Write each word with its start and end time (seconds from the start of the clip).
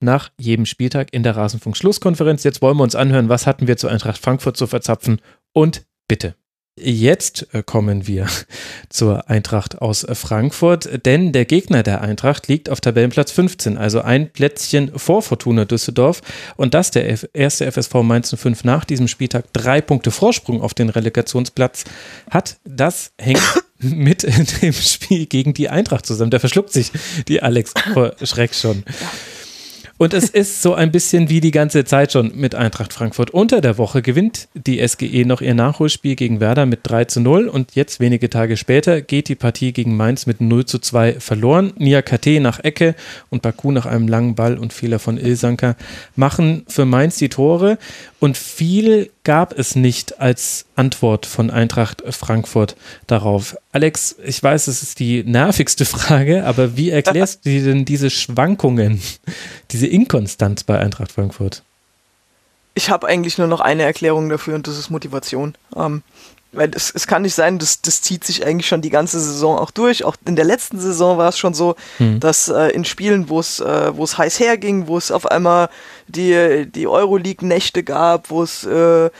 nach 0.00 0.30
jedem 0.38 0.66
Spieltag 0.66 1.12
in 1.12 1.22
der 1.22 1.36
Rasenfunk-Schlusskonferenz. 1.36 2.44
Jetzt 2.44 2.62
wollen 2.62 2.76
wir 2.76 2.84
uns 2.84 2.94
anhören, 2.94 3.28
was 3.28 3.46
hatten 3.46 3.66
wir 3.66 3.76
zu 3.76 3.88
Eintracht 3.88 4.18
Frankfurt 4.18 4.56
zu 4.56 4.66
verzapfen 4.66 5.20
und 5.52 5.86
bitte. 6.06 6.34
Jetzt 6.80 7.52
äh, 7.52 7.62
kommen 7.62 8.06
wir 8.06 8.26
zur 8.88 9.28
Eintracht 9.28 9.80
aus 9.80 10.06
Frankfurt, 10.12 11.04
denn 11.06 11.32
der 11.32 11.44
Gegner 11.44 11.82
der 11.82 12.00
Eintracht 12.02 12.48
liegt 12.48 12.70
auf 12.70 12.80
Tabellenplatz 12.80 13.32
15, 13.32 13.76
also 13.76 14.00
ein 14.00 14.30
Plätzchen 14.30 14.92
vor 14.96 15.22
Fortuna 15.22 15.64
Düsseldorf. 15.64 16.22
Und 16.56 16.74
dass 16.74 16.90
der 16.90 17.18
erste 17.34 17.70
FSV 17.70 17.94
Mainz 18.02 18.34
05 18.36 18.64
nach 18.64 18.84
diesem 18.84 19.08
Spieltag 19.08 19.52
drei 19.52 19.80
Punkte 19.80 20.10
Vorsprung 20.10 20.62
auf 20.62 20.74
den 20.74 20.88
Relegationsplatz 20.88 21.84
hat, 22.30 22.58
das 22.64 23.12
hängt 23.18 23.42
mit 23.78 24.22
dem 24.62 24.72
Spiel 24.72 25.26
gegen 25.26 25.54
die 25.54 25.68
Eintracht 25.68 26.06
zusammen. 26.06 26.30
Der 26.30 26.40
verschluckt 26.40 26.72
sich 26.72 26.92
die 27.26 27.42
Alex 27.42 27.74
vor 27.92 28.14
Schreck 28.22 28.54
schon. 28.54 28.84
Und 29.98 30.14
es 30.14 30.30
ist 30.30 30.62
so 30.62 30.74
ein 30.74 30.92
bisschen 30.92 31.28
wie 31.28 31.40
die 31.40 31.50
ganze 31.50 31.84
Zeit 31.84 32.12
schon 32.12 32.30
mit 32.36 32.54
Eintracht 32.54 32.92
Frankfurt. 32.92 33.30
Unter 33.30 33.60
der 33.60 33.78
Woche 33.78 34.00
gewinnt 34.00 34.46
die 34.54 34.86
SGE 34.86 35.24
noch 35.26 35.40
ihr 35.40 35.54
Nachholspiel 35.54 36.14
gegen 36.14 36.38
Werder 36.38 36.66
mit 36.66 36.80
3 36.84 37.06
zu 37.06 37.20
0 37.20 37.48
und 37.48 37.74
jetzt 37.74 37.98
wenige 37.98 38.30
Tage 38.30 38.56
später 38.56 39.00
geht 39.00 39.28
die 39.28 39.34
Partie 39.34 39.72
gegen 39.72 39.96
Mainz 39.96 40.26
mit 40.26 40.40
0 40.40 40.66
zu 40.66 40.78
2 40.78 41.18
verloren. 41.18 41.72
Nia 41.78 42.00
KT 42.00 42.40
nach 42.40 42.60
Ecke 42.60 42.94
und 43.28 43.42
Baku 43.42 43.72
nach 43.72 43.86
einem 43.86 44.06
langen 44.06 44.36
Ball 44.36 44.56
und 44.56 44.72
Fehler 44.72 45.00
von 45.00 45.18
Ilsanker 45.18 45.74
machen 46.14 46.62
für 46.68 46.84
Mainz 46.84 47.16
die 47.18 47.28
Tore 47.28 47.76
und 48.20 48.36
viel 48.36 49.10
gab 49.28 49.58
es 49.58 49.76
nicht 49.76 50.22
als 50.22 50.64
Antwort 50.74 51.26
von 51.26 51.50
Eintracht 51.50 52.02
Frankfurt 52.14 52.76
darauf. 53.06 53.58
Alex, 53.72 54.16
ich 54.24 54.42
weiß, 54.42 54.68
es 54.68 54.82
ist 54.82 55.00
die 55.00 55.22
nervigste 55.22 55.84
Frage, 55.84 56.46
aber 56.46 56.78
wie 56.78 56.88
erklärst 56.88 57.44
du 57.44 57.62
denn 57.62 57.84
diese 57.84 58.08
Schwankungen, 58.08 59.02
diese 59.70 59.86
Inkonstanz 59.86 60.64
bei 60.64 60.78
Eintracht 60.78 61.12
Frankfurt? 61.12 61.62
Ich 62.72 62.88
habe 62.88 63.06
eigentlich 63.06 63.36
nur 63.36 63.48
noch 63.48 63.60
eine 63.60 63.82
Erklärung 63.82 64.30
dafür 64.30 64.54
und 64.54 64.66
das 64.66 64.78
ist 64.78 64.88
Motivation. 64.88 65.58
Ähm, 65.76 66.02
weil 66.52 66.70
es, 66.74 66.90
es 66.94 67.06
kann 67.06 67.20
nicht 67.22 67.34
sein, 67.34 67.58
das, 67.58 67.82
das 67.82 68.00
zieht 68.00 68.24
sich 68.24 68.46
eigentlich 68.46 68.66
schon 68.66 68.80
die 68.80 68.88
ganze 68.88 69.20
Saison 69.20 69.58
auch 69.58 69.70
durch. 69.70 70.04
Auch 70.04 70.16
in 70.26 70.36
der 70.36 70.46
letzten 70.46 70.80
Saison 70.80 71.18
war 71.18 71.28
es 71.28 71.38
schon 71.38 71.52
so, 71.52 71.76
hm. 71.98 72.20
dass 72.20 72.48
äh, 72.48 72.68
in 72.68 72.86
Spielen, 72.86 73.28
wo 73.28 73.40
es 73.40 73.60
äh, 73.60 73.94
wo 73.94 74.04
es 74.04 74.16
heiß 74.16 74.40
herging, 74.40 74.86
wo 74.86 74.96
es 74.96 75.10
auf 75.10 75.26
einmal 75.30 75.68
die, 76.08 76.66
die 76.70 76.86
Euroleague-Nächte 76.86 77.82
gab, 77.82 78.30
wo 78.30 78.42
es, 78.42 78.64
äh, 78.64 79.10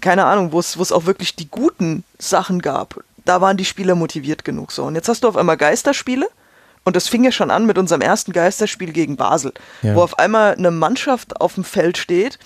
keine 0.00 0.24
Ahnung, 0.24 0.52
wo 0.52 0.60
es, 0.60 0.78
wo 0.78 0.82
es 0.82 0.92
auch 0.92 1.06
wirklich 1.06 1.36
die 1.36 1.48
guten 1.48 2.04
Sachen 2.18 2.60
gab, 2.62 3.00
da 3.24 3.40
waren 3.40 3.56
die 3.56 3.64
Spieler 3.64 3.94
motiviert 3.94 4.44
genug 4.44 4.72
so. 4.72 4.84
Und 4.84 4.94
jetzt 4.94 5.08
hast 5.08 5.24
du 5.24 5.28
auf 5.28 5.36
einmal 5.36 5.56
Geisterspiele. 5.56 6.28
Und 6.84 6.96
das 6.96 7.08
fing 7.08 7.24
ja 7.24 7.32
schon 7.32 7.50
an 7.50 7.64
mit 7.64 7.78
unserem 7.78 8.02
ersten 8.02 8.32
Geisterspiel 8.32 8.92
gegen 8.92 9.16
Basel, 9.16 9.54
ja. 9.80 9.94
wo 9.94 10.02
auf 10.02 10.18
einmal 10.18 10.54
eine 10.54 10.70
Mannschaft 10.70 11.40
auf 11.40 11.54
dem 11.54 11.64
Feld 11.64 11.96
steht, 11.96 12.38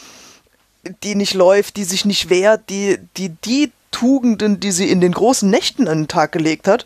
die 1.02 1.16
nicht 1.16 1.34
läuft, 1.34 1.76
die 1.76 1.82
sich 1.82 2.04
nicht 2.04 2.30
wehrt, 2.30 2.70
die 2.70 2.98
die, 3.16 3.30
die 3.30 3.72
Tugenden, 3.90 4.60
die 4.60 4.70
sie 4.70 4.88
in 4.90 5.00
den 5.00 5.12
großen 5.12 5.50
Nächten 5.50 5.88
an 5.88 6.02
den 6.02 6.08
Tag 6.08 6.30
gelegt 6.30 6.68
hat, 6.68 6.84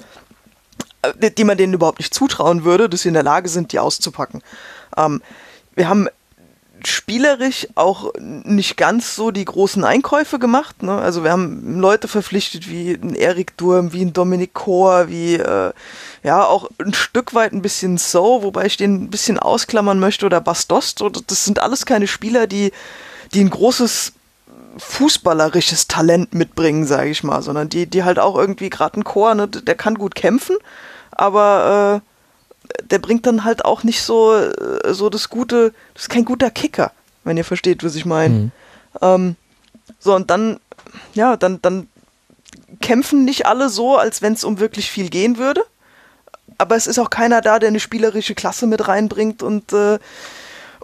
äh, 1.03 1.31
die 1.31 1.45
man 1.45 1.59
denen 1.59 1.75
überhaupt 1.75 1.99
nicht 1.99 2.15
zutrauen 2.15 2.65
würde, 2.65 2.89
dass 2.89 3.03
sie 3.03 3.09
in 3.09 3.15
der 3.15 3.23
Lage 3.23 3.51
sind, 3.51 3.73
die 3.73 3.79
auszupacken. 3.79 4.43
Ähm, 4.97 5.21
wir 5.75 5.89
haben 5.89 6.09
spielerisch 6.89 7.67
auch 7.75 8.13
nicht 8.19 8.77
ganz 8.77 9.15
so 9.15 9.31
die 9.31 9.45
großen 9.45 9.85
Einkäufe 9.85 10.39
gemacht. 10.39 10.83
Ne? 10.83 10.93
Also 10.93 11.25
wir 11.25 11.33
haben 11.33 11.81
Leute 11.81 12.09
verpflichtet 12.09 12.69
wie 12.69 12.93
ein 12.93 13.15
Erik 13.15 13.57
Durm, 13.57 13.93
wie 13.93 14.03
ein 14.03 14.13
Dominik 14.13 14.55
Kohr, 14.55 15.09
wie 15.09 15.35
äh, 15.35 15.73
ja 16.23 16.45
auch 16.45 16.71
ein 16.79 16.95
Stück 16.95 17.35
weit 17.35 17.53
ein 17.53 17.63
bisschen 17.63 17.99
So, 17.99 18.43
wobei 18.43 18.67
ich 18.67 18.77
den 18.77 19.05
ein 19.05 19.11
bisschen 19.11 19.39
ausklammern 19.39 19.99
möchte, 19.99 20.27
oder 20.27 20.41
Bastost. 20.41 21.03
Das 21.27 21.45
sind 21.45 21.59
alles 21.59 21.87
keine 21.87 22.07
Spieler, 22.07 22.47
die, 22.47 22.73
die 23.35 23.41
ein 23.41 23.51
großes 23.51 24.13
fußballerisches 24.79 25.89
Talent 25.89 26.35
mitbringen, 26.35 26.87
sage 26.87 27.11
ich 27.11 27.23
mal, 27.23 27.43
sondern 27.43 27.69
die, 27.69 27.87
die 27.87 28.05
halt 28.05 28.19
auch 28.19 28.37
irgendwie 28.37 28.71
gerade 28.71 29.01
ein 29.01 29.05
Chor, 29.05 29.35
ne, 29.35 29.49
der 29.49 29.75
kann 29.75 29.97
gut 29.97 30.15
kämpfen, 30.15 30.57
aber 31.11 32.03
äh, 32.03 32.12
der 32.85 32.99
bringt 32.99 33.27
dann 33.27 33.45
halt 33.45 33.65
auch 33.65 33.83
nicht 33.83 34.03
so, 34.03 34.35
äh, 34.35 34.93
so 34.93 35.11
das 35.11 35.29
gute, 35.29 35.73
das 35.95 36.05
ist 36.05 36.09
kein 36.09 36.25
guter 36.25 36.51
Kicker, 36.51 36.93
wenn 37.25 37.37
ihr 37.37 37.45
versteht, 37.45 37.85
was 37.85 37.95
ich 37.95 38.05
meine. 38.05 38.35
Mhm. 38.35 38.53
Ähm, 39.01 39.37
so, 39.99 40.15
und 40.15 40.31
dann, 40.31 40.61
ja, 41.15 41.37
dann, 41.37 41.61
dann 41.63 41.89
kämpfen 42.81 43.25
nicht 43.25 43.47
alle 43.47 43.69
so, 43.69 43.97
als 43.97 44.23
wenn 44.23 44.33
es 44.33 44.45
um 44.45 44.59
wirklich 44.59 44.91
viel 44.91 45.09
gehen 45.09 45.39
würde. 45.39 45.65
Aber 46.59 46.77
es 46.77 46.87
ist 46.87 46.99
auch 46.99 47.11
keiner 47.11 47.41
da, 47.41 47.59
der 47.59 47.69
eine 47.69 47.81
spielerische 47.81 48.35
Klasse 48.35 48.67
mit 48.67 48.87
reinbringt 48.87 49.43
und 49.43 49.73
äh, 49.73 49.99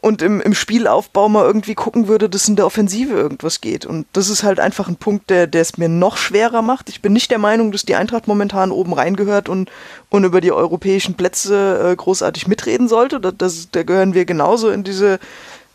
und 0.00 0.22
im, 0.22 0.40
im 0.40 0.54
Spielaufbau 0.54 1.28
mal 1.28 1.44
irgendwie 1.44 1.74
gucken 1.74 2.08
würde, 2.08 2.28
dass 2.28 2.48
in 2.48 2.56
der 2.56 2.66
Offensive 2.66 3.14
irgendwas 3.14 3.60
geht. 3.60 3.86
Und 3.86 4.06
das 4.12 4.28
ist 4.28 4.42
halt 4.42 4.58
einfach 4.60 4.88
ein 4.88 4.96
Punkt, 4.96 5.30
der, 5.30 5.46
der 5.46 5.62
es 5.62 5.78
mir 5.78 5.88
noch 5.88 6.16
schwerer 6.16 6.62
macht. 6.62 6.88
Ich 6.88 7.02
bin 7.02 7.12
nicht 7.12 7.30
der 7.30 7.38
Meinung, 7.38 7.72
dass 7.72 7.84
die 7.84 7.96
Eintracht 7.96 8.28
momentan 8.28 8.70
oben 8.70 8.92
reingehört 8.92 9.48
und, 9.48 9.70
und 10.10 10.24
über 10.24 10.40
die 10.40 10.52
europäischen 10.52 11.14
Plätze 11.14 11.92
äh, 11.92 11.96
großartig 11.96 12.46
mitreden 12.46 12.88
sollte. 12.88 13.20
Das, 13.20 13.34
das, 13.36 13.70
da 13.70 13.82
gehören 13.82 14.14
wir 14.14 14.24
genauso 14.24 14.70
in 14.70 14.84
diese 14.84 15.18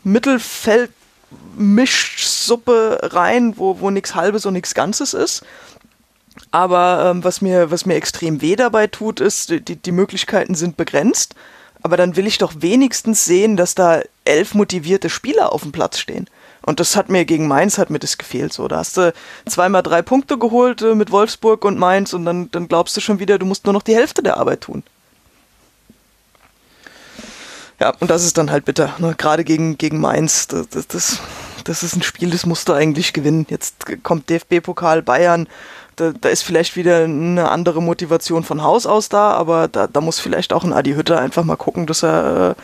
Mittelfeld-Mischsuppe 0.04 3.00
rein, 3.02 3.54
wo, 3.56 3.80
wo 3.80 3.90
nichts 3.90 4.14
Halbes 4.14 4.46
und 4.46 4.54
nichts 4.54 4.74
Ganzes 4.74 5.12
ist. 5.12 5.44
Aber 6.50 7.10
ähm, 7.10 7.24
was, 7.24 7.42
mir, 7.42 7.70
was 7.70 7.84
mir 7.84 7.94
extrem 7.94 8.40
weh 8.40 8.56
dabei 8.56 8.86
tut, 8.86 9.20
ist, 9.20 9.50
die, 9.50 9.76
die 9.76 9.92
Möglichkeiten 9.92 10.54
sind 10.54 10.76
begrenzt 10.76 11.34
aber 11.84 11.98
dann 11.98 12.16
will 12.16 12.26
ich 12.26 12.38
doch 12.38 12.54
wenigstens 12.60 13.26
sehen, 13.26 13.58
dass 13.58 13.74
da 13.74 14.00
elf 14.24 14.54
motivierte 14.54 15.10
Spieler 15.10 15.52
auf 15.52 15.62
dem 15.62 15.70
Platz 15.70 15.98
stehen. 15.98 16.28
Und 16.62 16.80
das 16.80 16.96
hat 16.96 17.10
mir 17.10 17.26
gegen 17.26 17.46
Mainz 17.46 17.76
hat 17.76 17.90
mir 17.90 17.98
das 17.98 18.16
gefehlt. 18.16 18.54
So, 18.54 18.66
da 18.68 18.78
hast 18.78 18.96
du 18.96 19.12
zweimal 19.44 19.82
drei 19.82 20.00
Punkte 20.00 20.38
geholt 20.38 20.80
äh, 20.80 20.94
mit 20.94 21.10
Wolfsburg 21.10 21.62
und 21.66 21.78
Mainz 21.78 22.14
und 22.14 22.24
dann, 22.24 22.50
dann 22.50 22.68
glaubst 22.68 22.96
du 22.96 23.02
schon 23.02 23.18
wieder, 23.18 23.38
du 23.38 23.44
musst 23.44 23.66
nur 23.66 23.74
noch 23.74 23.82
die 23.82 23.94
Hälfte 23.94 24.22
der 24.22 24.38
Arbeit 24.38 24.62
tun. 24.62 24.82
Ja, 27.78 27.92
und 28.00 28.10
das 28.10 28.24
ist 28.24 28.38
dann 28.38 28.50
halt 28.50 28.64
bitter. 28.64 28.94
Ne? 28.98 29.14
Gerade 29.18 29.44
gegen, 29.44 29.76
gegen 29.76 30.00
Mainz, 30.00 30.46
das, 30.46 30.70
das, 30.70 30.86
das, 30.86 31.18
das 31.64 31.82
ist 31.82 31.96
ein 31.96 32.02
Spiel, 32.02 32.30
das 32.30 32.46
musst 32.46 32.68
du 32.68 32.72
eigentlich 32.72 33.12
gewinnen. 33.12 33.46
Jetzt 33.48 34.02
kommt 34.02 34.30
DFB-Pokal 34.30 35.02
Bayern 35.02 35.48
da, 35.96 36.12
da, 36.12 36.28
ist 36.28 36.42
vielleicht 36.42 36.76
wieder 36.76 37.04
eine 37.04 37.50
andere 37.50 37.82
Motivation 37.82 38.42
von 38.42 38.62
Haus 38.62 38.86
aus 38.86 39.08
da, 39.08 39.30
aber 39.30 39.68
da, 39.68 39.86
da 39.86 40.00
muss 40.00 40.18
vielleicht 40.18 40.52
auch 40.52 40.64
ein 40.64 40.72
Adi 40.72 40.94
Hütter 40.94 41.20
einfach 41.20 41.44
mal 41.44 41.56
gucken, 41.56 41.86
dass 41.86 42.02
er, 42.02 42.56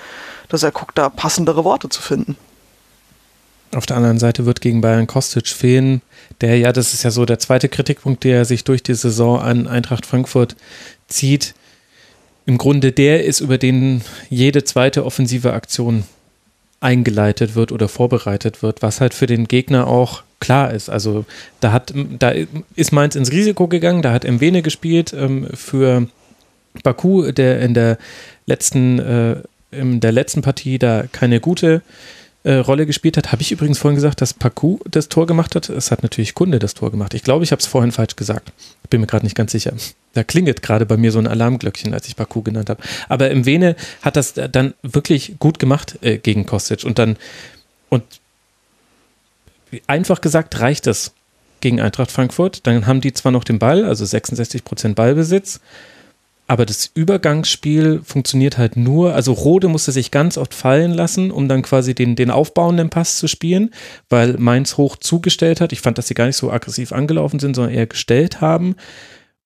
dass 0.48 0.62
er 0.62 0.72
guckt, 0.72 0.98
da 0.98 1.08
passendere 1.08 1.64
Worte 1.64 1.88
zu 1.88 2.02
finden. 2.02 2.36
Auf 3.72 3.86
der 3.86 3.96
anderen 3.96 4.18
Seite 4.18 4.46
wird 4.46 4.60
gegen 4.60 4.80
Bayern 4.80 5.06
Kostic 5.06 5.46
fehlen, 5.46 6.02
der 6.40 6.58
ja, 6.58 6.72
das 6.72 6.92
ist 6.92 7.04
ja 7.04 7.12
so 7.12 7.24
der 7.24 7.38
zweite 7.38 7.68
Kritikpunkt, 7.68 8.24
der 8.24 8.44
sich 8.44 8.64
durch 8.64 8.82
die 8.82 8.94
Saison 8.94 9.40
an 9.40 9.68
Eintracht 9.68 10.06
Frankfurt 10.06 10.56
zieht. 11.06 11.54
Im 12.46 12.58
Grunde 12.58 12.90
der 12.90 13.24
ist, 13.24 13.38
über 13.38 13.58
den 13.58 14.02
jede 14.28 14.64
zweite 14.64 15.04
offensive 15.04 15.52
Aktion 15.52 16.02
eingeleitet 16.80 17.54
wird 17.54 17.72
oder 17.72 17.88
vorbereitet 17.88 18.62
wird, 18.62 18.82
was 18.82 19.00
halt 19.00 19.14
für 19.14 19.26
den 19.26 19.46
Gegner 19.46 19.86
auch 19.86 20.22
klar 20.40 20.72
ist. 20.72 20.88
Also 20.88 21.26
da 21.60 21.72
hat, 21.72 21.92
da 22.18 22.32
ist 22.74 22.92
Mainz 22.92 23.14
ins 23.14 23.30
Risiko 23.30 23.68
gegangen, 23.68 24.02
da 24.02 24.12
hat 24.12 24.24
Mwene 24.24 24.62
gespielt 24.62 25.12
ähm, 25.12 25.46
für 25.52 26.08
Baku, 26.82 27.30
der 27.32 27.60
in 27.60 27.74
der 27.74 27.98
letzten, 28.46 28.98
äh, 28.98 29.36
in 29.70 30.00
der 30.00 30.12
letzten 30.12 30.40
Partie 30.40 30.78
da 30.78 31.04
keine 31.12 31.40
gute 31.40 31.82
äh, 32.42 32.54
Rolle 32.54 32.86
gespielt 32.86 33.16
hat. 33.16 33.32
Habe 33.32 33.42
ich 33.42 33.52
übrigens 33.52 33.78
vorhin 33.78 33.96
gesagt, 33.96 34.20
dass 34.20 34.32
Paku 34.34 34.78
das 34.90 35.08
Tor 35.08 35.26
gemacht 35.26 35.54
hat? 35.54 35.68
Es 35.68 35.90
hat 35.90 36.02
natürlich 36.02 36.34
Kunde 36.34 36.58
das 36.58 36.74
Tor 36.74 36.90
gemacht. 36.90 37.14
Ich 37.14 37.22
glaube, 37.22 37.44
ich 37.44 37.52
habe 37.52 37.60
es 37.60 37.66
vorhin 37.66 37.92
falsch 37.92 38.16
gesagt. 38.16 38.52
Bin 38.88 39.00
mir 39.00 39.06
gerade 39.06 39.26
nicht 39.26 39.36
ganz 39.36 39.52
sicher. 39.52 39.72
Da 40.14 40.24
klingelt 40.24 40.62
gerade 40.62 40.86
bei 40.86 40.96
mir 40.96 41.12
so 41.12 41.18
ein 41.18 41.26
Alarmglöckchen, 41.26 41.94
als 41.94 42.08
ich 42.08 42.16
Paku 42.16 42.42
genannt 42.42 42.70
habe. 42.70 42.82
Aber 43.08 43.30
im 43.30 43.46
Vene 43.46 43.76
hat 44.02 44.16
das 44.16 44.34
dann 44.34 44.74
wirklich 44.82 45.36
gut 45.38 45.58
gemacht 45.58 45.98
äh, 46.02 46.18
gegen 46.18 46.46
Kostic. 46.46 46.84
Und 46.84 46.98
dann, 46.98 47.16
und 47.88 48.04
einfach 49.86 50.20
gesagt, 50.20 50.60
reicht 50.60 50.86
es 50.86 51.12
gegen 51.60 51.80
Eintracht 51.80 52.10
Frankfurt. 52.10 52.66
Dann 52.66 52.86
haben 52.86 53.00
die 53.00 53.12
zwar 53.12 53.32
noch 53.32 53.44
den 53.44 53.58
Ball, 53.58 53.84
also 53.84 54.04
66 54.04 54.64
Prozent 54.64 54.96
Ballbesitz, 54.96 55.60
aber 56.50 56.66
das 56.66 56.90
Übergangsspiel 56.92 58.00
funktioniert 58.02 58.58
halt 58.58 58.76
nur, 58.76 59.14
also 59.14 59.32
Rode 59.32 59.68
musste 59.68 59.92
sich 59.92 60.10
ganz 60.10 60.36
oft 60.36 60.52
fallen 60.52 60.90
lassen, 60.90 61.30
um 61.30 61.46
dann 61.46 61.62
quasi 61.62 61.94
den, 61.94 62.16
den 62.16 62.32
aufbauenden 62.32 62.90
Pass 62.90 63.18
zu 63.18 63.28
spielen, 63.28 63.70
weil 64.08 64.32
Mainz 64.36 64.76
hoch 64.76 64.96
zugestellt 64.96 65.60
hat. 65.60 65.72
Ich 65.72 65.80
fand, 65.80 65.96
dass 65.96 66.08
sie 66.08 66.14
gar 66.14 66.26
nicht 66.26 66.34
so 66.34 66.50
aggressiv 66.50 66.90
angelaufen 66.90 67.38
sind, 67.38 67.54
sondern 67.54 67.72
eher 67.72 67.86
gestellt 67.86 68.40
haben. 68.40 68.74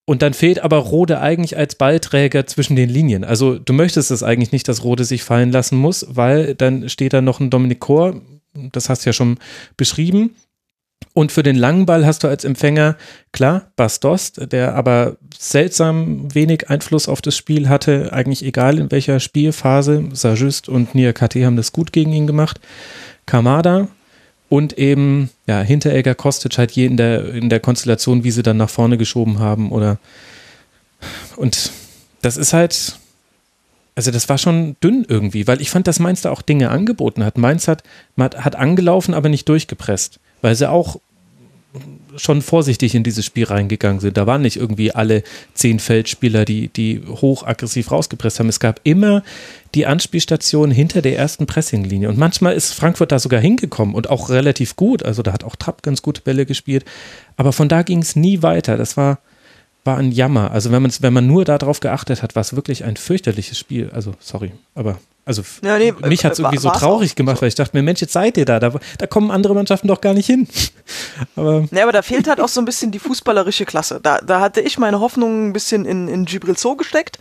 Und 0.07 0.23
dann 0.23 0.33
fehlt 0.33 0.61
aber 0.61 0.79
Rode 0.79 1.21
eigentlich 1.21 1.59
als 1.59 1.75
Ballträger 1.75 2.47
zwischen 2.47 2.75
den 2.75 2.89
Linien. 2.89 3.23
Also 3.23 3.59
du 3.59 3.75
möchtest 3.75 4.11
es 4.11 4.23
eigentlich 4.23 4.53
nicht, 4.53 4.67
dass 4.67 4.83
Rode 4.83 5.05
sich 5.05 5.25
fallen 5.25 5.53
lassen 5.53 5.77
muss, 5.77 6.07
weil 6.09 6.55
dann 6.55 6.89
steht 6.89 7.13
da 7.13 7.21
noch 7.21 7.39
ein 7.39 7.51
Dominik 7.51 7.81
Kor, 7.81 8.23
das 8.55 8.89
hast 8.89 9.05
du 9.05 9.11
ja 9.11 9.13
schon 9.13 9.37
beschrieben, 9.77 10.37
und 11.15 11.31
für 11.31 11.45
den 11.45 11.55
langen 11.55 11.87
Ball 11.87 12.05
hast 12.05 12.25
du 12.25 12.29
als 12.29 12.45
Empfänger, 12.45 12.97
klar, 13.31 13.71
Bastost, 13.77 14.53
der 14.53 14.75
aber 14.75 15.17
seltsam 15.39 16.35
wenig 16.35 16.69
Einfluss 16.69 17.09
auf 17.09 17.23
das 17.23 17.37
Spiel 17.37 17.69
hatte, 17.69 18.13
eigentlich 18.13 18.45
egal 18.45 18.81
in 18.81 18.91
welcher 18.91 19.21
Spielphase. 19.21 20.09
Sajust 20.13 20.69
und 20.69 20.97
Nia 20.97 21.13
KT 21.13 21.37
haben 21.37 21.57
das 21.57 21.73
gut 21.73 21.93
gegen 21.93 22.13
ihn 22.13 22.27
gemacht. 22.27 22.61
Kamada 23.27 23.87
und 24.49 24.77
eben, 24.77 25.31
ja, 25.47 25.61
Hinteregger, 25.61 26.17
Kostic 26.17 26.59
halt 26.59 26.73
je 26.73 26.85
in 26.85 26.97
der, 26.97 27.33
in 27.33 27.49
der 27.49 27.61
Konstellation, 27.61 28.25
wie 28.25 28.33
sie 28.33 28.43
dann 28.43 28.57
nach 28.57 28.71
vorne 28.71 28.99
geschoben 28.99 29.39
haben 29.39 29.71
oder 29.71 29.99
und 31.37 31.71
das 32.23 32.37
ist 32.37 32.53
halt, 32.53 32.99
also 33.95 34.11
das 34.11 34.29
war 34.29 34.39
schon 34.39 34.75
dünn 34.83 35.07
irgendwie, 35.09 35.47
weil 35.47 35.61
ich 35.61 35.71
fand, 35.71 35.87
dass 35.87 36.01
Mainz 36.01 36.23
da 36.23 36.33
auch 36.33 36.43
Dinge 36.43 36.71
angeboten 36.71 37.25
hat. 37.25 37.39
Mainz 37.39 37.69
hat, 37.69 37.85
hat 38.19 38.57
angelaufen, 38.57 39.15
aber 39.15 39.29
nicht 39.29 39.49
durchgepresst 39.49 40.19
weil 40.45 40.55
sie 40.55 40.71
auch 40.71 41.01
schon 42.17 42.43
vorsichtig 42.43 42.95
in 42.95 43.03
dieses 43.03 43.25
Spiel 43.25 43.45
reingegangen 43.45 43.99
sind. 43.99 44.19
Da 44.19 44.27
waren 44.27 44.43
nicht 44.43 44.57
irgendwie 44.57 44.93
alle 44.93 45.25
zehn 45.55 45.81
Feldspieler, 45.81 46.45
die, 46.45 46.69
die 46.69 47.03
hoch 47.09 47.47
aggressiv 47.47 47.91
rausgepresst 47.91 48.39
haben. 48.39 48.51
Es 48.51 48.61
gab 48.61 48.79
immer 48.85 49.25
die 49.75 49.87
Anspielstation 49.87 50.71
hinter 50.71 51.01
der 51.01 51.17
ersten 51.17 51.47
Pressinglinie. 51.47 52.11
Und 52.11 52.19
manchmal 52.19 52.55
ist 52.55 52.75
Frankfurt 52.75 53.11
da 53.11 53.19
sogar 53.19 53.41
hingekommen 53.41 53.95
und 53.95 54.11
auch 54.11 54.29
relativ 54.29 54.77
gut. 54.77 55.03
Also 55.03 55.23
da 55.23 55.33
hat 55.33 55.45
auch 55.45 55.57
Trapp 55.57 55.83
ganz 55.83 56.03
gute 56.03 56.21
Bälle 56.21 56.45
gespielt. 56.45 56.85
Aber 57.39 57.55
von 57.55 57.71
da 57.71 57.83
ging 57.83 58.01
es 58.01 58.15
nie 58.15 58.43
weiter. 58.43 58.77
Das 58.77 58.99
war, 58.99 59.21
war 59.83 59.97
ein 59.97 60.13
Jammer. 60.13 60.51
Also 60.51 60.71
wenn, 60.71 60.87
wenn 61.01 61.13
man 61.15 61.27
nur 61.27 61.47
darauf 61.47 61.81
geachtet 61.81 62.23
hat, 62.23 62.37
war 62.37 62.43
es 62.43 62.55
wirklich 62.55 62.85
ein 62.85 62.97
fürchterliches 62.97 63.59
Spiel. 63.59 63.91
Also 63.95 64.15
sorry, 64.21 64.53
aber 64.75 64.99
also 65.27 65.43
ja, 65.63 65.79
nee, 65.79 65.93
mich 66.07 66.25
hat 66.25 66.35
es 66.35 66.39
irgendwie 66.39 66.59
so 66.59 66.69
traurig 66.69 67.17
gemacht, 67.17 67.39
so. 67.39 67.43
weil 67.43 67.49
ich 67.49 67.55
dachte 67.55 67.75
mir, 67.75 67.83
Mensch, 67.83 68.01
jetzt 68.03 68.13
seid 68.13 68.37
ihr 68.37 68.45
da. 68.45 68.61
da. 68.61 68.73
Da 68.99 69.07
kommen 69.07 69.31
andere 69.31 69.55
Mannschaften 69.55 69.89
doch 69.89 70.03
gar 70.03 70.13
nicht 70.13 70.27
hin. 70.27 70.47
aber, 71.37 71.67
ja, 71.71 71.85
aber 71.85 71.93
da 71.93 72.03
fehlt 72.03 72.29
halt 72.29 72.41
auch 72.41 72.49
so 72.49 72.61
ein 72.61 72.67
bisschen 72.67 72.91
die 72.91 72.99
fußballerische 72.99 73.65
Klasse. 73.65 74.01
Da, 74.03 74.19
da 74.19 74.41
hatte 74.41 74.61
ich 74.61 74.79
meine 74.79 75.01
Hoffnung 75.01 75.49
ein 75.49 75.53
bisschen 75.55 75.87
in, 75.87 76.09
in 76.09 76.27
Gibril 76.27 76.59
Zoo 76.59 76.77
gesteckt 76.77 77.19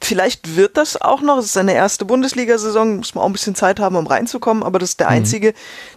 vielleicht 0.00 0.56
wird 0.56 0.76
das 0.76 1.00
auch 1.00 1.20
noch. 1.20 1.38
Es 1.38 1.46
ist 1.46 1.52
seine 1.52 1.74
erste 1.74 2.04
Bundesliga-Saison, 2.04 2.98
muss 2.98 3.14
man 3.14 3.22
auch 3.22 3.28
ein 3.28 3.32
bisschen 3.32 3.54
Zeit 3.54 3.80
haben, 3.80 3.96
um 3.96 4.06
reinzukommen, 4.06 4.62
aber 4.62 4.78
das 4.78 4.90
ist 4.90 5.00
der 5.00 5.08
mhm. 5.08 5.16
einzige, 5.16 5.54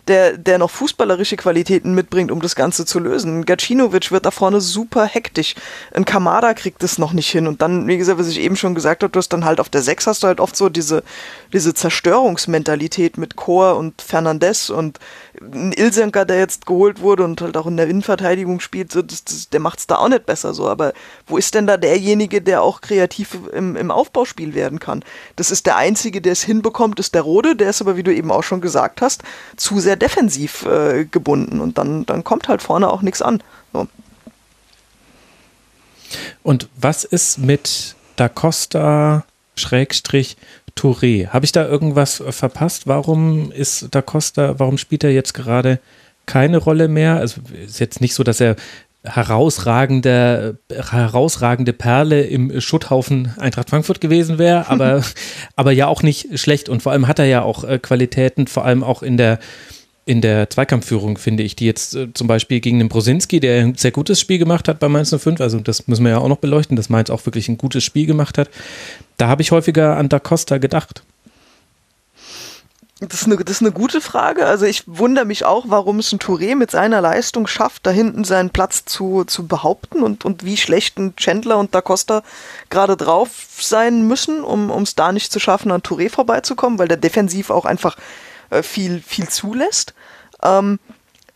der, 0.08 0.38
der 0.38 0.58
noch 0.58 0.72
fußballerische 0.72 1.38
Qualitäten 1.38 1.94
mitbringt, 1.94 2.32
um 2.32 2.42
das 2.42 2.56
Ganze 2.56 2.86
zu 2.86 3.00
lösen. 3.00 3.46
Gacinovic 3.46 4.12
wird 4.12 4.26
da 4.26 4.32
vorne 4.32 4.62
super 4.62 5.06
hektisch. 5.06 5.56
Ein 5.94 6.06
Kamada 6.06 6.54
kriegt 6.54 6.84
es 6.84 6.98
noch 6.98 7.14
nicht 7.14 7.30
hin. 7.30 7.48
Und 7.48 7.62
dann, 7.62 7.88
wie 7.88 7.98
gesagt, 7.98 8.20
was 8.20 8.28
ich 8.28 8.40
eben 8.40 8.56
schon 8.56 8.76
gesagt 8.76 9.04
habe, 9.04 9.12
du 9.12 9.18
hast 9.18 9.30
dann 9.30 9.46
halt 9.46 9.60
auf 9.60 9.70
der 9.70 9.82
6 9.82 10.08
hast 10.08 10.24
du 10.24 10.28
halt 10.28 10.40
oft 10.40 10.56
so 10.56 10.70
diese, 10.70 11.04
diese 11.54 11.74
Zerstörungsmentalität 11.74 13.18
mit 13.18 13.36
Chor 13.36 13.78
und 13.78 14.02
Fernandez 14.02 14.70
und 14.70 15.00
ein 15.40 15.72
Ilsenker, 15.72 16.26
der 16.26 16.40
jetzt 16.40 16.66
geholt 16.66 17.00
wurde 17.00 17.24
und 17.24 17.42
halt 17.42 17.56
auch 17.56 17.68
in 17.68 17.78
der 17.78 17.88
Innenverteidigung 17.88 18.60
spielt, 18.60 18.92
so, 18.92 19.02
das, 19.02 19.24
das, 19.24 19.50
der 19.50 19.60
macht 19.60 19.80
es 19.80 19.88
da 19.88 19.96
auch 19.96 20.10
nicht 20.10 20.26
besser 20.26 20.54
so. 20.54 20.68
Aber 20.68 20.94
wo 21.26 21.38
ist 21.38 21.54
denn 21.54 21.68
da 21.68 21.78
derjenige, 21.78 22.42
der 22.42 22.62
auch 22.62 22.82
kreativ 22.82 23.38
im, 23.54 23.76
im 23.76 23.92
Aufbauspiel 23.92 24.54
werden 24.54 24.80
kann? 24.80 25.04
Das 25.38 25.52
ist 25.52 25.66
der 25.66 25.78
Einzige, 25.78 26.22
der 26.22 26.34
es 26.34 26.44
hinbekommt, 26.44 27.00
ist 27.00 27.16
der 27.16 27.22
Rode, 27.22 27.56
der 27.56 27.70
ist 27.70 27.82
aber, 27.82 27.96
wie 27.96 28.04
du 28.04 28.14
eben 28.14 28.32
auch 28.32 28.44
schon 28.44 28.62
gesagt 28.62 29.02
hast, 29.02 29.24
zu 29.56 29.80
sehr 29.80 29.96
defensiv 29.96 30.66
äh, 30.66 31.06
gebunden 31.06 31.62
und 31.62 31.78
dann, 31.78 32.06
dann 32.06 32.24
kommt 32.24 32.48
halt 32.48 32.62
vorne 32.62 32.90
auch 32.90 33.02
nichts 33.02 33.22
an. 33.22 33.42
So. 33.72 33.88
Und 36.44 36.68
was 36.76 37.04
ist 37.06 37.38
mit 37.38 37.96
Da 38.18 38.28
Costa 38.28 39.24
Schrägstrich 39.56 40.38
Touré. 40.76 41.28
Habe 41.28 41.46
ich 41.46 41.52
da 41.52 41.68
irgendwas 41.68 42.20
äh, 42.20 42.32
verpasst? 42.32 42.88
Warum 42.88 43.52
ist 43.52 43.88
Da 43.92 44.02
Costa, 44.02 44.56
warum 44.58 44.78
spielt 44.78 45.04
er 45.04 45.12
jetzt 45.12 45.34
gerade 45.34 45.80
keine 46.26 46.58
Rolle 46.58 46.88
mehr? 46.88 47.18
Also 47.18 47.42
ist 47.66 47.80
jetzt 47.80 48.02
nicht 48.02 48.14
so, 48.14 48.24
dass 48.24 48.40
er 48.40 48.56
herausragende, 49.04 50.58
herausragende 50.70 51.74
Perle 51.74 52.22
im 52.22 52.62
Schutthaufen 52.62 53.34
Eintracht 53.38 53.72
Frankfurt 53.72 54.00
gewesen 54.00 54.38
wäre, 54.38 54.68
aber, 54.70 55.04
aber 55.56 55.72
ja 55.72 55.88
auch 55.88 56.04
nicht 56.04 56.40
schlecht. 56.40 56.70
Und 56.70 56.84
vor 56.84 56.92
allem 56.92 57.08
hat 57.08 57.20
er 57.20 57.26
ja 57.26 57.42
auch 57.42 57.64
äh, 57.64 57.80
Qualitäten, 57.80 58.48
vor 58.48 58.66
allem 58.66 58.84
auch 58.84 59.02
in 59.02 59.18
der 59.18 59.40
in 60.12 60.20
der 60.20 60.50
Zweikampfführung, 60.50 61.18
finde 61.18 61.42
ich, 61.42 61.56
die 61.56 61.66
jetzt 61.66 61.96
äh, 61.96 62.14
zum 62.14 62.28
Beispiel 62.28 62.60
gegen 62.60 62.80
den 62.80 62.90
Brosinski, 62.90 63.40
der 63.40 63.62
ein 63.62 63.76
sehr 63.76 63.92
gutes 63.92 64.20
Spiel 64.20 64.40
gemacht 64.40 64.68
hat 64.68 64.78
bei 64.78 64.90
Mainz 64.90 65.16
05, 65.18 65.40
also 65.40 65.60
das 65.60 65.88
müssen 65.88 66.04
wir 66.04 66.12
ja 66.12 66.18
auch 66.18 66.28
noch 66.28 66.40
beleuchten, 66.40 66.76
dass 66.76 66.90
Mainz 66.90 67.10
auch 67.10 67.26
wirklich 67.26 67.48
ein 67.48 67.58
gutes 67.58 67.86
Spiel 67.86 68.06
gemacht 68.06 68.38
hat. 68.38 68.50
Da 69.16 69.30
habe 69.30 69.42
ich 69.42 69.52
häufiger 69.52 69.96
an 69.96 70.10
Da 70.10 70.20
Costa 70.20 70.58
gedacht. 70.58 71.04
Das 73.00 73.22
ist, 73.22 73.26
eine, 73.26 73.38
das 73.38 73.56
ist 73.56 73.62
eine 73.62 73.72
gute 73.72 74.02
Frage. 74.02 74.46
Also 74.46 74.66
ich 74.66 74.84
wundere 74.86 75.24
mich 75.24 75.46
auch, 75.46 75.66
warum 75.70 76.00
es 76.00 76.12
ein 76.12 76.20
Touré 76.20 76.58
mit 76.58 76.72
seiner 76.72 77.00
Leistung 77.00 77.48
schafft, 77.48 77.88
da 77.88 77.92
hinten 77.92 78.26
seinen 78.26 78.50
Platz 78.50 78.84
zu, 78.84 79.24
zu 79.24 79.48
behaupten 79.48 80.04
und, 80.04 80.26
und 80.26 80.44
wie 80.44 80.58
schlecht 80.58 81.00
ein 81.00 81.16
Chandler 81.16 81.58
und 81.58 81.74
Da 81.74 81.80
Costa 81.80 82.22
gerade 82.70 82.98
drauf 82.98 83.30
sein 83.58 84.06
müssen, 84.08 84.44
um 84.44 84.70
es 84.84 84.94
da 84.94 85.14
nicht 85.14 85.32
zu 85.32 85.40
schaffen, 85.40 85.72
an 85.72 85.82
Touré 85.82 86.10
vorbeizukommen, 86.10 86.78
weil 86.78 86.90
der 86.90 86.98
defensiv 86.98 87.50
auch 87.50 87.64
einfach 87.64 87.96
viel, 88.64 89.02
viel 89.02 89.28
zulässt. 89.30 89.94
Ähm, 90.44 90.80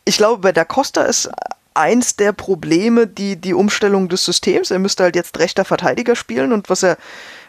ich 0.06 0.18
glaube, 0.18 0.42
bei 0.42 0.52
Da 0.52 0.66
Costa 0.66 1.04
ist 1.04 1.30
eins 1.74 2.16
der 2.16 2.32
Probleme 2.32 3.06
die, 3.06 3.36
die 3.36 3.54
Umstellung 3.54 4.08
des 4.08 4.26
Systems. 4.26 4.72
Er 4.72 4.80
müsste 4.80 5.04
halt 5.04 5.16
jetzt 5.16 5.38
rechter 5.40 5.66
Verteidiger 5.66 6.16
spielen 6.16 6.54
und 6.54 6.70
was 6.70 6.84
er 6.84 6.98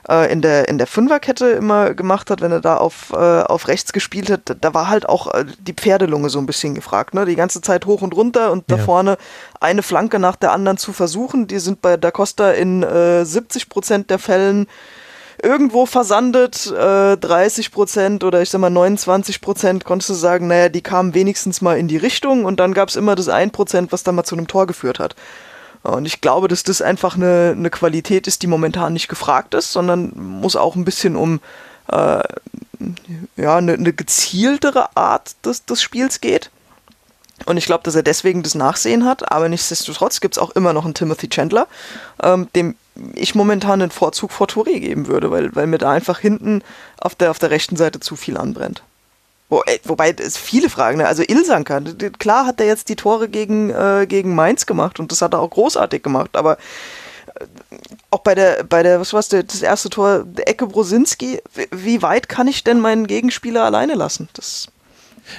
äh, 0.08 0.30
in 0.32 0.42
der, 0.42 0.68
in 0.68 0.78
der 0.78 0.86
Fünferkette 0.86 1.46
immer 1.50 1.94
gemacht 1.94 2.30
hat, 2.30 2.40
wenn 2.40 2.52
er 2.52 2.60
da 2.60 2.76
auf, 2.76 3.12
äh, 3.12 3.16
auf 3.16 3.68
rechts 3.68 3.92
gespielt 3.92 4.30
hat, 4.30 4.56
da 4.60 4.74
war 4.74 4.88
halt 4.88 5.08
auch 5.08 5.32
äh, 5.32 5.44
die 5.60 5.74
Pferdelunge 5.74 6.28
so 6.28 6.38
ein 6.38 6.46
bisschen 6.46 6.74
gefragt. 6.74 7.14
Ne? 7.14 7.24
Die 7.24 7.36
ganze 7.36 7.60
Zeit 7.60 7.86
hoch 7.86 8.02
und 8.02 8.14
runter 8.14 8.50
und 8.50 8.70
ja. 8.70 8.76
da 8.76 8.82
vorne 8.82 9.16
eine 9.60 9.82
Flanke 9.82 10.18
nach 10.18 10.36
der 10.36 10.52
anderen 10.52 10.76
zu 10.78 10.92
versuchen. 10.92 11.46
Die 11.46 11.58
sind 11.60 11.80
bei 11.80 11.96
Da 11.96 12.10
Costa 12.10 12.50
in 12.50 12.82
äh, 12.82 13.24
70 13.24 13.68
Prozent 13.68 14.10
der 14.10 14.18
Fällen 14.18 14.66
irgendwo 15.42 15.86
versandet, 15.86 16.66
äh, 16.66 17.16
30 17.16 17.70
Prozent 17.70 18.24
oder 18.24 18.42
ich 18.42 18.50
sag 18.50 18.60
mal 18.60 18.70
29 18.70 19.40
Prozent 19.40 19.84
konntest 19.84 20.10
du 20.10 20.14
sagen, 20.14 20.46
naja, 20.46 20.68
die 20.68 20.82
kamen 20.82 21.14
wenigstens 21.14 21.60
mal 21.60 21.78
in 21.78 21.88
die 21.88 21.96
Richtung 21.96 22.44
und 22.44 22.60
dann 22.60 22.74
gab 22.74 22.88
es 22.88 22.96
immer 22.96 23.14
das 23.14 23.28
1 23.28 23.52
Prozent, 23.52 23.92
was 23.92 24.02
dann 24.02 24.14
mal 24.14 24.24
zu 24.24 24.36
einem 24.36 24.48
Tor 24.48 24.66
geführt 24.66 24.98
hat. 24.98 25.14
Und 25.82 26.06
ich 26.06 26.20
glaube, 26.20 26.48
dass 26.48 26.64
das 26.64 26.82
einfach 26.82 27.16
eine, 27.16 27.54
eine 27.56 27.70
Qualität 27.70 28.26
ist, 28.26 28.42
die 28.42 28.48
momentan 28.48 28.92
nicht 28.92 29.08
gefragt 29.08 29.54
ist, 29.54 29.72
sondern 29.72 30.12
muss 30.16 30.56
auch 30.56 30.74
ein 30.74 30.84
bisschen 30.84 31.14
um 31.14 31.40
äh, 31.88 32.22
ja, 33.36 33.56
eine, 33.56 33.74
eine 33.74 33.92
gezieltere 33.92 34.96
Art 34.96 35.36
des, 35.44 35.64
des 35.64 35.80
Spiels 35.80 36.20
geht. 36.20 36.50
Und 37.44 37.58
ich 37.58 37.66
glaube, 37.66 37.84
dass 37.84 37.94
er 37.94 38.02
deswegen 38.02 38.42
das 38.42 38.54
Nachsehen 38.54 39.04
hat, 39.04 39.30
aber 39.30 39.48
nichtsdestotrotz 39.48 40.20
gibt 40.20 40.36
es 40.36 40.42
auch 40.42 40.50
immer 40.50 40.72
noch 40.72 40.84
einen 40.84 40.94
Timothy 40.94 41.28
Chandler, 41.28 41.68
ähm, 42.22 42.48
dem 42.56 42.74
ich 43.14 43.34
momentan 43.34 43.80
den 43.80 43.90
Vorzug 43.90 44.32
vor 44.32 44.46
Touré 44.46 44.80
geben 44.80 45.06
würde, 45.06 45.30
weil, 45.30 45.54
weil 45.54 45.66
mir 45.66 45.78
da 45.78 45.90
einfach 45.90 46.18
hinten 46.18 46.62
auf 46.98 47.14
der, 47.14 47.30
auf 47.30 47.38
der 47.38 47.50
rechten 47.50 47.76
Seite 47.76 48.00
zu 48.00 48.16
viel 48.16 48.36
anbrennt. 48.36 48.82
Wo, 49.48 49.62
äh, 49.62 49.78
wobei 49.84 50.10
es 50.18 50.36
viele 50.36 50.68
Fragen, 50.70 50.98
ne? 50.98 51.06
also 51.06 51.22
Ilsanker, 51.22 51.80
klar 52.18 52.46
hat 52.46 52.60
er 52.60 52.66
jetzt 52.66 52.88
die 52.88 52.96
Tore 52.96 53.28
gegen, 53.28 53.70
äh, 53.70 54.06
gegen 54.08 54.34
Mainz 54.34 54.66
gemacht 54.66 54.98
und 54.98 55.12
das 55.12 55.22
hat 55.22 55.34
er 55.34 55.40
auch 55.40 55.50
großartig 55.50 56.02
gemacht, 56.02 56.30
aber 56.36 56.58
äh, 57.38 57.46
auch 58.10 58.20
bei 58.20 58.34
der, 58.34 58.64
bei 58.64 58.82
der, 58.82 59.00
was 59.00 59.12
war 59.12 59.22
das 59.22 59.62
erste 59.62 59.90
Tor, 59.90 60.24
der 60.24 60.48
Ecke 60.48 60.66
Brosinski, 60.66 61.40
wie 61.70 62.02
weit 62.02 62.28
kann 62.28 62.48
ich 62.48 62.64
denn 62.64 62.80
meinen 62.80 63.06
Gegenspieler 63.06 63.64
alleine 63.64 63.94
lassen? 63.94 64.28
Das 64.32 64.68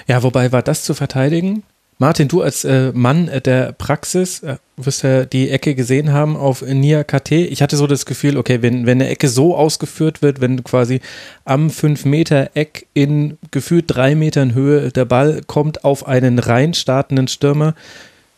ja, 0.06 0.22
wobei 0.22 0.52
war 0.52 0.62
das 0.62 0.84
zu 0.84 0.94
verteidigen? 0.94 1.62
Martin, 2.00 2.28
du 2.28 2.42
als 2.42 2.64
äh, 2.64 2.92
Mann 2.94 3.28
der 3.44 3.72
Praxis 3.72 4.44
äh, 4.44 4.58
wirst 4.76 5.02
ja 5.02 5.24
die 5.24 5.50
Ecke 5.50 5.74
gesehen 5.74 6.12
haben 6.12 6.36
auf 6.36 6.62
Nia 6.62 7.02
KT. 7.02 7.32
Ich 7.32 7.60
hatte 7.60 7.76
so 7.76 7.88
das 7.88 8.06
Gefühl, 8.06 8.36
okay, 8.36 8.62
wenn, 8.62 8.86
wenn 8.86 9.00
eine 9.00 9.10
Ecke 9.10 9.28
so 9.28 9.56
ausgeführt 9.56 10.22
wird, 10.22 10.40
wenn 10.40 10.62
quasi 10.62 11.00
am 11.44 11.66
5-Meter-Eck 11.66 12.86
in 12.94 13.36
gefühlt 13.50 13.86
drei 13.88 14.14
Metern 14.14 14.54
Höhe 14.54 14.92
der 14.92 15.06
Ball 15.06 15.40
kommt 15.48 15.82
auf 15.82 16.06
einen 16.06 16.38
rein 16.38 16.72
startenden 16.72 17.26
Stürmer, 17.26 17.74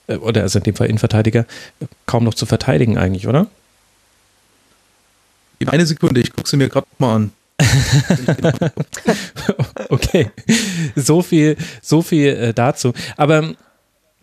äh, 0.07 0.17
oder 0.17 0.41
also 0.41 0.59
in 0.59 0.65
dem 0.65 0.75
Fall 0.75 0.87
Innenverteidiger, 0.87 1.45
kaum 2.07 2.25
noch 2.25 2.35
zu 2.35 2.47
verteidigen 2.47 2.97
eigentlich, 2.97 3.29
oder? 3.29 3.47
Eine 5.67 5.85
Sekunde, 5.85 6.23
ich 6.23 6.33
gucke 6.33 6.49
sie 6.49 6.57
mir 6.57 6.71
gerade 6.71 6.87
mal 6.97 7.15
an. 7.15 7.33
okay, 9.89 10.31
so 10.97 11.23
viel, 11.23 11.57
so 11.83 12.03
viel 12.03 12.29
äh, 12.29 12.55
dazu. 12.55 12.93
Aber 13.17 13.55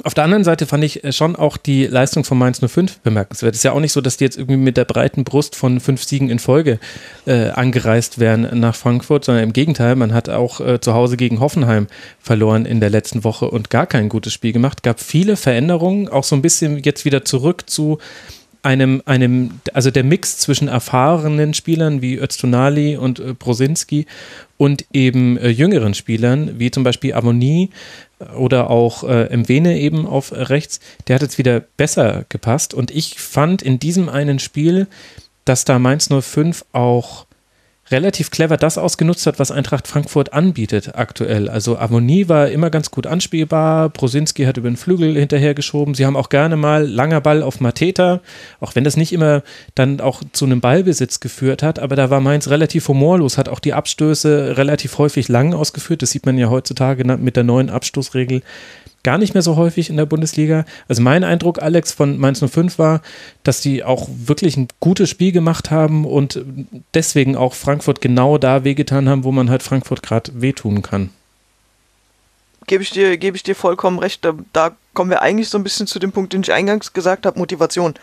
auf 0.03 0.13
der 0.13 0.24
anderen 0.24 0.44
Seite 0.44 0.67
fand 0.67 0.84
ich 0.84 1.03
äh, 1.03 1.12
schon 1.12 1.36
auch 1.36 1.58
die 1.58 1.88
Leistung 1.88 2.24
von 2.24 2.38
Mainz 2.38 2.62
05 2.65 3.00
bemerkenswert. 3.00 3.56
Es 3.56 3.60
ist 3.60 3.63
ja 3.63 3.72
auch 3.72 3.79
nicht 3.79 3.94
so, 3.94 4.01
dass 4.01 4.17
die 4.17 4.25
jetzt 4.25 4.38
irgendwie 4.38 4.58
mit 4.58 4.77
der 4.77 4.86
breiten 4.86 5.24
Brust 5.24 5.56
von 5.56 5.79
fünf 5.79 6.03
Siegen 6.03 6.29
in 6.29 6.39
Folge 6.39 6.79
äh, 7.25 7.50
angereist 7.50 8.20
wären 8.20 8.60
nach 8.60 8.75
Frankfurt, 8.75 9.25
sondern 9.25 9.44
im 9.44 9.53
Gegenteil, 9.53 9.96
man 9.96 10.13
hat 10.13 10.29
auch 10.29 10.62
äh, 10.62 10.79
zu 10.79 10.94
Hause 10.94 11.17
gegen 11.17 11.39
Hoffenheim 11.39 11.88
verloren 12.20 12.65
in 12.65 12.79
der 12.79 12.91
letzten 12.91 13.24
Woche 13.24 13.50
und 13.50 13.72
gar 13.72 13.88
kein 13.88 14.08
gutes 14.08 14.34
Spiel 14.34 14.53
gemacht. 14.53 14.84
Gab 14.84 15.00
viele 15.00 15.36
Veränderungen, 15.36 16.10
auch 16.10 16.24
so 16.24 16.36
ein 16.36 16.44
bisschen 16.44 16.77
jetzt 16.84 17.03
wieder 17.03 17.25
zurück 17.25 17.67
zu 17.67 17.98
einem, 18.64 19.02
einem, 19.06 19.60
also 19.74 19.92
der 19.92 20.04
Mix 20.04 20.38
zwischen 20.38 20.68
erfahrenen 20.68 21.54
Spielern 21.54 22.02
wie 22.02 22.18
Öztunali 22.18 22.98
und 22.98 23.20
äh, 23.20 23.34
Brosinski 23.34 24.06
und 24.58 24.86
eben 24.92 25.38
äh, 25.38 25.50
jüngeren 25.50 25.94
Spielern, 25.94 26.60
wie 26.60 26.72
zum 26.72 26.84
Beispiel 26.84 27.14
Amoni 27.14 27.70
äh, 28.20 28.26
oder 28.36 28.70
auch 28.70 29.04
äh, 29.04 29.36
Mwene 29.38 29.80
eben 29.80 30.08
auf 30.08 30.32
rechts, 30.32 30.80
der 31.08 31.16
hat 31.16 31.22
jetzt 31.22 31.38
wieder 31.38 31.60
besser 31.60 32.26
gepasst. 32.30 32.74
Und 32.74 32.92
ich 32.92 33.20
fand 33.20 33.62
in 33.62 33.80
diesem 33.80 34.10
einen 34.10 34.40
Spiel, 34.40 34.88
dass 35.46 35.64
da 35.64 35.80
Mainz 35.80 36.10
05 36.10 36.66
auch 36.74 37.26
relativ 37.91 38.32
clever 38.32 38.58
das 38.58 38.77
ausgenutzt 38.77 39.25
hat, 39.25 39.39
was 39.39 39.51
Eintracht 39.51 39.88
Frankfurt 39.88 40.34
anbietet 40.34 40.96
aktuell. 40.96 41.50
Also 41.50 41.77
Ammonie 41.77 42.27
war 42.27 42.50
immer 42.50 42.70
ganz 42.70 42.91
gut 42.91 43.08
anspielbar, 43.08 43.89
Brosinski 43.89 44.44
hat 44.44 44.58
über 44.58 44.70
den 44.70 44.77
Flügel 44.77 45.15
hinterhergeschoben. 45.15 45.94
Sie 45.94 46.06
haben 46.06 46.17
auch 46.17 46.29
gerne 46.29 46.58
mal 46.58 46.86
langer 46.86 47.22
Ball 47.22 47.41
auf 47.44 47.60
Mateta, 47.60 48.20
auch 48.60 48.75
wenn 48.75 48.84
das 48.84 48.98
nicht 48.98 49.13
immer 49.13 49.44
dann 49.75 50.01
auch 50.01 50.22
zu 50.32 50.46
einem 50.46 50.62
Ballbesitz 50.62 51.20
geführt 51.20 51.63
hat, 51.63 51.79
aber 51.79 51.96
da 51.96 52.10
war 52.10 52.20
Mainz 52.20 52.50
relativ 52.50 52.88
humorlos, 52.88 53.38
hat 53.38 53.50
auch 53.50 53.60
die 53.60 53.74
Abstöße 53.74 54.58
relativ 54.58 54.98
häufig 54.98 55.27
lang 55.27 55.53
ausgeführt. 55.53 56.01
Das 56.01 56.12
sieht 56.12 56.25
man 56.25 56.38
ja 56.38 56.50
heutzutage 56.50 57.03
mit 57.17 57.36
der 57.36 57.44
neuen 57.44 57.70
Abstoßregel 57.70 58.41
gar 59.08 59.18
nicht 59.18 59.34
mehr 59.34 59.42
so 59.42 59.56
häufig 59.56 59.90
in 59.90 59.96
der 59.96 60.06
Bundesliga. 60.06 60.66
Also 60.90 61.02
mein 61.02 61.24
Eindruck, 61.24 61.62
Alex, 61.62 61.94
von 61.94 62.18
Mainz 62.18 62.44
05 62.46 62.78
war, 62.78 63.02
dass 63.42 63.62
die 63.62 63.86
auch 63.86 64.10
wirklich 64.10 64.58
ein 64.58 64.68
gutes 64.82 65.10
Spiel 65.10 65.32
gemacht 65.32 65.72
haben 65.72 66.04
und 66.04 66.44
deswegen 66.94 67.38
auch 67.38 67.54
Frankfurt 67.54 68.02
genau 68.02 68.38
da 68.38 68.66
wehgetan 68.66 69.08
haben, 69.08 69.24
wo 69.24 69.32
man 69.32 69.50
halt 69.50 69.64
Frankfurt 69.64 70.04
gerade 70.04 70.42
wehtun 70.42 70.82
kann. 70.82 71.12
Gebe 72.66 72.84
ich 72.84 72.90
dir, 72.90 73.18
gebe 73.18 73.38
ich 73.38 73.44
dir 73.44 73.56
vollkommen 73.56 74.00
recht. 74.00 74.26
Da, 74.26 74.34
da, 74.52 74.76
kommen 74.94 75.10
wir 75.10 75.22
eigentlich 75.22 75.48
so 75.48 75.58
ein 75.58 75.64
bisschen 75.64 75.88
zu 75.88 76.00
dem 76.00 76.12
Punkt, 76.12 76.34
den 76.34 76.42
ich 76.42 76.52
eingangs 76.52 76.92
gesagt 76.92 77.26
habe, 77.26 77.40
Motivation. 77.40 77.94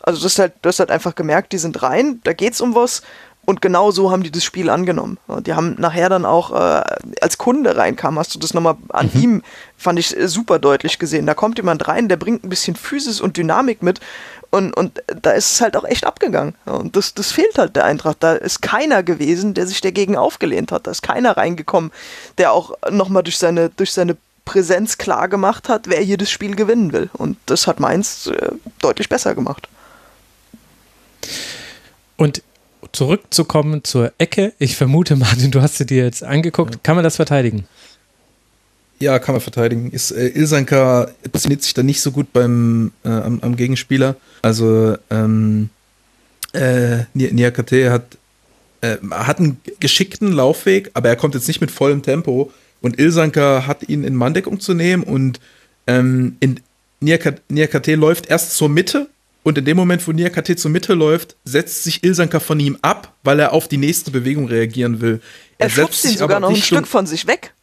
Also 0.00 0.26
halt, 0.40 0.54
du 0.62 0.68
hast 0.68 0.78
halt 0.78 0.90
einfach 0.90 1.14
gemerkt, 1.14 1.52
die 1.52 1.58
sind 1.58 1.82
rein, 1.82 2.20
da 2.24 2.32
geht 2.32 2.54
es 2.54 2.62
um 2.62 2.74
was 2.74 3.02
und 3.44 3.62
genau 3.62 3.90
so 3.90 4.10
haben 4.10 4.22
die 4.22 4.30
das 4.30 4.44
Spiel 4.44 4.70
angenommen. 4.70 5.18
Die 5.46 5.54
haben 5.54 5.76
nachher 5.78 6.08
dann 6.08 6.24
auch, 6.24 6.52
äh, 6.52 6.82
als 7.20 7.38
Kunde 7.38 7.76
reinkam, 7.76 8.18
hast 8.18 8.34
du 8.34 8.38
das 8.38 8.54
nochmal 8.54 8.76
an 8.88 9.10
mhm. 9.12 9.20
ihm, 9.20 9.42
fand 9.76 9.98
ich 9.98 10.16
äh, 10.16 10.28
super 10.28 10.58
deutlich 10.58 10.98
gesehen. 10.98 11.26
Da 11.26 11.34
kommt 11.34 11.58
jemand 11.58 11.86
rein, 11.88 12.08
der 12.08 12.16
bringt 12.16 12.44
ein 12.44 12.48
bisschen 12.48 12.76
Physis 12.76 13.20
und 13.20 13.36
Dynamik 13.36 13.82
mit 13.82 14.00
und, 14.54 14.72
und 14.76 15.02
da 15.20 15.32
ist 15.32 15.50
es 15.50 15.60
halt 15.60 15.76
auch 15.76 15.84
echt 15.84 16.06
abgegangen. 16.06 16.54
Und 16.64 16.94
das, 16.94 17.12
das 17.12 17.32
fehlt 17.32 17.58
halt 17.58 17.74
der 17.74 17.86
Eintracht. 17.86 18.18
Da 18.20 18.34
ist 18.34 18.62
keiner 18.62 19.02
gewesen, 19.02 19.52
der 19.52 19.66
sich 19.66 19.80
dagegen 19.80 20.16
aufgelehnt 20.16 20.70
hat. 20.70 20.86
Da 20.86 20.92
ist 20.92 21.02
keiner 21.02 21.36
reingekommen, 21.36 21.90
der 22.38 22.52
auch 22.52 22.72
nochmal 22.88 23.24
durch 23.24 23.38
seine, 23.38 23.70
durch 23.70 23.92
seine 23.92 24.16
Präsenz 24.44 24.96
klar 24.96 25.28
gemacht 25.28 25.68
hat, 25.68 25.88
wer 25.88 26.00
hier 26.00 26.18
das 26.18 26.30
Spiel 26.30 26.54
gewinnen 26.54 26.92
will. 26.92 27.10
Und 27.14 27.36
das 27.46 27.66
hat 27.66 27.80
Mainz 27.80 28.28
äh, 28.28 28.52
deutlich 28.80 29.08
besser 29.08 29.34
gemacht. 29.34 29.68
Und 32.16 32.42
zurückzukommen 32.94 33.84
zur 33.84 34.12
Ecke. 34.18 34.52
Ich 34.58 34.76
vermute, 34.76 35.16
Martin, 35.16 35.50
du 35.50 35.60
hast 35.60 35.78
sie 35.78 35.86
dir 35.86 36.04
jetzt 36.04 36.24
angeguckt. 36.24 36.82
Kann 36.82 36.96
man 36.96 37.04
das 37.04 37.16
verteidigen? 37.16 37.66
Ja, 39.00 39.18
kann 39.18 39.34
man 39.34 39.42
verteidigen. 39.42 39.90
Ist, 39.90 40.12
äh, 40.12 40.28
Ilsanka 40.28 41.08
positioniert 41.30 41.62
sich 41.62 41.74
da 41.74 41.82
nicht 41.82 42.00
so 42.00 42.12
gut 42.12 42.32
beim, 42.32 42.92
äh, 43.04 43.08
am, 43.08 43.40
am, 43.40 43.56
Gegenspieler. 43.56 44.16
Also 44.40 44.96
ähm, 45.10 45.68
äh, 46.52 47.04
Niakate 47.12 47.90
hat, 47.90 48.16
äh, 48.80 48.96
hat 49.10 49.40
einen 49.40 49.60
geschickten 49.80 50.32
Laufweg, 50.32 50.90
aber 50.94 51.08
er 51.08 51.16
kommt 51.16 51.34
jetzt 51.34 51.48
nicht 51.48 51.60
mit 51.60 51.70
vollem 51.70 52.02
Tempo. 52.02 52.52
Und 52.80 52.98
Ilsanka 52.98 53.66
hat 53.66 53.88
ihn 53.88 54.04
in 54.04 54.14
Manndeckung 54.14 54.60
zu 54.60 54.74
nehmen 54.74 55.02
und 55.02 55.40
ähm, 55.86 56.36
in 56.40 56.60
Niakate 57.00 57.94
läuft 57.96 58.28
erst 58.28 58.56
zur 58.56 58.68
Mitte 58.68 59.08
und 59.44 59.58
in 59.58 59.64
dem 59.64 59.76
Moment, 59.76 60.06
wo 60.08 60.12
Niakate 60.12 60.56
zur 60.56 60.70
Mitte 60.70 60.94
läuft, 60.94 61.36
setzt 61.44 61.84
sich 61.84 62.02
Ilsanka 62.02 62.40
von 62.40 62.58
ihm 62.58 62.78
ab, 62.82 63.14
weil 63.22 63.38
er 63.38 63.52
auf 63.52 63.68
die 63.68 63.76
nächste 63.76 64.10
Bewegung 64.10 64.48
reagieren 64.48 65.00
will. 65.00 65.20
Er, 65.58 65.66
er 65.66 65.70
schubst 65.70 66.04
ihn 66.04 66.16
sogar 66.16 66.40
noch 66.40 66.48
ein 66.50 66.56
Stück 66.56 66.88
von 66.88 67.06
sich 67.06 67.26
weg. 67.26 67.53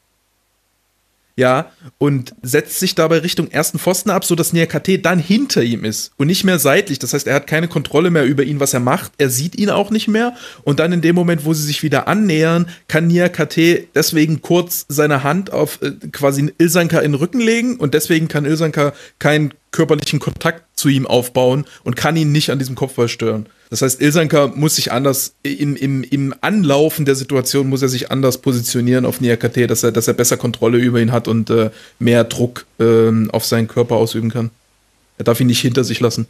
Ja, 1.37 1.71
und 1.97 2.33
setzt 2.41 2.79
sich 2.79 2.93
dabei 2.93 3.19
Richtung 3.19 3.49
ersten 3.49 3.79
Pfosten 3.79 4.09
ab, 4.09 4.25
sodass 4.25 4.53
Niakate 4.53 4.99
dann 4.99 5.17
hinter 5.17 5.63
ihm 5.63 5.85
ist 5.85 6.11
und 6.17 6.27
nicht 6.27 6.43
mehr 6.43 6.59
seitlich. 6.59 6.99
Das 6.99 7.13
heißt, 7.13 7.25
er 7.25 7.35
hat 7.35 7.47
keine 7.47 7.67
Kontrolle 7.67 8.09
mehr 8.09 8.25
über 8.25 8.43
ihn, 8.43 8.59
was 8.59 8.73
er 8.73 8.81
macht. 8.81 9.13
Er 9.17 9.29
sieht 9.29 9.57
ihn 9.57 9.69
auch 9.69 9.91
nicht 9.91 10.07
mehr. 10.07 10.35
Und 10.63 10.79
dann 10.79 10.91
in 10.91 11.01
dem 11.01 11.15
Moment, 11.15 11.45
wo 11.45 11.53
sie 11.53 11.63
sich 11.63 11.83
wieder 11.83 12.07
annähern, 12.07 12.67
kann 12.87 13.07
Niakate 13.07 13.87
deswegen 13.95 14.41
kurz 14.41 14.85
seine 14.89 15.23
Hand 15.23 15.53
auf 15.53 15.81
äh, 15.81 15.91
quasi 16.11 16.53
Ilsanka 16.57 16.99
in 16.99 17.13
den 17.13 17.19
Rücken 17.19 17.39
legen 17.39 17.77
und 17.77 17.93
deswegen 17.93 18.27
kann 18.27 18.45
Ilsanka 18.45 18.93
keinen 19.19 19.53
körperlichen 19.71 20.19
Kontakt 20.19 20.77
zu 20.77 20.89
ihm 20.89 21.07
aufbauen 21.07 21.65
und 21.83 21.95
kann 21.95 22.17
ihn 22.17 22.31
nicht 22.31 22.49
an 22.49 22.59
diesem 22.59 22.75
Kopfball 22.75 23.07
stören. 23.07 23.47
Das 23.71 23.81
heißt, 23.81 24.01
Ilsanka 24.01 24.51
muss 24.53 24.75
sich 24.75 24.91
anders, 24.91 25.33
im, 25.43 25.77
im, 25.77 26.03
im 26.03 26.35
Anlaufen 26.41 27.05
der 27.05 27.15
Situation 27.15 27.69
muss 27.69 27.81
er 27.81 27.87
sich 27.87 28.11
anders 28.11 28.39
positionieren 28.39 29.05
auf 29.05 29.21
Niakate, 29.21 29.65
dass 29.65 29.81
er, 29.81 29.93
dass 29.93 30.09
er 30.09 30.13
besser 30.13 30.35
Kontrolle 30.35 30.77
über 30.77 30.99
ihn 30.99 31.13
hat 31.13 31.29
und 31.29 31.49
äh, 31.49 31.69
mehr 31.97 32.25
Druck 32.25 32.65
äh, 32.81 33.09
auf 33.29 33.45
seinen 33.45 33.69
Körper 33.69 33.95
ausüben 33.95 34.29
kann. 34.29 34.49
Er 35.17 35.23
darf 35.23 35.39
ihn 35.39 35.47
nicht 35.47 35.61
hinter 35.61 35.85
sich 35.85 36.01
lassen. 36.01 36.27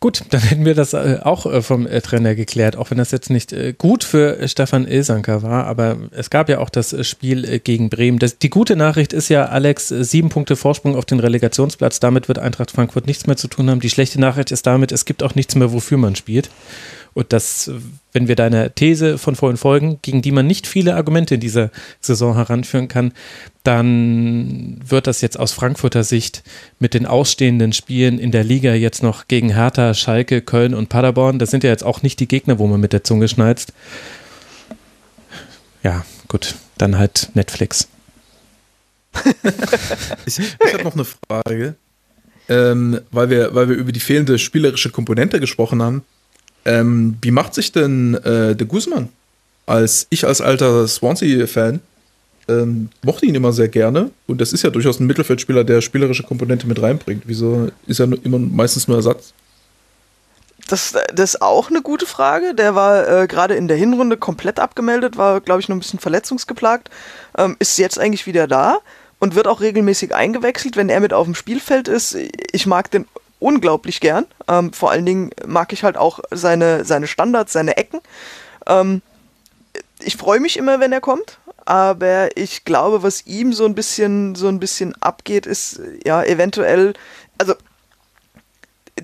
Gut, 0.00 0.22
dann 0.30 0.40
hätten 0.42 0.64
wir 0.64 0.76
das 0.76 0.92
äh, 0.92 1.18
auch 1.22 1.44
äh, 1.44 1.60
vom 1.60 1.84
äh, 1.86 2.00
Trainer 2.00 2.36
geklärt, 2.36 2.76
auch 2.76 2.90
wenn 2.90 2.98
das 2.98 3.10
jetzt 3.10 3.30
nicht 3.30 3.54
gut 3.78 4.04
für 4.04 4.46
Stefan 4.46 4.86
Ilsanker 4.86 5.42
war, 5.42 5.66
aber 5.66 5.96
es 6.12 6.30
gab 6.30 6.48
ja 6.48 6.58
auch 6.58 6.70
das 6.70 6.94
Spiel 7.06 7.58
gegen 7.58 7.90
Bremen. 7.90 8.20
Das, 8.20 8.38
die 8.38 8.50
gute 8.50 8.76
Nachricht 8.76 9.12
ist 9.12 9.28
ja, 9.28 9.46
Alex, 9.46 9.88
sieben 9.88 10.28
Punkte 10.28 10.54
Vorsprung 10.54 10.94
auf 10.94 11.04
den 11.04 11.18
Relegationsplatz, 11.18 11.98
damit 11.98 12.28
wird 12.28 12.38
Eintracht 12.38 12.70
Frankfurt 12.70 13.06
nichts 13.06 13.26
mehr 13.26 13.36
zu 13.36 13.48
tun 13.48 13.68
haben. 13.70 13.80
Die 13.80 13.90
schlechte 13.90 14.20
Nachricht 14.20 14.52
ist 14.52 14.66
damit, 14.66 14.92
es 14.92 15.04
gibt 15.04 15.24
auch 15.24 15.34
nichts 15.34 15.56
mehr, 15.56 15.72
wofür 15.72 15.98
man 15.98 16.14
spielt. 16.14 16.50
Und 17.14 17.32
das, 17.32 17.68
wenn 18.12 18.28
wir 18.28 18.36
deiner 18.36 18.74
These 18.74 19.18
von 19.18 19.36
vorhin 19.36 19.56
folgen, 19.56 19.98
gegen 20.02 20.22
die 20.22 20.32
man 20.32 20.46
nicht 20.46 20.66
viele 20.66 20.96
Argumente 20.96 21.34
in 21.34 21.40
dieser 21.40 21.70
Saison 22.00 22.34
heranführen 22.34 22.88
kann, 22.88 23.12
dann 23.64 24.80
wird 24.86 25.06
das 25.06 25.20
jetzt 25.20 25.38
aus 25.38 25.52
Frankfurter 25.52 26.04
Sicht 26.04 26.42
mit 26.78 26.94
den 26.94 27.06
ausstehenden 27.06 27.72
Spielen 27.72 28.18
in 28.18 28.30
der 28.30 28.44
Liga 28.44 28.74
jetzt 28.74 29.02
noch 29.02 29.28
gegen 29.28 29.52
Hertha, 29.52 29.94
Schalke, 29.94 30.40
Köln 30.40 30.74
und 30.74 30.88
Paderborn, 30.88 31.38
das 31.38 31.50
sind 31.50 31.64
ja 31.64 31.70
jetzt 31.70 31.84
auch 31.84 32.02
nicht 32.02 32.20
die 32.20 32.28
Gegner, 32.28 32.58
wo 32.58 32.66
man 32.66 32.80
mit 32.80 32.92
der 32.92 33.04
Zunge 33.04 33.28
schneizt. 33.28 33.72
Ja, 35.82 36.04
gut, 36.28 36.54
dann 36.78 36.98
halt 36.98 37.30
Netflix. 37.34 37.88
ich 40.26 40.38
ich 40.38 40.74
habe 40.74 40.84
noch 40.84 40.94
eine 40.94 41.04
Frage, 41.04 41.74
ähm, 42.48 43.00
weil, 43.10 43.30
wir, 43.30 43.54
weil 43.54 43.68
wir 43.68 43.76
über 43.76 43.92
die 43.92 44.00
fehlende 44.00 44.38
spielerische 44.38 44.90
Komponente 44.90 45.40
gesprochen 45.40 45.82
haben. 45.82 46.04
Ähm, 46.64 47.16
wie 47.22 47.30
macht 47.30 47.54
sich 47.54 47.72
denn 47.72 48.14
äh, 48.14 48.54
der 48.54 48.66
Guzman? 48.66 49.08
Als 49.66 50.06
ich 50.10 50.26
als 50.26 50.40
alter 50.40 50.88
Swansea-Fan 50.88 51.80
ähm, 52.48 52.88
mochte 53.02 53.26
ihn 53.26 53.34
immer 53.34 53.52
sehr 53.52 53.68
gerne 53.68 54.10
und 54.26 54.40
das 54.40 54.52
ist 54.52 54.62
ja 54.62 54.70
durchaus 54.70 55.00
ein 55.00 55.06
Mittelfeldspieler, 55.06 55.64
der 55.64 55.80
spielerische 55.80 56.22
Komponente 56.22 56.66
mit 56.66 56.80
reinbringt. 56.80 57.24
Wieso 57.26 57.68
ist 57.86 58.00
er 58.00 58.08
immer 58.24 58.38
meistens 58.38 58.88
nur 58.88 58.96
Ersatz? 58.96 59.34
Das, 60.68 60.94
das 61.14 61.34
ist 61.34 61.42
auch 61.42 61.70
eine 61.70 61.80
gute 61.80 62.04
Frage. 62.04 62.54
Der 62.54 62.74
war 62.74 63.22
äh, 63.22 63.26
gerade 63.26 63.54
in 63.54 63.68
der 63.68 63.76
Hinrunde 63.76 64.18
komplett 64.18 64.60
abgemeldet, 64.60 65.16
war, 65.16 65.40
glaube 65.40 65.60
ich, 65.60 65.68
noch 65.68 65.76
ein 65.76 65.80
bisschen 65.80 65.98
verletzungsgeplagt. 65.98 66.90
Ähm, 67.36 67.56
ist 67.58 67.78
jetzt 67.78 67.98
eigentlich 67.98 68.26
wieder 68.26 68.46
da 68.46 68.78
und 69.18 69.34
wird 69.34 69.46
auch 69.46 69.60
regelmäßig 69.60 70.14
eingewechselt, 70.14 70.76
wenn 70.76 70.90
er 70.90 71.00
mit 71.00 71.12
auf 71.12 71.24
dem 71.24 71.34
Spielfeld 71.34 71.88
ist. 71.88 72.16
Ich 72.52 72.66
mag 72.66 72.90
den 72.90 73.06
unglaublich 73.40 74.00
gern. 74.00 74.26
Ähm, 74.48 74.72
vor 74.72 74.90
allen 74.90 75.06
Dingen 75.06 75.30
mag 75.46 75.72
ich 75.72 75.84
halt 75.84 75.96
auch 75.96 76.20
seine, 76.30 76.84
seine 76.84 77.06
Standards, 77.06 77.52
seine 77.52 77.76
Ecken. 77.76 78.00
Ähm, 78.66 79.02
ich 80.00 80.16
freue 80.16 80.40
mich 80.40 80.56
immer, 80.56 80.80
wenn 80.80 80.92
er 80.92 81.00
kommt. 81.00 81.38
aber 81.68 82.34
ich 82.34 82.64
glaube, 82.64 83.02
was 83.02 83.26
ihm 83.26 83.52
so 83.52 83.66
ein 83.66 83.74
bisschen, 83.74 84.34
so 84.34 84.48
ein 84.48 84.58
bisschen 84.58 84.94
abgeht, 85.02 85.44
ist 85.44 85.80
ja 86.02 86.22
eventuell, 86.22 86.94
also 87.36 87.54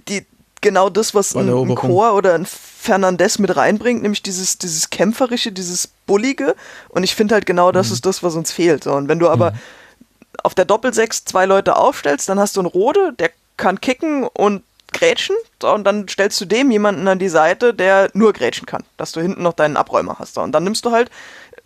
die, 0.08 0.24
genau 0.62 0.88
das, 0.88 1.14
was 1.14 1.36
ein, 1.36 1.48
ein 1.48 1.74
Chor 1.74 2.14
oder 2.14 2.34
ein 2.34 2.46
Fernandez 2.46 3.38
mit 3.38 3.54
reinbringt, 3.54 4.00
nämlich 4.00 4.22
dieses, 4.22 4.56
dieses 4.56 4.88
Kämpferische, 4.88 5.52
dieses 5.52 5.88
Bullige. 6.06 6.56
Und 6.88 7.02
ich 7.04 7.14
finde 7.14 7.34
halt 7.34 7.44
genau, 7.44 7.70
das 7.70 7.88
mhm. 7.88 7.92
ist 7.94 8.06
das, 8.06 8.22
was 8.22 8.34
uns 8.34 8.50
fehlt. 8.50 8.84
So, 8.84 8.94
und 8.94 9.08
wenn 9.08 9.18
du 9.18 9.28
aber 9.28 9.50
mhm. 9.50 9.58
auf 10.42 10.54
der 10.54 10.64
Doppelsechs 10.64 11.26
zwei 11.26 11.44
Leute 11.44 11.76
aufstellst, 11.76 12.30
dann 12.30 12.40
hast 12.40 12.56
du 12.56 12.60
einen 12.60 12.68
Rode, 12.68 13.12
der 13.18 13.30
kann 13.56 13.80
kicken 13.80 14.24
und 14.24 14.62
grätschen. 14.92 15.36
So, 15.60 15.72
und 15.72 15.84
dann 15.84 16.08
stellst 16.08 16.40
du 16.40 16.44
dem 16.44 16.70
jemanden 16.70 17.06
an 17.08 17.18
die 17.18 17.28
Seite, 17.28 17.74
der 17.74 18.10
nur 18.14 18.32
grätschen 18.32 18.66
kann, 18.66 18.84
dass 18.96 19.12
du 19.12 19.20
hinten 19.20 19.42
noch 19.42 19.52
deinen 19.52 19.76
Abräumer 19.76 20.16
hast. 20.18 20.34
So, 20.34 20.40
und 20.40 20.52
dann 20.52 20.64
nimmst 20.64 20.84
du 20.84 20.92
halt, 20.92 21.10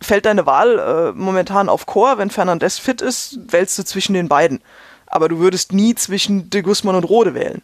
fällt 0.01 0.25
deine 0.25 0.45
Wahl 0.45 0.79
äh, 0.79 1.17
momentan 1.17 1.69
auf 1.69 1.85
Chor. 1.85 2.17
Wenn 2.17 2.29
Fernandez 2.29 2.77
fit 2.77 3.01
ist, 3.01 3.39
wählst 3.51 3.77
du 3.77 3.83
zwischen 3.83 4.13
den 4.13 4.27
beiden. 4.27 4.61
Aber 5.07 5.29
du 5.29 5.39
würdest 5.39 5.71
nie 5.71 5.95
zwischen 5.95 6.49
De 6.49 6.61
Guzman 6.61 6.95
und 6.95 7.05
Rode 7.05 7.33
wählen. 7.33 7.61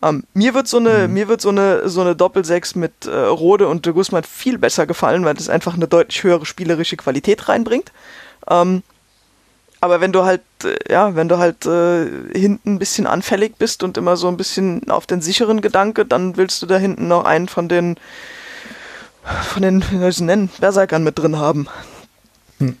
Ähm, 0.00 0.24
mir 0.32 0.54
wird 0.54 0.68
so 0.68 0.76
eine, 0.76 1.08
mhm. 1.08 1.14
mir 1.14 1.28
wird 1.28 1.40
so 1.40 1.48
eine, 1.48 1.88
so 1.88 2.00
eine 2.00 2.14
Doppelsechs 2.14 2.74
mit 2.76 3.06
äh, 3.06 3.10
Rode 3.10 3.66
und 3.68 3.84
de 3.84 3.92
Guzman 3.92 4.22
viel 4.22 4.56
besser 4.56 4.86
gefallen, 4.86 5.24
weil 5.24 5.34
das 5.34 5.48
einfach 5.48 5.74
eine 5.74 5.88
deutlich 5.88 6.22
höhere 6.22 6.46
spielerische 6.46 6.96
Qualität 6.96 7.48
reinbringt. 7.48 7.90
Ähm, 8.48 8.82
aber 9.80 10.00
wenn 10.00 10.12
du 10.12 10.24
halt, 10.24 10.42
äh, 10.64 10.92
ja, 10.92 11.14
wenn 11.14 11.28
du 11.28 11.38
halt 11.38 11.66
äh, 11.66 12.06
hinten 12.36 12.74
ein 12.74 12.78
bisschen 12.78 13.06
anfällig 13.06 13.56
bist 13.58 13.82
und 13.82 13.96
immer 13.96 14.16
so 14.16 14.28
ein 14.28 14.36
bisschen 14.36 14.90
auf 14.90 15.06
den 15.06 15.20
sicheren 15.20 15.60
Gedanke, 15.60 16.04
dann 16.04 16.36
willst 16.36 16.60
du 16.62 16.66
da 16.66 16.78
hinten 16.78 17.08
noch 17.08 17.24
einen 17.24 17.48
von 17.48 17.68
den, 17.68 17.96
von 19.48 19.62
den, 19.62 19.82
wie 19.90 19.98
soll 19.98 20.10
ich 20.10 20.16
es 20.16 20.20
nennen, 20.20 20.50
Berserkern 20.60 21.04
mit 21.04 21.18
drin 21.18 21.38
haben. 21.38 21.68
Hm. 22.58 22.76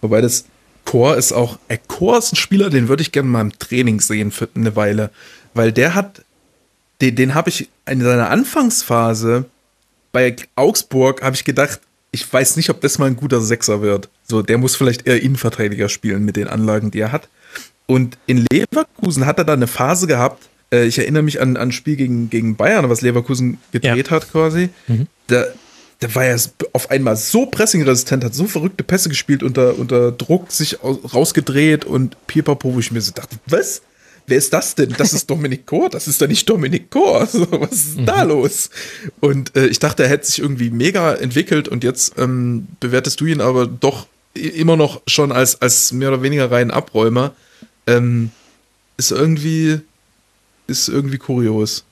Wobei 0.00 0.20
das 0.20 0.44
Chor 0.84 1.16
ist 1.16 1.32
auch, 1.32 1.58
äh, 1.68 1.78
Chor 1.88 2.18
ist 2.18 2.32
ein 2.32 2.36
Spieler, 2.36 2.68
den 2.68 2.88
würde 2.88 3.02
ich 3.02 3.12
gerne 3.12 3.28
mal 3.28 3.40
im 3.40 3.58
Training 3.58 4.00
sehen 4.00 4.30
für 4.30 4.48
eine 4.54 4.76
Weile, 4.76 5.10
weil 5.54 5.72
der 5.72 5.94
hat 5.94 6.22
den, 7.00 7.16
den 7.16 7.34
habe 7.34 7.48
ich 7.48 7.68
in 7.86 8.02
seiner 8.02 8.30
Anfangsphase 8.30 9.46
bei 10.12 10.36
Augsburg, 10.56 11.22
habe 11.22 11.34
ich 11.34 11.44
gedacht, 11.44 11.80
ich 12.14 12.32
weiß 12.32 12.56
nicht, 12.56 12.70
ob 12.70 12.80
das 12.80 12.98
mal 12.98 13.06
ein 13.06 13.16
guter 13.16 13.40
Sechser 13.40 13.82
wird. 13.82 14.08
So, 14.22 14.40
der 14.40 14.56
muss 14.56 14.76
vielleicht 14.76 15.06
eher 15.06 15.20
Innenverteidiger 15.20 15.88
spielen 15.88 16.24
mit 16.24 16.36
den 16.36 16.46
Anlagen, 16.46 16.92
die 16.92 17.00
er 17.00 17.10
hat. 17.10 17.28
Und 17.86 18.16
in 18.26 18.46
Leverkusen 18.50 19.26
hat 19.26 19.38
er 19.38 19.44
da 19.44 19.52
eine 19.52 19.66
Phase 19.66 20.06
gehabt, 20.06 20.48
äh, 20.72 20.84
ich 20.84 20.96
erinnere 20.96 21.24
mich 21.24 21.40
an, 21.40 21.56
ein 21.56 21.72
Spiel 21.72 21.96
gegen, 21.96 22.30
gegen 22.30 22.54
Bayern, 22.54 22.88
was 22.88 23.00
Leverkusen 23.00 23.58
gedreht 23.72 24.06
ja. 24.06 24.12
hat 24.12 24.30
quasi. 24.30 24.70
Mhm. 24.86 25.08
Da, 25.26 25.44
da 25.98 26.14
war 26.14 26.24
er 26.24 26.38
auf 26.72 26.90
einmal 26.90 27.16
so 27.16 27.46
pressingresistent, 27.46 28.24
hat 28.24 28.34
so 28.34 28.46
verrückte 28.46 28.84
Pässe 28.84 29.08
gespielt, 29.08 29.42
unter, 29.42 29.76
unter 29.76 30.12
Druck 30.12 30.52
sich 30.52 30.78
rausgedreht 30.82 31.84
und 31.84 32.16
Pipapo, 32.28 32.74
wo 32.74 32.78
ich 32.78 32.92
mir 32.92 33.00
so 33.00 33.12
dachte, 33.12 33.36
was? 33.46 33.82
Wer 34.26 34.38
ist 34.38 34.52
das 34.52 34.74
denn? 34.74 34.94
Das 34.96 35.12
ist 35.12 35.28
Dominik 35.30 35.66
Kor, 35.66 35.88
das 35.88 36.08
ist 36.08 36.20
doch 36.20 36.28
nicht 36.28 36.48
Dominik 36.48 36.90
Kor. 36.90 37.26
So, 37.34 37.46
was 37.50 37.72
ist 37.72 37.98
mhm. 37.98 38.06
da 38.06 38.22
los? 38.22 38.70
Und 39.20 39.56
äh, 39.56 39.66
ich 39.66 39.78
dachte, 39.78 40.04
er 40.04 40.08
hätte 40.08 40.26
sich 40.26 40.38
irgendwie 40.38 40.70
mega 40.70 41.14
entwickelt 41.14 41.68
und 41.68 41.82
jetzt 41.82 42.14
ähm, 42.18 42.68
bewertest 42.80 43.20
du 43.20 43.26
ihn 43.26 43.40
aber 43.40 43.66
doch 43.66 44.06
immer 44.34 44.76
noch 44.76 45.02
schon 45.06 45.32
als, 45.32 45.60
als 45.60 45.92
mehr 45.92 46.08
oder 46.08 46.22
weniger 46.22 46.50
rein 46.50 46.70
Abräumer. 46.70 47.34
Ähm, 47.86 48.30
ist 48.96 49.10
irgendwie, 49.10 49.80
ist 50.66 50.88
irgendwie 50.88 51.18
kurios. 51.18 51.84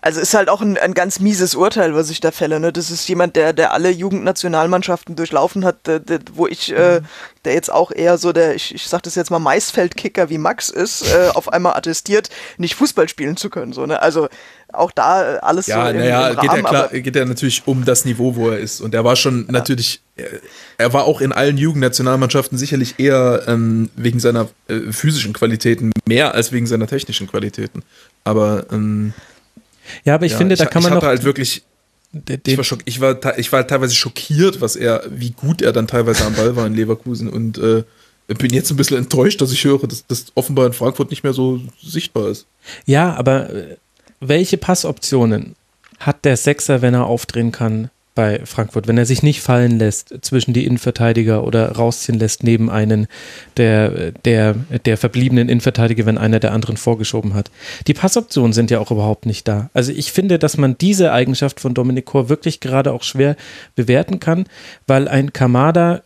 Also 0.00 0.20
ist 0.20 0.32
halt 0.32 0.48
auch 0.48 0.60
ein, 0.60 0.78
ein 0.78 0.94
ganz 0.94 1.18
mieses 1.18 1.56
Urteil, 1.56 1.92
was 1.92 2.08
ich 2.08 2.20
da 2.20 2.30
fälle. 2.30 2.60
Ne? 2.60 2.72
Das 2.72 2.92
ist 2.92 3.08
jemand, 3.08 3.34
der, 3.34 3.52
der 3.52 3.72
alle 3.72 3.90
Jugendnationalmannschaften 3.90 5.16
durchlaufen 5.16 5.64
hat, 5.64 5.88
der, 5.88 5.98
der, 5.98 6.20
wo 6.34 6.46
ich, 6.46 6.72
äh, 6.72 7.00
der 7.44 7.54
jetzt 7.54 7.72
auch 7.72 7.90
eher 7.90 8.16
so 8.16 8.32
der, 8.32 8.54
ich, 8.54 8.72
ich 8.72 8.86
sag 8.86 9.02
das 9.02 9.16
jetzt 9.16 9.32
mal, 9.32 9.40
Maisfeldkicker 9.40 10.30
wie 10.30 10.38
Max 10.38 10.68
ist, 10.70 11.02
äh, 11.12 11.30
auf 11.34 11.52
einmal 11.52 11.76
attestiert, 11.76 12.30
nicht 12.58 12.76
Fußball 12.76 13.08
spielen 13.08 13.36
zu 13.36 13.50
können. 13.50 13.72
So, 13.72 13.86
ne? 13.86 14.00
Also 14.00 14.28
auch 14.72 14.92
da 14.92 15.34
äh, 15.34 15.38
alles 15.38 15.66
ja, 15.66 15.86
so 15.86 15.90
im, 15.90 15.96
naja, 15.96 16.28
im 16.28 16.36
geht 16.36 16.52
ja 16.52 16.62
klar, 16.62 16.88
geht 16.90 17.16
ja 17.16 17.24
natürlich 17.24 17.62
um 17.66 17.84
das 17.84 18.04
Niveau, 18.04 18.36
wo 18.36 18.50
er 18.50 18.58
ist. 18.58 18.80
Und 18.80 18.94
er 18.94 19.02
war 19.02 19.16
schon 19.16 19.46
ja. 19.46 19.52
natürlich, 19.52 20.00
er 20.76 20.92
war 20.92 21.04
auch 21.04 21.20
in 21.20 21.32
allen 21.32 21.58
Jugendnationalmannschaften 21.58 22.56
sicherlich 22.56 23.00
eher 23.00 23.42
ähm, 23.48 23.90
wegen 23.96 24.20
seiner 24.20 24.48
äh, 24.68 24.92
physischen 24.92 25.32
Qualitäten 25.32 25.90
mehr 26.06 26.34
als 26.34 26.52
wegen 26.52 26.68
seiner 26.68 26.86
technischen 26.86 27.26
Qualitäten. 27.26 27.82
Aber 28.22 28.66
ähm, 28.70 29.12
ja, 30.04 30.14
aber 30.14 30.26
ich 30.26 30.32
ja, 30.32 30.38
finde, 30.38 30.56
da 30.56 30.66
kann 30.66 30.82
man 30.82 30.92
ich 30.92 30.96
noch. 30.96 31.02
halt 31.02 31.24
wirklich. 31.24 31.62
Ich 32.46 32.56
war, 32.56 32.64
schock, 32.64 32.80
ich, 32.86 33.00
war, 33.02 33.38
ich 33.38 33.52
war 33.52 33.66
teilweise 33.66 33.94
schockiert, 33.94 34.62
was 34.62 34.76
er, 34.76 35.02
wie 35.10 35.30
gut 35.30 35.60
er 35.60 35.72
dann 35.72 35.86
teilweise 35.86 36.24
am 36.24 36.34
Ball 36.34 36.56
war 36.56 36.66
in 36.66 36.74
Leverkusen 36.74 37.28
und 37.28 37.58
äh, 37.58 37.84
bin 38.28 38.52
jetzt 38.52 38.70
ein 38.70 38.76
bisschen 38.76 38.96
enttäuscht, 38.96 39.42
dass 39.42 39.52
ich 39.52 39.62
höre, 39.64 39.86
dass 39.86 40.06
das 40.06 40.26
offenbar 40.34 40.66
in 40.66 40.72
Frankfurt 40.72 41.10
nicht 41.10 41.22
mehr 41.22 41.34
so 41.34 41.60
sichtbar 41.82 42.28
ist. 42.28 42.46
Ja, 42.86 43.14
aber 43.14 43.50
äh, 43.50 43.76
welche 44.20 44.56
Passoptionen 44.56 45.54
hat 45.98 46.24
der 46.24 46.36
Sechser, 46.36 46.82
wenn 46.82 46.94
er 46.94 47.06
aufdrehen 47.06 47.52
kann, 47.52 47.90
bei 48.18 48.44
Frankfurt, 48.44 48.88
wenn 48.88 48.98
er 48.98 49.06
sich 49.06 49.22
nicht 49.22 49.40
fallen 49.42 49.78
lässt 49.78 50.12
zwischen 50.22 50.52
die 50.52 50.66
Innenverteidiger 50.66 51.44
oder 51.44 51.70
rausziehen 51.70 52.18
lässt 52.18 52.42
neben 52.42 52.68
einen 52.68 53.06
der, 53.56 54.10
der, 54.10 54.56
der 54.86 54.96
verbliebenen 54.96 55.48
Innenverteidiger, 55.48 56.04
wenn 56.04 56.18
einer 56.18 56.40
der 56.40 56.52
anderen 56.52 56.76
vorgeschoben 56.76 57.34
hat. 57.34 57.52
Die 57.86 57.94
Passoptionen 57.94 58.52
sind 58.52 58.72
ja 58.72 58.80
auch 58.80 58.90
überhaupt 58.90 59.24
nicht 59.24 59.46
da. 59.46 59.70
Also 59.72 59.92
ich 59.92 60.10
finde, 60.10 60.40
dass 60.40 60.56
man 60.56 60.76
diese 60.76 61.12
Eigenschaft 61.12 61.60
von 61.60 61.74
Dominik 61.74 62.06
Kor 62.06 62.28
wirklich 62.28 62.58
gerade 62.58 62.92
auch 62.92 63.04
schwer 63.04 63.36
bewerten 63.76 64.18
kann, 64.18 64.46
weil 64.88 65.06
ein 65.06 65.32
Kamada 65.32 66.02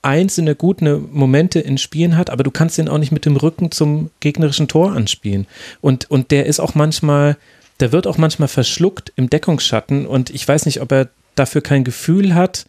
einzelne 0.00 0.54
gute 0.54 0.96
Momente 0.96 1.60
in 1.60 1.76
Spielen 1.76 2.16
hat, 2.16 2.30
aber 2.30 2.44
du 2.44 2.50
kannst 2.50 2.78
ihn 2.78 2.88
auch 2.88 2.96
nicht 2.96 3.12
mit 3.12 3.26
dem 3.26 3.36
Rücken 3.36 3.70
zum 3.70 4.08
gegnerischen 4.20 4.68
Tor 4.68 4.92
anspielen. 4.92 5.46
Und, 5.82 6.10
und 6.10 6.30
der 6.30 6.46
ist 6.46 6.60
auch 6.60 6.74
manchmal, 6.74 7.36
der 7.80 7.92
wird 7.92 8.06
auch 8.06 8.16
manchmal 8.16 8.48
verschluckt 8.48 9.12
im 9.16 9.28
Deckungsschatten 9.28 10.06
und 10.06 10.30
ich 10.30 10.48
weiß 10.48 10.64
nicht, 10.64 10.80
ob 10.80 10.92
er 10.92 11.10
dafür 11.38 11.62
kein 11.62 11.84
Gefühl 11.84 12.34
hat, 12.34 12.66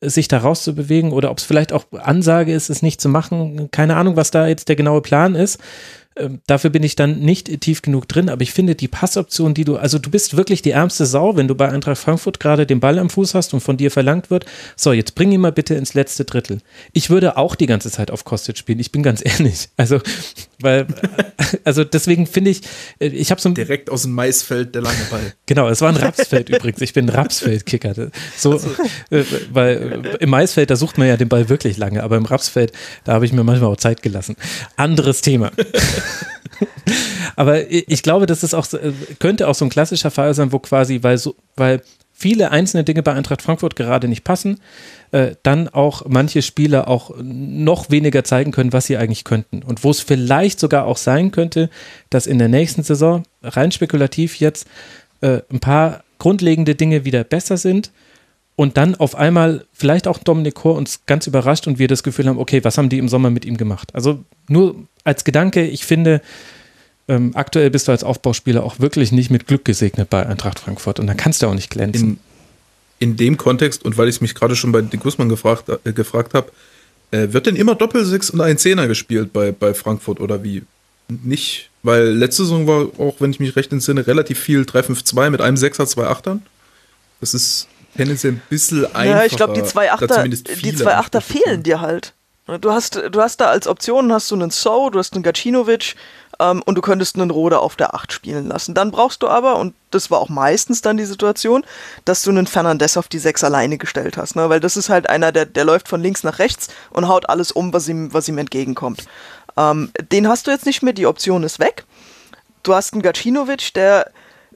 sich 0.00 0.26
da 0.28 0.38
rauszubewegen 0.38 1.12
oder 1.12 1.30
ob 1.30 1.38
es 1.38 1.44
vielleicht 1.44 1.72
auch 1.72 1.84
Ansage 1.92 2.52
ist, 2.52 2.70
es 2.70 2.82
nicht 2.82 3.00
zu 3.00 3.08
machen. 3.08 3.70
Keine 3.70 3.96
Ahnung, 3.96 4.16
was 4.16 4.30
da 4.30 4.46
jetzt 4.46 4.68
der 4.68 4.76
genaue 4.76 5.00
Plan 5.00 5.34
ist. 5.34 5.60
Ähm, 6.16 6.40
dafür 6.46 6.70
bin 6.70 6.82
ich 6.82 6.96
dann 6.96 7.20
nicht 7.20 7.60
tief 7.60 7.82
genug 7.82 8.08
drin, 8.08 8.28
aber 8.28 8.42
ich 8.42 8.52
finde 8.52 8.74
die 8.74 8.88
Passoption, 8.88 9.54
die 9.54 9.64
du, 9.64 9.76
also 9.76 9.98
du 9.98 10.10
bist 10.10 10.36
wirklich 10.36 10.60
die 10.62 10.70
ärmste 10.70 11.06
Sau, 11.06 11.36
wenn 11.36 11.48
du 11.48 11.54
bei 11.54 11.68
Eintracht 11.68 11.98
Frankfurt 11.98 12.40
gerade 12.40 12.66
den 12.66 12.80
Ball 12.80 12.98
am 12.98 13.08
Fuß 13.10 13.34
hast 13.34 13.54
und 13.54 13.60
von 13.60 13.76
dir 13.76 13.90
verlangt 13.90 14.30
wird, 14.30 14.44
so, 14.76 14.92
jetzt 14.92 15.14
bring 15.14 15.32
ihn 15.32 15.40
mal 15.40 15.52
bitte 15.52 15.74
ins 15.74 15.94
letzte 15.94 16.24
Drittel. 16.24 16.58
Ich 16.92 17.08
würde 17.08 17.36
auch 17.36 17.54
die 17.54 17.66
ganze 17.66 17.90
Zeit 17.90 18.10
auf 18.10 18.24
Kostic 18.24 18.58
spielen, 18.58 18.78
ich 18.78 18.92
bin 18.92 19.02
ganz 19.02 19.22
ehrlich. 19.24 19.68
Also, 19.76 20.00
weil, 20.60 20.86
also 21.64 21.84
deswegen 21.84 22.26
finde 22.26 22.50
ich, 22.50 22.62
äh, 22.98 23.06
ich 23.06 23.30
habe 23.30 23.40
so 23.40 23.48
ein. 23.48 23.54
Direkt 23.54 23.90
aus 23.90 24.02
dem 24.02 24.12
Maisfeld 24.12 24.74
der 24.74 24.82
lange 24.82 25.04
Ball. 25.10 25.32
Genau, 25.46 25.68
es 25.68 25.82
war 25.82 25.90
ein 25.90 25.96
Rapsfeld 25.96 26.48
übrigens. 26.48 26.80
Ich 26.80 26.94
bin 26.94 27.06
ein 27.06 27.14
Rapsfeld-Kicker. 27.14 28.10
So, 28.38 28.52
also. 28.52 28.70
weil 29.52 30.04
äh, 30.04 30.16
im 30.20 30.30
Maisfeld, 30.30 30.70
da 30.70 30.76
sucht 30.76 30.96
man 30.96 31.08
ja 31.08 31.18
den 31.18 31.28
Ball 31.28 31.50
wirklich 31.50 31.76
lange, 31.76 32.02
aber 32.02 32.16
im 32.16 32.24
Rapsfeld, 32.24 32.72
da 33.04 33.12
habe 33.12 33.26
ich 33.26 33.32
mir 33.32 33.44
manchmal 33.44 33.70
auch 33.70 33.76
Zeit 33.76 34.02
gelassen. 34.02 34.36
Anderes 34.76 35.20
Thema. 35.20 35.50
Aber 37.36 37.70
ich 37.70 38.02
glaube, 38.02 38.26
das 38.26 38.42
ist 38.42 38.54
auch, 38.54 38.66
könnte 39.18 39.48
auch 39.48 39.54
so 39.54 39.64
ein 39.64 39.70
klassischer 39.70 40.10
Fall 40.10 40.34
sein, 40.34 40.52
wo 40.52 40.58
quasi, 40.58 41.02
weil 41.02 41.18
so, 41.18 41.34
weil 41.56 41.82
viele 42.12 42.50
einzelne 42.50 42.84
Dinge 42.84 43.02
bei 43.02 43.12
Eintracht 43.12 43.42
Frankfurt 43.42 43.74
gerade 43.74 44.06
nicht 44.06 44.22
passen, 44.22 44.60
äh, 45.10 45.34
dann 45.42 45.68
auch 45.68 46.04
manche 46.06 46.42
Spieler 46.42 46.88
auch 46.88 47.12
noch 47.20 47.90
weniger 47.90 48.22
zeigen 48.22 48.52
können, 48.52 48.72
was 48.72 48.86
sie 48.86 48.96
eigentlich 48.96 49.24
könnten. 49.24 49.62
Und 49.62 49.82
wo 49.82 49.90
es 49.90 50.00
vielleicht 50.00 50.60
sogar 50.60 50.86
auch 50.86 50.98
sein 50.98 51.32
könnte, 51.32 51.68
dass 52.10 52.26
in 52.26 52.38
der 52.38 52.48
nächsten 52.48 52.82
Saison, 52.82 53.24
rein 53.42 53.72
spekulativ 53.72 54.36
jetzt, 54.36 54.66
äh, 55.20 55.40
ein 55.50 55.60
paar 55.60 56.04
grundlegende 56.18 56.76
Dinge 56.76 57.04
wieder 57.04 57.24
besser 57.24 57.56
sind 57.56 57.90
und 58.56 58.76
dann 58.76 58.94
auf 58.94 59.14
einmal 59.14 59.66
vielleicht 59.72 60.06
auch 60.06 60.18
Dominik 60.18 60.54
Kor 60.54 60.76
uns 60.76 61.00
ganz 61.06 61.26
überrascht 61.26 61.66
und 61.66 61.78
wir 61.78 61.88
das 61.88 62.02
Gefühl 62.02 62.26
haben, 62.26 62.38
okay, 62.38 62.62
was 62.64 62.78
haben 62.78 62.88
die 62.88 62.98
im 62.98 63.08
Sommer 63.08 63.30
mit 63.30 63.44
ihm 63.44 63.56
gemacht? 63.56 63.94
Also 63.94 64.22
nur 64.48 64.76
als 65.04 65.24
Gedanke, 65.24 65.66
ich 65.66 65.84
finde, 65.84 66.20
ähm, 67.08 67.32
aktuell 67.34 67.70
bist 67.70 67.88
du 67.88 67.92
als 67.92 68.04
Aufbauspieler 68.04 68.62
auch 68.62 68.78
wirklich 68.78 69.10
nicht 69.10 69.30
mit 69.30 69.46
Glück 69.46 69.64
gesegnet 69.64 70.10
bei 70.10 70.26
Eintracht 70.26 70.58
Frankfurt 70.58 71.00
und 71.00 71.06
da 71.06 71.14
kannst 71.14 71.42
du 71.42 71.46
auch 71.46 71.54
nicht 71.54 71.70
glänzen. 71.70 72.20
In, 72.98 73.10
in 73.10 73.16
dem 73.16 73.36
Kontext 73.36 73.84
und 73.84 73.96
weil 73.96 74.08
ich 74.08 74.20
mich 74.20 74.34
gerade 74.34 74.54
schon 74.54 74.70
bei 74.70 74.82
De 74.82 75.00
Guzman 75.00 75.28
gefragt, 75.28 75.70
äh, 75.84 75.92
gefragt 75.92 76.34
habe, 76.34 76.52
äh, 77.10 77.32
wird 77.32 77.46
denn 77.46 77.56
immer 77.56 77.74
Doppelsechs 77.74 78.30
und 78.30 78.40
ein 78.40 78.58
Zehner 78.58 78.86
gespielt 78.86 79.32
bei, 79.32 79.52
bei 79.52 79.74
Frankfurt 79.74 80.20
oder 80.20 80.44
wie? 80.44 80.62
Nicht, 81.08 81.70
weil 81.82 82.08
letzte 82.08 82.44
Saison 82.44 82.66
war 82.66 82.88
auch, 82.98 83.16
wenn 83.18 83.30
ich 83.30 83.40
mich 83.40 83.56
recht 83.56 83.72
entsinne, 83.72 84.06
relativ 84.06 84.38
viel 84.38 84.62
3-5-2 84.62 85.30
mit 85.30 85.40
einem 85.40 85.56
Sechser, 85.56 85.86
zwei 85.86 86.06
Achtern. 86.06 86.42
Das 87.20 87.34
ist 87.34 87.66
tendenziell 87.96 88.34
ein 88.34 88.42
bisschen 88.48 88.84
einfacher. 88.86 89.04
Ja, 89.06 89.24
ich 89.24 89.36
glaube, 89.36 89.54
die 89.54 89.64
zwei 89.64 89.92
Achter, 89.92 90.26
die 90.26 90.74
zwei 90.74 90.96
Achter 90.96 91.20
fehlen 91.20 91.62
dir 91.62 91.80
halt. 91.80 92.14
Du 92.60 92.72
hast, 92.72 92.96
du 92.96 93.20
hast 93.20 93.40
da 93.40 93.46
als 93.46 93.68
Option 93.68 94.12
hast 94.12 94.30
du 94.30 94.34
einen 94.34 94.50
So, 94.50 94.90
du 94.90 94.98
hast 94.98 95.14
einen 95.14 95.22
Gacinovic, 95.22 95.94
ähm, 96.42 96.62
und 96.64 96.74
du 96.74 96.82
könntest 96.82 97.16
einen 97.16 97.30
Rode 97.30 97.60
auf 97.60 97.76
der 97.76 97.94
8 97.94 98.12
spielen 98.12 98.48
lassen. 98.48 98.74
Dann 98.74 98.90
brauchst 98.90 99.22
du 99.22 99.28
aber, 99.28 99.56
und 99.56 99.74
das 99.90 100.10
war 100.10 100.18
auch 100.18 100.28
meistens 100.28 100.82
dann 100.82 100.96
die 100.96 101.04
Situation, 101.04 101.64
dass 102.04 102.22
du 102.22 102.30
einen 102.30 102.46
Fernandez 102.46 102.96
auf 102.96 103.08
die 103.08 103.18
6 103.18 103.44
alleine 103.44 103.78
gestellt 103.78 104.16
hast, 104.16 104.36
ne? 104.36 104.48
weil 104.48 104.60
das 104.60 104.76
ist 104.76 104.88
halt 104.88 105.08
einer, 105.08 105.32
der, 105.32 105.46
der 105.46 105.64
läuft 105.64 105.88
von 105.88 106.02
links 106.02 106.24
nach 106.24 106.38
rechts 106.38 106.68
und 106.90 107.08
haut 107.08 107.28
alles 107.28 107.52
um, 107.52 107.72
was 107.72 107.88
ihm, 107.88 108.12
was 108.12 108.28
ihm 108.28 108.38
entgegenkommt. 108.38 109.04
Ähm, 109.56 109.92
den 110.10 110.28
hast 110.28 110.46
du 110.46 110.50
jetzt 110.50 110.66
nicht 110.66 110.82
mehr, 110.82 110.92
die 110.92 111.06
Option 111.06 111.44
ist 111.44 111.58
weg. 111.58 111.84
Du 112.62 112.74
hast 112.74 112.92
einen 112.92 113.02
Gacinovic, 113.02 113.74
der 113.74 114.10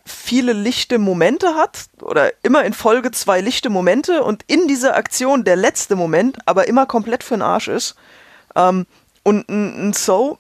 viele 0.07 0.53
lichte 0.53 0.99
Momente 0.99 1.55
hat 1.55 1.87
oder 2.01 2.33
immer 2.43 2.65
in 2.65 2.73
Folge 2.73 3.11
zwei 3.11 3.41
lichte 3.41 3.69
Momente 3.71 4.23
und 4.23 4.45
in 4.47 4.69
dieser 4.69 4.97
Aktion 4.97 5.45
der 5.45 5.57
letzte 5.57 5.97
Moment 5.97 6.39
aber 6.47 6.69
immer 6.69 6.87
komplett 6.87 7.25
für 7.25 7.35
den 7.35 7.43
Arsch 7.43 7.69
ist. 7.69 7.97
Ähm, 8.55 8.87
und 9.23 9.49
ein, 9.49 9.93
So 9.93 10.39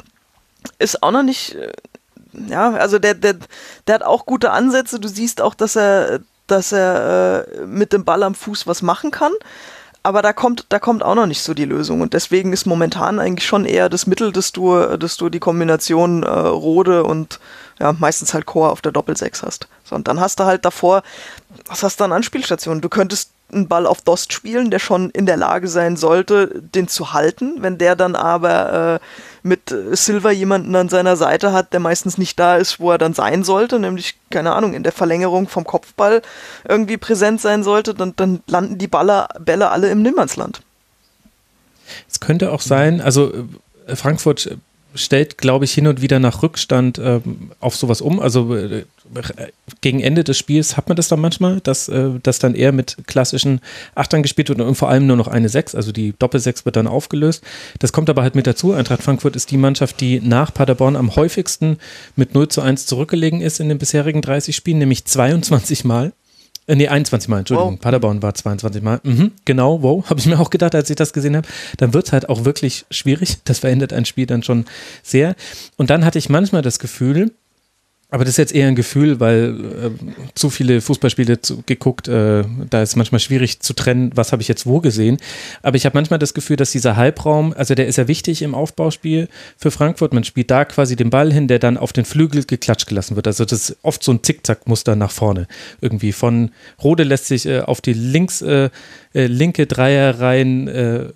ist 0.79 1.03
auch 1.03 1.11
noch 1.11 1.25
nicht, 1.25 1.57
äh, 1.57 1.73
ja, 2.49 2.73
also 2.75 2.99
der, 2.99 3.15
der, 3.15 3.37
der 3.87 3.95
hat 3.97 4.03
auch 4.03 4.27
gute 4.27 4.53
Ansätze. 4.53 5.01
Du 5.01 5.09
siehst 5.09 5.41
auch, 5.41 5.55
dass 5.55 5.77
er, 5.77 6.21
dass 6.47 6.73
er 6.73 7.47
äh, 7.49 7.67
mit 7.67 7.93
dem 7.93 8.05
Ball 8.05 8.23
am 8.23 8.35
Fuß 8.35 8.67
was 8.67 8.83
machen 8.83 9.11
kann. 9.11 9.33
Aber 10.07 10.23
da 10.23 10.33
kommt, 10.33 10.67
da 10.69 10.79
kommt 10.79 11.03
auch 11.03 11.17
noch 11.17 11.27
nicht 11.27 11.43
so 11.43 11.53
die 11.53 11.65
Lösung. 11.65 12.01
Und 12.01 12.15
deswegen 12.15 12.53
ist 12.53 12.65
momentan 12.65 13.19
eigentlich 13.19 13.45
schon 13.45 13.65
eher 13.65 13.89
das 13.89 14.07
Mittel, 14.07 14.31
dass 14.31 14.53
du, 14.53 14.97
dass 14.97 15.17
du 15.17 15.29
die 15.31 15.41
Kombination 15.41 16.23
äh, 16.23 16.29
Rode 16.29 17.03
und 17.03 17.41
ja, 17.81 17.93
meistens 17.93 18.33
halt 18.33 18.47
Core 18.47 18.71
auf 18.71 18.81
der 18.81 18.93
Doppel-6 18.93 19.43
hast. 19.45 19.67
So, 19.83 19.97
und 19.97 20.07
dann 20.07 20.21
hast 20.21 20.39
du 20.39 20.45
halt 20.45 20.65
davor, 20.65 21.03
was 21.67 21.83
hast 21.83 21.99
du 21.99 22.05
an 22.05 22.13
Anspielstationen? 22.13 22.81
Du 22.81 22.89
könntest 22.89 23.33
einen 23.53 23.67
Ball 23.67 23.85
auf 23.85 24.01
Dost 24.01 24.33
spielen, 24.33 24.71
der 24.71 24.79
schon 24.79 25.11
in 25.11 25.27
der 25.27 25.37
Lage 25.37 25.67
sein 25.67 25.97
sollte, 25.97 26.53
den 26.55 26.87
zu 26.87 27.13
halten. 27.13 27.57
Wenn 27.59 27.77
der 27.77 27.97
dann 27.97 28.15
aber 28.15 29.01
äh, 29.01 29.07
mit 29.47 29.73
Silver 29.93 30.33
jemanden 30.33 30.75
an 30.75 30.89
seiner 30.89 31.17
Seite 31.17 31.53
hat, 31.53 31.73
der 31.73 31.81
meistens 31.81 32.19
nicht 32.19 32.39
da 32.39 32.57
ist, 32.57 32.81
wo 32.81 32.91
er 32.91 32.99
dann 32.99 33.15
sein 33.15 33.45
sollte, 33.45 33.79
nämlich, 33.79 34.17
keine 34.31 34.53
Ahnung, 34.55 34.75
in 34.75 34.83
der 34.83 34.93
Verlängerung 34.93 35.49
vom 35.49 35.65
Kopfball 35.65 36.21
irgendwie 36.69 36.97
präsent 36.97 37.41
sein 37.41 37.63
sollte, 37.63 37.95
dann, 37.95 38.15
dann 38.17 38.41
landen 38.49 38.77
die 38.77 38.89
Baller, 38.89 39.29
Bälle 39.39 39.71
alle 39.71 39.89
im 39.89 40.03
Nimmernsland. 40.03 40.63
Es 42.11 42.19
könnte 42.19 42.51
auch 42.51 42.61
sein, 42.61 43.01
also 43.01 43.33
äh, 43.87 43.95
Frankfurt 43.95 44.59
stellt, 44.97 45.39
glaube 45.39 45.65
ich, 45.65 45.73
hin 45.73 45.87
und 45.87 46.03
wieder 46.03 46.19
nach 46.19 46.43
Rückstand 46.43 46.99
ähm, 46.99 47.53
auf 47.61 47.77
sowas 47.77 48.01
um. 48.01 48.21
Also 48.21 48.55
äh, 48.55 48.85
gegen 49.81 50.01
Ende 50.01 50.25
des 50.25 50.37
Spiels 50.37 50.77
hat 50.77 50.89
man 50.89 50.97
das 50.97 51.09
dann 51.09 51.21
manchmal, 51.21 51.61
dass 51.61 51.89
äh, 51.89 52.11
das 52.23 52.39
dann 52.39 52.55
eher 52.55 52.73
mit 52.73 52.97
klassischen 53.07 53.61
Achtern 53.95 54.23
gespielt 54.23 54.49
wird 54.49 54.61
und 54.61 54.75
vor 54.75 54.89
allem 54.89 55.07
nur 55.07 55.17
noch 55.17 55.29
eine 55.29 55.49
Sechs, 55.49 55.75
also 55.75 55.93
die 55.93 56.15
Doppelsechs 56.19 56.65
wird 56.65 56.77
dann 56.77 56.87
aufgelöst. 56.87 57.45
Das 57.79 57.93
kommt 57.93 58.11
aber 58.11 58.23
halt 58.23 58.35
mit 58.35 58.47
dazu. 58.47 58.73
Eintracht 58.73 59.03
Frankfurt 59.03 59.37
ist 59.37 59.51
die 59.51 59.57
Mannschaft, 59.57 60.01
die 60.01 60.21
nach 60.21 60.53
Paderborn 60.53 60.97
am 60.97 61.15
häufigsten 61.15 61.79
mit 62.17 62.35
0 62.35 62.49
zu 62.49 62.61
1 62.63 62.87
zurückgelegen 62.87 63.41
ist 63.41 63.61
in 63.61 63.69
den 63.69 63.79
bisherigen 63.79 64.23
30 64.23 64.57
Spielen, 64.57 64.79
nämlich 64.79 65.05
22 65.05 65.85
Mal. 65.85 66.13
Äh, 66.67 66.77
nee, 66.77 66.89
21 66.89 67.29
Mal, 67.29 67.41
Entschuldigung. 67.41 67.75
Wow. 67.75 67.81
Paderborn 67.81 68.23
war 68.23 68.35
22 68.35 68.83
Mal. 68.83 69.01
Mhm, 69.03 69.33
genau, 69.45 69.83
wow, 69.83 70.09
habe 70.11 70.21
ich 70.21 70.27
mir 70.27 70.39
auch 70.39 70.51
gedacht, 70.51 70.75
als 70.75 70.91
ich 70.91 70.97
das 70.97 71.13
gesehen 71.13 71.37
habe. 71.37 71.47
Dann 71.77 71.95
wird 71.95 72.07
es 72.07 72.13
halt 72.13 72.29
auch 72.29 72.45
wirklich 72.45 72.87
schwierig. 72.91 73.39
Das 73.45 73.61
verändert 73.61 73.93
ein 73.93 74.05
Spiel 74.05 74.27
dann 74.27 74.43
schon 74.43 74.65
sehr. 75.03 75.37
Und 75.77 75.91
dann 75.91 76.05
hatte 76.05 76.19
ich 76.19 76.29
manchmal 76.29 76.63
das 76.63 76.79
Gefühl, 76.79 77.33
aber 78.09 78.25
das 78.25 78.35
ist 78.35 78.39
jetzt 78.39 78.55
eher 78.55 78.69
ein 78.69 78.77
Gefühl, 78.77 79.19
weil 79.19 79.57
äh, 79.61 79.91
zu 80.35 80.49
viele 80.49 80.81
Fußballspiele 80.81 81.43
zu, 81.43 81.65
geguckt, 81.67 82.07
äh, 82.07 82.45
da 82.71 82.81
ist 82.81 82.95
manchmal 82.95 83.19
schwierig 83.19 83.61
zu 83.61 83.73
trennen, 83.73 84.13
was 84.15 84.31
habe 84.31 84.43
ich 84.43 84.49
jetzt 84.49 84.65
wo 84.65 84.81
gesehen. 84.81 85.19
Aber 85.63 85.77
ich 85.77 85.87
habe 85.87 85.97
manchmal 85.97 86.21
das 86.21 86.33
Gefühl, 86.33 86.57
dass 86.57 86.71
dieser 86.71 86.95
Halbraum, 86.95 87.53
also 87.57 87.75
der 87.75 87.89
ist 87.89 87.97
ja 87.97 88.07
wichtig 88.07 88.43
im 88.43 88.55
Aufbauspiel 88.55 89.29
für 89.57 89.73
Frankfurt. 89.73 90.15
Man 90.15 90.23
spielt 90.23 90.53
da 90.53 90.65
quasi 90.65 90.95
den 90.95 91.11
Ball 91.11 91.33
hin, 91.33 91.49
der 91.49 91.59
dann 91.59 91.77
auf 91.77 91.93
den 91.93 92.05
Flügel 92.05 92.45
geklatscht 92.45 92.87
gelassen 92.87 93.17
wird. 93.17 93.27
Also 93.27 93.45
das 93.45 93.71
ist 93.71 93.77
oft 93.83 94.05
so 94.05 94.13
ein 94.13 94.23
Zickzack-Muster 94.23 94.95
nach 94.95 95.11
vorne. 95.11 95.49
Irgendwie 95.81 96.13
von 96.13 96.53
Rode 96.81 97.03
lässt 97.03 97.27
sich 97.27 97.47
äh, 97.47 97.61
auf 97.61 97.81
die 97.81 97.93
links, 97.93 98.41
äh, 98.41 98.71
äh, 99.15 99.27
linke 99.27 99.67
Dreierreihen 99.67 100.69
äh, 100.69 101.07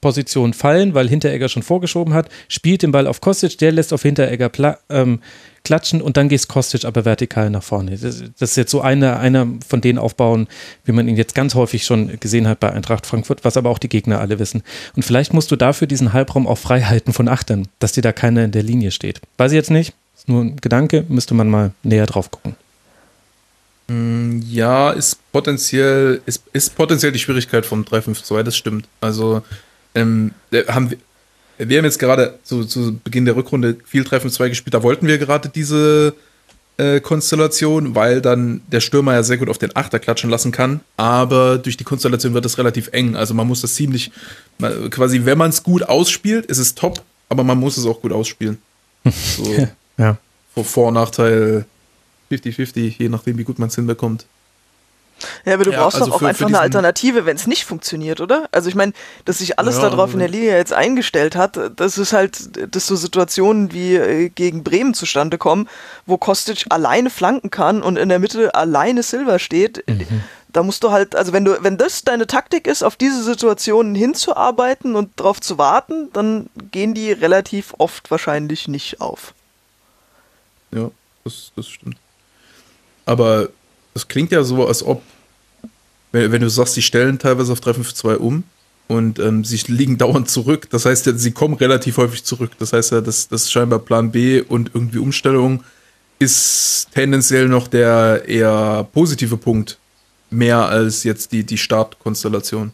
Position 0.00 0.52
fallen, 0.52 0.94
weil 0.94 1.08
Hinteregger 1.08 1.48
schon 1.48 1.64
vorgeschoben 1.64 2.14
hat, 2.14 2.28
spielt 2.48 2.82
den 2.82 2.92
Ball 2.92 3.08
auf 3.08 3.20
Kostic, 3.20 3.58
der 3.58 3.72
lässt 3.72 3.92
auf 3.92 4.02
Hinteregger 4.02 4.78
ähm, 4.88 5.20
klatschen 5.66 6.00
und 6.00 6.16
dann 6.16 6.28
geht 6.28 6.46
Kostic 6.46 6.84
aber 6.84 7.04
vertikal 7.04 7.50
nach 7.50 7.62
vorne. 7.62 7.98
Das, 7.98 8.22
das, 8.38 8.50
ist 8.50 8.56
jetzt 8.56 8.70
so 8.70 8.80
einer, 8.80 9.18
einer 9.18 9.48
von 9.66 9.80
den 9.80 9.98
Aufbauen, 9.98 10.46
wie 10.84 10.92
man 10.92 11.08
ihn 11.08 11.16
jetzt 11.16 11.34
ganz 11.34 11.56
häufig 11.56 11.84
schon 11.84 12.18
gesehen 12.20 12.46
hat 12.46 12.60
bei 12.60 12.72
Eintracht 12.72 13.04
Frankfurt, 13.04 13.44
was 13.44 13.56
aber 13.56 13.68
auch 13.70 13.78
die 13.78 13.88
Gegner 13.88 14.20
alle 14.20 14.38
wissen. 14.38 14.62
Und 14.94 15.02
vielleicht 15.02 15.34
musst 15.34 15.50
du 15.50 15.56
dafür 15.56 15.88
diesen 15.88 16.12
Halbraum 16.12 16.46
auch 16.46 16.58
frei 16.58 16.82
halten 16.82 17.12
von 17.12 17.28
Achtern, 17.28 17.66
dass 17.80 17.92
dir 17.92 18.02
da 18.02 18.12
keiner 18.12 18.44
in 18.44 18.52
der 18.52 18.62
Linie 18.62 18.92
steht. 18.92 19.20
Weiß 19.38 19.50
ich 19.50 19.56
jetzt 19.56 19.72
nicht, 19.72 19.92
ist 20.16 20.28
nur 20.28 20.42
ein 20.42 20.56
Gedanke, 20.56 21.04
müsste 21.08 21.34
man 21.34 21.50
mal 21.50 21.72
näher 21.82 22.06
drauf 22.06 22.30
gucken. 22.30 22.54
Mm, 23.88 24.40
ja, 24.48 24.92
ist 24.92 25.18
potenziell, 25.32 26.20
ist, 26.26 26.44
ist 26.52 26.76
potenziell 26.76 27.10
die 27.10 27.18
Schwierigkeit 27.18 27.66
vom 27.66 27.82
3-5-2, 27.82 28.42
das 28.44 28.56
stimmt. 28.56 28.86
Also 29.00 29.42
ähm, 29.96 30.30
haben 30.68 30.90
wir, 30.90 30.98
wir 31.58 31.78
haben 31.78 31.84
jetzt 31.84 31.98
gerade 31.98 32.38
zu, 32.42 32.64
zu 32.64 32.98
Beginn 33.02 33.24
der 33.24 33.36
Rückrunde 33.36 33.76
viel 33.84 34.04
Treffen 34.04 34.30
2 34.30 34.50
gespielt, 34.50 34.74
da 34.74 34.82
wollten 34.82 35.06
wir 35.06 35.18
gerade 35.18 35.48
diese 35.48 36.14
äh, 36.76 37.00
Konstellation, 37.00 37.94
weil 37.94 38.20
dann 38.20 38.60
der 38.70 38.80
Stürmer 38.80 39.14
ja 39.14 39.22
sehr 39.22 39.38
gut 39.38 39.48
auf 39.48 39.58
den 39.58 39.74
Achter 39.74 39.98
klatschen 39.98 40.30
lassen 40.30 40.52
kann, 40.52 40.80
aber 40.96 41.58
durch 41.58 41.76
die 41.76 41.84
Konstellation 41.84 42.34
wird 42.34 42.44
das 42.44 42.58
relativ 42.58 42.88
eng. 42.92 43.16
Also 43.16 43.34
man 43.34 43.46
muss 43.46 43.62
das 43.62 43.74
ziemlich, 43.74 44.10
quasi, 44.90 45.24
wenn 45.24 45.38
man 45.38 45.50
es 45.50 45.62
gut 45.62 45.82
ausspielt, 45.82 46.46
ist 46.46 46.58
es 46.58 46.74
top, 46.74 47.02
aber 47.28 47.44
man 47.44 47.58
muss 47.58 47.76
es 47.76 47.86
auch 47.86 48.00
gut 48.00 48.12
ausspielen. 48.12 48.58
So 49.36 49.68
ja. 49.98 50.18
Vor, 50.62 50.90
Nachteil 50.90 51.64
50-50, 52.30 52.96
je 52.98 53.08
nachdem, 53.08 53.38
wie 53.38 53.44
gut 53.44 53.58
man 53.58 53.68
es 53.68 53.76
hinbekommt. 53.76 54.26
Ja, 55.44 55.54
aber 55.54 55.64
du 55.64 55.72
ja, 55.72 55.80
brauchst 55.80 55.96
also 55.96 56.06
doch 56.06 56.16
auch 56.16 56.18
für, 56.20 56.28
einfach 56.28 56.40
für 56.40 56.46
eine 56.46 56.60
Alternative, 56.60 57.24
wenn 57.24 57.36
es 57.36 57.46
nicht 57.46 57.64
funktioniert, 57.64 58.20
oder? 58.20 58.48
Also 58.52 58.68
ich 58.68 58.74
meine, 58.74 58.92
dass 59.24 59.38
sich 59.38 59.58
alles 59.58 59.76
ja, 59.76 59.88
darauf 59.88 60.12
in 60.12 60.18
der 60.18 60.28
Linie 60.28 60.56
jetzt 60.56 60.72
eingestellt 60.72 61.36
hat, 61.36 61.58
das 61.76 61.98
ist 61.98 62.12
halt, 62.12 62.74
dass 62.74 62.86
so 62.86 62.96
Situationen 62.96 63.72
wie 63.72 63.96
äh, 63.96 64.28
gegen 64.28 64.62
Bremen 64.62 64.94
zustande 64.94 65.38
kommen, 65.38 65.68
wo 66.04 66.18
Kostic 66.18 66.66
alleine 66.68 67.08
flanken 67.10 67.50
kann 67.50 67.82
und 67.82 67.96
in 67.96 68.08
der 68.08 68.18
Mitte 68.18 68.54
alleine 68.54 69.02
Silver 69.02 69.38
steht. 69.38 69.82
Mhm. 69.88 70.22
Da 70.52 70.62
musst 70.62 70.84
du 70.84 70.90
halt, 70.90 71.14
also 71.14 71.32
wenn 71.32 71.44
du, 71.44 71.62
wenn 71.62 71.76
das 71.76 72.04
deine 72.04 72.26
Taktik 72.26 72.66
ist, 72.66 72.82
auf 72.82 72.96
diese 72.96 73.22
Situationen 73.22 73.94
hinzuarbeiten 73.94 74.96
und 74.96 75.10
darauf 75.16 75.40
zu 75.40 75.58
warten, 75.58 76.10
dann 76.12 76.48
gehen 76.72 76.94
die 76.94 77.12
relativ 77.12 77.74
oft 77.78 78.10
wahrscheinlich 78.10 78.68
nicht 78.68 79.00
auf. 79.00 79.34
Ja, 80.72 80.90
das, 81.24 81.52
das 81.56 81.68
stimmt. 81.68 81.96
Aber 83.04 83.48
das 83.96 84.08
klingt 84.08 84.30
ja 84.30 84.44
so, 84.44 84.66
als 84.66 84.82
ob, 84.82 85.00
wenn, 86.12 86.30
wenn 86.30 86.42
du 86.42 86.50
sagst, 86.50 86.74
sie 86.74 86.82
stellen 86.82 87.18
teilweise 87.18 87.50
auf 87.50 87.60
352 87.60 88.20
um 88.20 88.44
und 88.88 89.18
ähm, 89.18 89.42
sie 89.42 89.58
liegen 89.72 89.96
dauernd 89.96 90.28
zurück. 90.28 90.68
Das 90.68 90.84
heißt 90.84 91.06
ja, 91.06 91.14
sie 91.14 91.30
kommen 91.30 91.54
relativ 91.54 91.96
häufig 91.96 92.22
zurück. 92.22 92.50
Das 92.58 92.74
heißt 92.74 92.92
ja, 92.92 93.00
das, 93.00 93.28
das 93.28 93.44
ist 93.44 93.52
scheinbar 93.52 93.78
Plan 93.78 94.12
B 94.12 94.42
und 94.42 94.72
irgendwie 94.74 94.98
Umstellung 94.98 95.64
ist 96.18 96.88
tendenziell 96.92 97.48
noch 97.48 97.68
der 97.68 98.24
eher 98.28 98.86
positive 98.92 99.38
Punkt. 99.38 99.78
Mehr 100.28 100.68
als 100.68 101.02
jetzt 101.04 101.32
die, 101.32 101.44
die 101.44 101.56
Startkonstellation. 101.56 102.72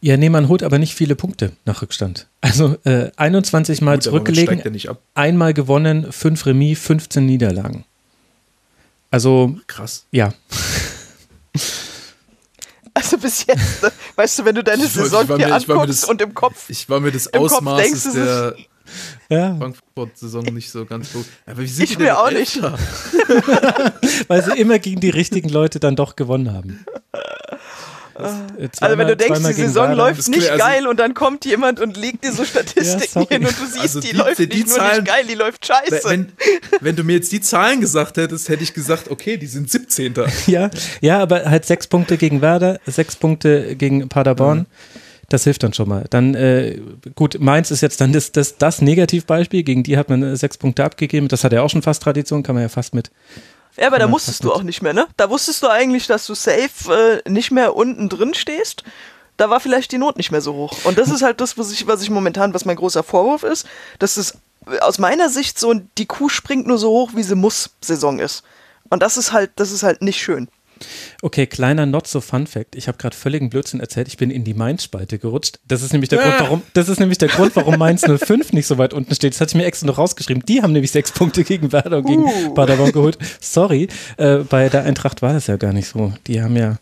Ja, 0.00 0.16
nee, 0.16 0.28
man 0.28 0.46
holt 0.46 0.62
aber 0.62 0.78
nicht 0.78 0.94
viele 0.94 1.16
Punkte 1.16 1.54
nach 1.64 1.82
Rückstand. 1.82 2.28
Also 2.40 2.76
äh, 2.84 3.10
21 3.16 3.80
Mal 3.80 3.96
Gut, 3.96 4.04
zurückgelegen, 4.04 4.62
ja 4.76 4.96
einmal 5.14 5.54
gewonnen, 5.54 6.12
5 6.12 6.46
Remis, 6.46 6.78
15 6.78 7.26
Niederlagen. 7.26 7.84
Also. 9.10 9.56
Krass. 9.66 10.06
Ja. 10.10 10.32
Also 12.92 13.18
bis 13.18 13.46
jetzt, 13.46 13.82
ne? 13.84 13.92
weißt 14.16 14.40
du, 14.40 14.44
wenn 14.44 14.56
du 14.56 14.64
deine 14.64 14.84
Saison 14.84 15.24
hier 15.24 15.36
mir, 15.36 15.54
anguckst 15.54 16.02
das, 16.02 16.04
und 16.04 16.20
im 16.20 16.34
Kopf. 16.34 16.68
Ich 16.68 16.90
war 16.90 16.98
mir 16.98 17.12
des 17.12 17.32
Ausmaßes 17.32 18.02
denkst, 18.02 18.16
der 18.16 18.56
ja. 19.28 19.56
Frankfurt-Saison 19.56 20.44
nicht 20.46 20.70
so 20.70 20.84
ganz 20.84 21.12
gut. 21.12 21.24
Aber 21.46 21.58
wie 21.58 21.66
sind 21.66 21.88
ich 21.88 21.98
mir 21.98 22.18
auch 22.18 22.30
nicht. 22.30 22.60
Weil 24.28 24.44
sie 24.44 24.58
immer 24.58 24.78
gegen 24.80 25.00
die 25.00 25.10
richtigen 25.10 25.48
Leute 25.48 25.78
dann 25.78 25.94
doch 25.96 26.16
gewonnen 26.16 26.52
haben. 26.52 26.84
Äh, 28.22 28.68
also 28.80 28.98
wenn 28.98 29.08
du 29.08 29.16
denkst, 29.16 29.40
die 29.40 29.52
Saison 29.52 29.92
läuft 29.92 30.28
nicht 30.28 30.50
also 30.50 30.62
geil 30.62 30.86
und 30.86 30.98
dann 30.98 31.14
kommt 31.14 31.44
jemand 31.44 31.80
und 31.80 31.96
legt 31.96 32.24
dir 32.24 32.32
so 32.32 32.44
Statistiken 32.50 33.22
ja, 33.22 33.28
hin 33.28 33.46
und 33.46 33.58
du 33.58 33.66
siehst, 33.66 33.96
also 33.96 34.00
die, 34.00 34.10
die, 34.10 34.16
läuft 34.16 34.38
die, 34.38 34.46
nicht 34.46 34.68
Zahlen, 34.68 34.90
nur 34.90 35.02
nicht 35.02 35.06
geil, 35.06 35.24
die 35.28 35.34
läuft 35.34 35.66
scheiße. 35.66 36.00
Wenn, 36.04 36.32
wenn, 36.80 36.96
du 36.96 37.04
mir 37.04 37.14
jetzt 37.14 37.32
die 37.32 37.40
Zahlen 37.40 37.80
gesagt 37.80 38.16
hättest, 38.16 38.48
hätte 38.48 38.62
ich 38.62 38.74
gesagt, 38.74 39.10
okay, 39.10 39.36
die 39.36 39.46
sind 39.46 39.70
17. 39.70 40.14
Ja, 40.46 40.70
ja, 41.00 41.18
aber 41.20 41.44
halt 41.44 41.64
sechs 41.64 41.86
Punkte 41.86 42.16
gegen 42.16 42.40
Werder, 42.40 42.80
sechs 42.86 43.14
Punkte 43.16 43.76
gegen 43.76 44.08
Paderborn. 44.08 44.60
Mhm. 44.60 44.66
Das 45.28 45.44
hilft 45.44 45.62
dann 45.62 45.72
schon 45.72 45.88
mal. 45.88 46.06
Dann, 46.10 46.34
äh, 46.34 46.80
gut, 47.14 47.38
Mainz 47.38 47.70
ist 47.70 47.82
jetzt 47.82 48.00
dann 48.00 48.12
das, 48.12 48.32
das, 48.32 48.58
das 48.58 48.82
Negativbeispiel. 48.82 49.62
Gegen 49.62 49.84
die 49.84 49.96
hat 49.96 50.08
man 50.08 50.22
äh, 50.24 50.36
sechs 50.36 50.58
Punkte 50.58 50.84
abgegeben. 50.84 51.28
Das 51.28 51.44
hat 51.44 51.52
ja 51.52 51.62
auch 51.62 51.70
schon 51.70 51.82
fast 51.82 52.02
Tradition, 52.02 52.42
kann 52.42 52.56
man 52.56 52.62
ja 52.62 52.68
fast 52.68 52.94
mit 52.94 53.12
ja, 53.76 53.86
aber 53.86 53.98
da 53.98 54.06
musstest 54.06 54.44
du 54.44 54.52
auch 54.52 54.62
nicht 54.62 54.82
mehr, 54.82 54.92
ne? 54.92 55.06
Da 55.16 55.30
wusstest 55.30 55.62
du 55.62 55.68
eigentlich, 55.68 56.06
dass 56.06 56.26
du 56.26 56.34
safe 56.34 57.22
äh, 57.24 57.30
nicht 57.30 57.50
mehr 57.50 57.76
unten 57.76 58.08
drin 58.08 58.34
stehst. 58.34 58.84
Da 59.36 59.48
war 59.48 59.60
vielleicht 59.60 59.92
die 59.92 59.98
Not 59.98 60.16
nicht 60.16 60.30
mehr 60.30 60.42
so 60.42 60.54
hoch. 60.54 60.84
Und 60.84 60.98
das 60.98 61.08
ist 61.08 61.22
halt 61.22 61.40
das, 61.40 61.56
was 61.56 61.72
ich, 61.72 61.86
was 61.86 62.02
ich 62.02 62.10
momentan, 62.10 62.52
was 62.52 62.64
mein 62.64 62.76
großer 62.76 63.02
Vorwurf 63.02 63.42
ist, 63.42 63.66
dass 63.98 64.16
es 64.16 64.38
aus 64.80 64.98
meiner 64.98 65.30
Sicht 65.30 65.58
so 65.58 65.74
die 65.96 66.06
Kuh 66.06 66.28
springt 66.28 66.66
nur 66.66 66.78
so 66.78 66.90
hoch, 66.90 67.10
wie 67.14 67.22
sie 67.22 67.34
muss, 67.34 67.70
Saison 67.80 68.18
ist. 68.18 68.42
Und 68.90 69.02
das 69.02 69.16
ist 69.16 69.32
halt, 69.32 69.52
das 69.56 69.70
ist 69.70 69.82
halt 69.82 70.02
nicht 70.02 70.20
schön. 70.20 70.48
Okay, 71.22 71.46
kleiner 71.46 71.86
Not 71.86 72.06
so 72.06 72.20
Fun 72.20 72.46
Fact. 72.46 72.74
Ich 72.74 72.88
habe 72.88 72.98
gerade 72.98 73.16
völligen 73.16 73.50
Blödsinn 73.50 73.80
erzählt. 73.80 74.08
Ich 74.08 74.16
bin 74.16 74.30
in 74.30 74.44
die 74.44 74.54
Mainz-Spalte 74.54 75.18
gerutscht. 75.18 75.58
Das 75.66 75.82
ist 75.82 75.92
nämlich 75.92 76.08
der 76.08 76.18
Grund, 76.18 76.34
warum. 76.38 76.62
Das 76.74 76.88
ist 76.88 77.00
nämlich 77.00 77.18
der 77.18 77.28
Grund, 77.28 77.54
warum 77.56 77.78
Mainz 77.78 78.02
05 78.02 78.52
nicht 78.52 78.66
so 78.66 78.78
weit 78.78 78.94
unten 78.94 79.14
steht. 79.14 79.34
Das 79.34 79.40
hatte 79.40 79.50
ich 79.50 79.56
mir 79.56 79.66
extra 79.66 79.86
noch 79.86 79.98
rausgeschrieben. 79.98 80.44
Die 80.46 80.62
haben 80.62 80.72
nämlich 80.72 80.90
sechs 80.90 81.12
Punkte 81.12 81.44
gegen 81.44 81.72
Werder 81.72 81.98
und 81.98 82.06
gegen 82.06 82.24
uh. 82.24 82.54
Paderborn 82.54 82.92
geholt. 82.92 83.18
Sorry, 83.40 83.88
äh, 84.16 84.38
bei 84.38 84.68
der 84.68 84.84
Eintracht 84.84 85.22
war 85.22 85.32
das 85.32 85.46
ja 85.46 85.56
gar 85.56 85.72
nicht 85.72 85.88
so. 85.88 86.12
Die 86.26 86.42
haben 86.42 86.56
ja 86.56 86.76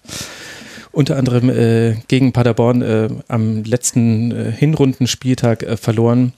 unter 0.92 1.16
anderem 1.16 1.50
äh, 1.50 1.96
gegen 2.08 2.32
Paderborn 2.32 2.82
äh, 2.82 3.08
am 3.28 3.62
letzten 3.64 4.32
äh, 4.32 4.52
Hinrundenspieltag 4.52 5.62
äh, 5.62 5.76
verloren. 5.76 6.32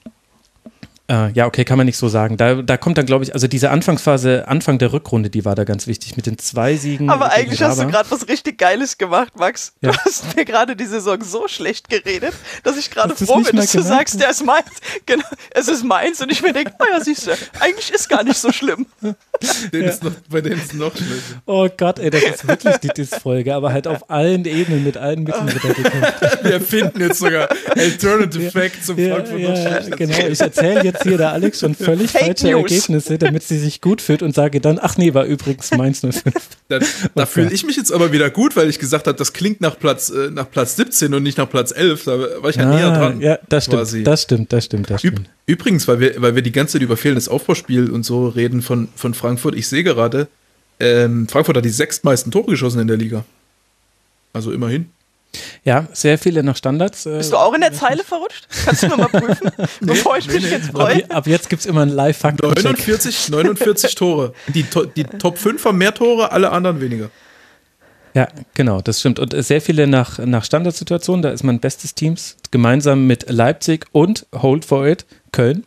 Äh, 1.11 1.31
ja, 1.33 1.45
okay, 1.45 1.65
kann 1.65 1.77
man 1.77 1.85
nicht 1.85 1.97
so 1.97 2.07
sagen. 2.07 2.37
Da, 2.37 2.61
da 2.61 2.77
kommt 2.77 2.97
dann, 2.97 3.05
glaube 3.05 3.25
ich, 3.25 3.33
also 3.33 3.47
diese 3.47 3.69
Anfangsphase, 3.69 4.47
Anfang 4.47 4.77
der 4.77 4.93
Rückrunde, 4.93 5.29
die 5.29 5.43
war 5.43 5.55
da 5.55 5.65
ganz 5.65 5.85
wichtig 5.85 6.15
mit 6.15 6.25
den 6.25 6.37
zwei 6.37 6.77
Siegen. 6.77 7.09
Aber 7.09 7.33
eigentlich 7.33 7.61
hast 7.61 7.81
du 7.81 7.87
gerade 7.87 8.09
was 8.09 8.29
richtig 8.29 8.57
Geiles 8.57 8.97
gemacht, 8.97 9.33
Max. 9.37 9.73
Ja. 9.81 9.91
Du 9.91 9.97
hast 9.97 10.37
mir 10.37 10.45
gerade 10.45 10.77
die 10.77 10.85
Saison 10.85 11.21
so 11.21 11.49
schlecht 11.49 11.89
geredet, 11.89 12.33
dass 12.63 12.77
ich 12.77 12.89
gerade 12.89 13.13
froh 13.13 13.41
bin, 13.41 13.57
dass 13.57 13.73
du 13.73 13.81
sagst, 13.81 14.21
der 14.21 14.29
ist 14.29 14.45
meins. 14.45 14.61
Genau, 15.05 15.25
es 15.49 15.67
ist 15.67 15.83
meins 15.83 16.21
und 16.21 16.31
ich 16.31 16.41
mir 16.41 16.53
denke, 16.53 16.71
oh 16.79 16.85
ja, 16.89 17.01
siehst 17.01 17.27
du, 17.27 17.31
eigentlich 17.59 17.91
ist 17.91 18.07
gar 18.07 18.23
nicht 18.23 18.37
so 18.37 18.51
schlimm. 18.53 18.85
Den 19.73 19.83
ja. 19.83 19.89
ist 19.89 20.03
noch, 20.03 20.11
bei 20.29 20.39
denen 20.39 20.61
ist 20.61 20.73
noch 20.75 20.95
schlimmer. 20.95 21.41
Oh 21.45 21.67
Gott, 21.75 21.99
ey, 21.99 22.09
das 22.09 22.23
ist 22.23 22.47
wirklich 22.47 22.77
die 22.77 22.89
Diss-Folge, 22.89 23.53
aber 23.53 23.73
halt 23.73 23.87
auf 23.87 24.09
allen 24.09 24.45
Ebenen, 24.45 24.83
mit 24.83 24.95
allen 24.95 25.23
Mitteln 25.23 25.51
wird 25.51 25.65
er 25.65 25.73
gekämpft. 25.73 26.43
Wir 26.43 26.61
finden 26.61 27.01
jetzt 27.01 27.19
sogar 27.19 27.49
Alternative 27.75 28.43
ja. 28.43 28.51
Fact 28.51 28.85
zum 28.85 28.97
ja, 28.97 29.15
Frankfurt 29.15 29.39
ja, 29.39 29.79
Genau, 29.95 30.27
ich 30.27 30.39
erzähle 30.39 30.83
jetzt 30.83 31.00
hier 31.03 31.17
der 31.17 31.31
Alex 31.31 31.59
schon 31.59 31.75
völlig 31.75 32.11
Fake 32.11 32.25
falsche 32.39 32.51
News. 32.51 32.71
Ergebnisse, 32.71 33.17
damit 33.17 33.43
sie 33.43 33.57
sich 33.57 33.81
gut 33.81 34.01
fühlt 34.01 34.21
und 34.21 34.33
sage 34.33 34.61
dann, 34.61 34.79
ach 34.81 34.97
nee, 34.97 35.13
war 35.13 35.25
übrigens 35.25 35.71
Mainz 35.71 36.01
05. 36.01 36.23
Da, 36.67 36.79
da 37.15 37.25
fühle 37.25 37.51
ich 37.51 37.65
mich 37.65 37.75
jetzt 37.75 37.91
aber 37.91 38.13
wieder 38.13 38.29
gut, 38.29 38.55
weil 38.55 38.69
ich 38.69 38.79
gesagt 38.79 39.07
habe, 39.07 39.17
das 39.17 39.33
klingt 39.33 39.59
nach 39.59 39.77
Platz, 39.77 40.09
äh, 40.09 40.31
nach 40.31 40.49
Platz 40.49 40.77
17 40.77 41.13
und 41.13 41.21
nicht 41.21 41.37
nach 41.37 41.49
Platz 41.49 41.73
11. 41.73 42.05
Da 42.05 42.19
war 42.41 42.49
ich 42.49 42.55
ja 42.55 42.63
ah, 42.63 42.73
näher 42.73 42.91
dran. 42.91 43.19
Ja, 43.19 43.39
das 43.49 43.65
stimmt, 43.65 43.77
quasi. 43.79 44.03
das 44.03 44.21
stimmt, 44.21 44.53
das 44.53 44.65
stimmt, 44.65 44.89
das 44.89 45.01
stimmt. 45.01 45.29
Übrigens, 45.45 45.89
weil 45.89 45.99
wir, 45.99 46.21
weil 46.21 46.35
wir 46.35 46.41
die 46.41 46.53
ganze 46.53 46.73
Zeit 46.73 46.81
über 46.81 46.95
fehlendes 46.95 47.27
Aufbauspiel 47.27 47.89
und 47.89 48.03
so 48.03 48.29
reden 48.29 48.61
von, 48.61 48.87
von 48.95 49.13
Frankfurt, 49.13 49.55
ich 49.55 49.67
sehe 49.67 49.83
gerade, 49.83 50.29
ähm, 50.79 51.27
Frankfurt 51.27 51.57
hat 51.57 51.65
die 51.65 51.69
sechstmeisten 51.69 52.31
Tore 52.31 52.51
geschossen 52.51 52.79
in 52.79 52.87
der 52.87 52.95
Liga. 52.95 53.25
Also 54.31 54.53
immerhin. 54.53 54.89
Ja, 55.63 55.87
sehr 55.93 56.17
viele 56.17 56.43
nach 56.43 56.55
Standards. 56.55 57.05
Äh, 57.05 57.17
Bist 57.17 57.31
du 57.31 57.37
auch 57.37 57.53
in 57.53 57.61
der 57.61 57.73
Zeile 57.73 58.03
verrutscht? 58.03 58.47
Kannst 58.65 58.83
du 58.83 58.87
nochmal 58.87 59.09
prüfen, 59.09 59.51
nee, 59.57 59.67
bevor 59.81 60.17
ich 60.17 60.27
nee, 60.27 60.33
mich 60.33 60.43
nee. 60.43 60.49
jetzt 60.49 60.71
freue? 60.71 61.05
Ab, 61.05 61.17
ab, 61.17 61.27
jetzt 61.27 61.49
gibt 61.49 61.61
es 61.61 61.65
immer 61.65 61.81
einen 61.81 61.91
Live-Fakt. 61.91 62.41
49, 62.41 63.29
49 63.29 63.95
Tore. 63.95 64.33
Die, 64.47 64.65
die 64.95 65.03
Top 65.03 65.37
5 65.37 65.63
haben 65.63 65.77
mehr 65.77 65.93
Tore, 65.93 66.31
alle 66.31 66.51
anderen 66.51 66.81
weniger. 66.81 67.09
Ja, 68.13 68.27
genau, 68.55 68.81
das 68.81 68.99
stimmt. 68.99 69.19
Und 69.19 69.33
sehr 69.43 69.61
viele 69.61 69.87
nach, 69.87 70.19
nach 70.19 70.43
Standardsituationen, 70.43 71.21
da 71.21 71.29
ist 71.29 71.43
man 71.43 71.59
bestes 71.59 71.95
Teams, 71.95 72.35
gemeinsam 72.51 73.07
mit 73.07 73.29
Leipzig 73.29 73.85
und 73.93 74.25
Hold 74.35 74.65
for 74.65 74.85
It, 74.85 75.05
Köln. 75.31 75.65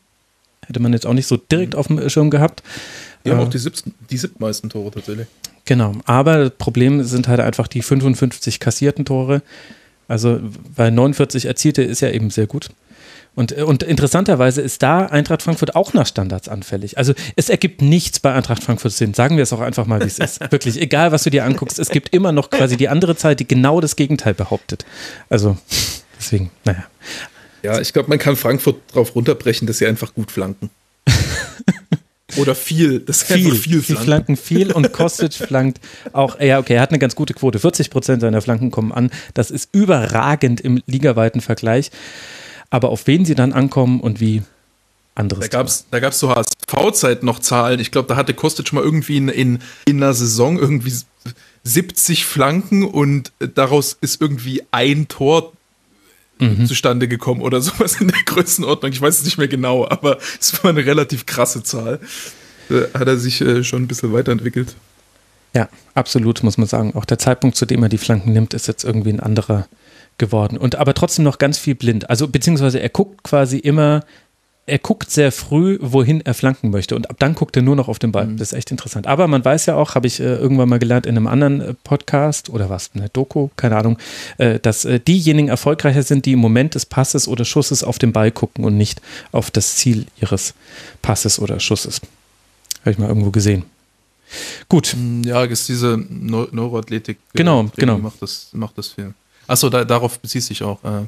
Hätte 0.66 0.81
man 0.81 0.92
jetzt 0.92 1.07
auch 1.07 1.12
nicht 1.14 1.27
so 1.27 1.37
direkt 1.37 1.74
mhm. 1.74 1.79
auf 1.79 1.87
dem 1.87 2.09
Schirm 2.09 2.31
gehabt. 2.31 2.62
Die 3.24 3.31
haben 3.31 3.38
äh, 3.38 3.42
auch 3.42 3.50
die, 3.50 3.59
siebten, 3.59 3.94
die 4.11 4.18
siebtmeisten 4.18 4.68
Tore 4.68 4.90
tatsächlich. 4.90 5.27
Genau, 5.64 5.92
aber 6.05 6.38
das 6.38 6.50
Problem 6.59 7.03
sind 7.05 7.29
halt 7.29 7.40
einfach 7.40 7.68
die 7.68 7.83
55 7.83 8.61
kassierten 8.61 9.05
Tore. 9.05 9.42
Also, 10.09 10.40
weil 10.77 10.90
49 10.90 11.46
erzielte 11.46 11.83
ist 11.83 12.00
ja 12.00 12.11
eben 12.11 12.31
sehr 12.31 12.46
gut. 12.46 12.70
Und, 13.35 13.53
und 13.53 13.83
interessanterweise 13.83 14.61
ist 14.61 14.83
da 14.83 15.07
Eintracht 15.07 15.42
Frankfurt 15.42 15.74
auch 15.74 15.92
nach 15.92 16.07
Standards 16.07 16.48
anfällig. 16.48 16.98
Also 16.98 17.14
es 17.35 17.48
ergibt 17.48 17.83
nichts 17.83 18.20
bei 18.20 18.33
Eintracht 18.33 18.62
Frankfurt 18.62 18.92
Sinn. 18.92 19.12
Sagen 19.12 19.37
wir 19.37 19.42
es 19.42 19.53
auch 19.53 19.61
einfach 19.61 19.87
mal, 19.87 20.00
wie 20.00 20.07
es 20.07 20.20
ist. 20.20 20.40
Wirklich, 20.53 20.81
egal 20.81 21.11
was 21.11 21.24
du 21.24 21.31
dir 21.31 21.44
anguckst, 21.44 21.81
es 21.81 21.88
gibt 21.88 22.14
immer 22.14 22.31
noch 22.31 22.50
quasi 22.50 22.77
die 22.77 22.88
andere 22.88 23.16
Zeit, 23.16 23.40
die 23.40 23.48
genau 23.48 23.81
das 23.81 23.96
Gegenteil 23.96 24.35
behauptet. 24.35 24.85
Also 25.29 25.57
deswegen, 26.16 26.50
naja. 26.64 26.85
Ja, 27.64 27.81
ich 27.81 27.92
glaube, 27.92 28.09
man 28.09 28.18
kann 28.18 28.37
Frankfurt 28.37 28.77
darauf 28.92 29.16
runterbrechen, 29.16 29.66
dass 29.66 29.79
sie 29.79 29.87
einfach 29.87 30.14
gut 30.14 30.31
flanken. 30.31 30.70
Oder 32.37 32.54
viel, 32.54 33.00
das 33.00 33.22
ist 33.22 33.32
viel, 33.32 33.54
viel 33.54 33.82
flanken. 33.82 33.82
Sie 33.82 34.04
flanken 34.04 34.37
viel 34.37 34.72
und 34.72 34.92
Kostic 34.94 35.34
flankt 35.34 35.80
auch, 36.12 36.40
ja, 36.40 36.58
okay, 36.58 36.74
er 36.74 36.80
hat 36.80 36.90
eine 36.90 36.98
ganz 36.98 37.14
gute 37.14 37.34
Quote. 37.34 37.58
40 37.58 37.90
Prozent 37.90 38.22
seiner 38.22 38.40
Flanken 38.40 38.70
kommen 38.70 38.92
an. 38.92 39.10
Das 39.34 39.50
ist 39.50 39.68
überragend 39.72 40.60
im 40.60 40.82
ligaweiten 40.87 41.40
Vergleich. 41.40 41.90
Aber 42.70 42.88
auf 42.88 43.06
wen 43.06 43.24
sie 43.24 43.34
dann 43.34 43.52
ankommen 43.52 44.00
und 44.00 44.20
wie, 44.20 44.42
anderes. 45.14 45.48
Da 45.48 45.58
gab 45.58 45.66
es 45.66 45.87
da 45.90 46.00
gab's 46.00 46.18
zur 46.18 46.34
HSV-Zeit 46.34 47.22
noch 47.22 47.38
Zahlen. 47.38 47.80
Ich 47.80 47.90
glaube, 47.90 48.08
da 48.08 48.16
hatte 48.16 48.34
Kostic 48.34 48.72
mal 48.72 48.82
irgendwie 48.82 49.16
in, 49.16 49.28
in, 49.28 49.58
in 49.87 50.02
einer 50.02 50.14
Saison 50.14 50.58
irgendwie 50.58 50.92
70 51.62 52.26
Flanken 52.26 52.84
und 52.84 53.32
daraus 53.38 53.96
ist 54.00 54.20
irgendwie 54.20 54.62
ein 54.70 55.08
Tor 55.08 55.52
mhm. 56.38 56.66
zustande 56.66 57.09
gekommen 57.09 57.40
oder 57.40 57.61
sowas 57.61 58.01
in 58.01 58.09
der 58.09 58.23
Größenordnung. 58.25 58.92
Ich 58.92 59.01
weiß 59.01 59.18
es 59.18 59.25
nicht 59.25 59.38
mehr 59.38 59.49
genau, 59.49 59.87
aber 59.88 60.18
es 60.40 60.62
war 60.62 60.70
eine 60.70 60.85
relativ 60.85 61.27
krasse 61.27 61.62
Zahl. 61.62 62.01
Da 62.68 62.99
hat 62.99 63.09
er 63.09 63.18
sich 63.18 63.40
äh, 63.40 63.62
schon 63.62 63.83
ein 63.83 63.88
bisschen 63.88 64.12
weiterentwickelt. 64.12 64.75
Ja, 65.55 65.68
absolut, 65.94 66.42
muss 66.42 66.59
man 66.59 66.66
sagen. 66.66 66.94
Auch 66.94 67.05
der 67.05 67.18
Zeitpunkt, 67.18 67.57
zu 67.57 67.66
dem 67.66 67.83
er 67.83 67.88
die 67.88 67.99
Flanken 67.99 68.33
nimmt, 68.33 68.55
ist 68.55 68.66
jetzt 68.66 68.85
irgendwie 68.85 69.11
ein 69.11 69.20
anderer 69.20 69.68
geworden. 70.18 70.59
Und 70.59 70.77
aber 70.77 70.94
trotzdem 70.94 71.25
noch 71.25 71.38
ganz 71.38 71.59
viel 71.59 71.75
blind. 71.75 72.11
Also 72.11 72.29
beziehungsweise 72.29 72.81
er 72.81 72.88
guckt 72.88 73.23
quasi 73.23 73.59
immer 73.59 74.05
er 74.66 74.79
guckt 74.79 75.11
sehr 75.11 75.31
früh, 75.31 75.79
wohin 75.81 76.22
er 76.22 76.33
flanken 76.33 76.70
möchte 76.70 76.96
und 76.96 77.11
ab 77.11 77.16
dann 77.18 77.35
guckt 77.35 77.55
er 77.57 77.62
nur 77.62 77.77
noch 77.77 77.88
auf 77.88 77.98
den 77.98 78.12
Ball. 78.12 78.27
Mhm. 78.27 78.38
Das 78.38 78.53
ist 78.53 78.59
echt 78.59 78.70
interessant. 78.70 79.07
Aber 79.07 79.27
man 79.29 79.44
weiß 79.44 79.66
ja 79.66 79.77
auch, 79.77 79.94
habe 79.94 80.07
ich 80.07 80.20
äh, 80.20 80.37
irgendwann 80.37 80.70
mal 80.70 80.79
gelernt 80.79 81.05
in 81.05 81.16
einem 81.16 81.27
anderen 81.27 81.61
äh, 81.61 81.74
Podcast 81.85 82.48
oder 82.48 82.70
was, 82.70 82.90
eine 82.94 83.11
Doku, 83.11 83.50
keine 83.57 83.77
Ahnung, 83.77 83.98
äh, 84.38 84.59
dass 84.59 84.87
äh, 84.87 85.00
diejenigen 85.00 85.48
erfolgreicher 85.48 86.03
sind, 86.03 86.24
die 86.24 86.33
im 86.33 86.38
Moment 86.38 86.74
des 86.74 86.87
Passes 86.87 87.29
oder 87.29 87.44
Schusses 87.44 87.85
auf 87.85 87.98
den 87.98 88.12
Ball 88.12 88.31
gucken 88.31 88.64
und 88.64 88.79
nicht 88.79 89.03
auf 89.33 89.50
das 89.50 89.77
Ziel 89.77 90.07
ihres 90.20 90.55
Passes 91.03 91.38
oder 91.38 91.61
Schusses. 91.61 92.00
Habe 92.81 92.92
ich 92.92 92.98
mal 92.98 93.09
irgendwo 93.09 93.31
gesehen. 93.31 93.64
Gut. 94.70 94.96
Mm, 94.98 95.24
ja, 95.24 95.44
ist 95.44 95.68
diese 95.68 95.98
Neuroathletik. 96.09 97.18
Genau, 97.35 97.70
genau. 97.77 97.98
Macht 97.98 98.22
das, 98.22 98.48
macht 98.53 98.79
das 98.79 98.88
viel. 98.88 99.12
Achso, 99.46 99.68
da, 99.68 99.85
darauf 99.85 100.18
bezieht 100.18 100.42
sich 100.42 100.62
auch. 100.62 100.83
Äh 100.85 101.05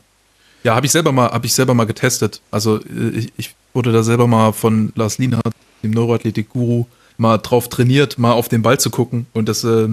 ja, 0.64 0.74
habe 0.74 0.86
ich 0.86 0.92
selber 0.92 1.12
mal, 1.12 1.30
habe 1.30 1.46
ich 1.46 1.54
selber 1.54 1.74
mal 1.74 1.84
getestet. 1.84 2.40
Also 2.50 2.78
äh, 2.78 3.10
ich, 3.16 3.32
ich, 3.36 3.54
wurde 3.72 3.92
da 3.92 4.02
selber 4.02 4.26
mal 4.26 4.52
von 4.52 4.90
Lars 4.94 5.18
Lienhardt, 5.18 5.52
dem 5.82 5.90
Neuroathletik-Guru, 5.90 6.86
mal 7.18 7.36
drauf 7.36 7.68
trainiert, 7.68 8.18
mal 8.18 8.32
auf 8.32 8.48
den 8.48 8.62
Ball 8.62 8.80
zu 8.80 8.88
gucken. 8.88 9.26
Und 9.34 9.50
das 9.50 9.64
äh, 9.64 9.88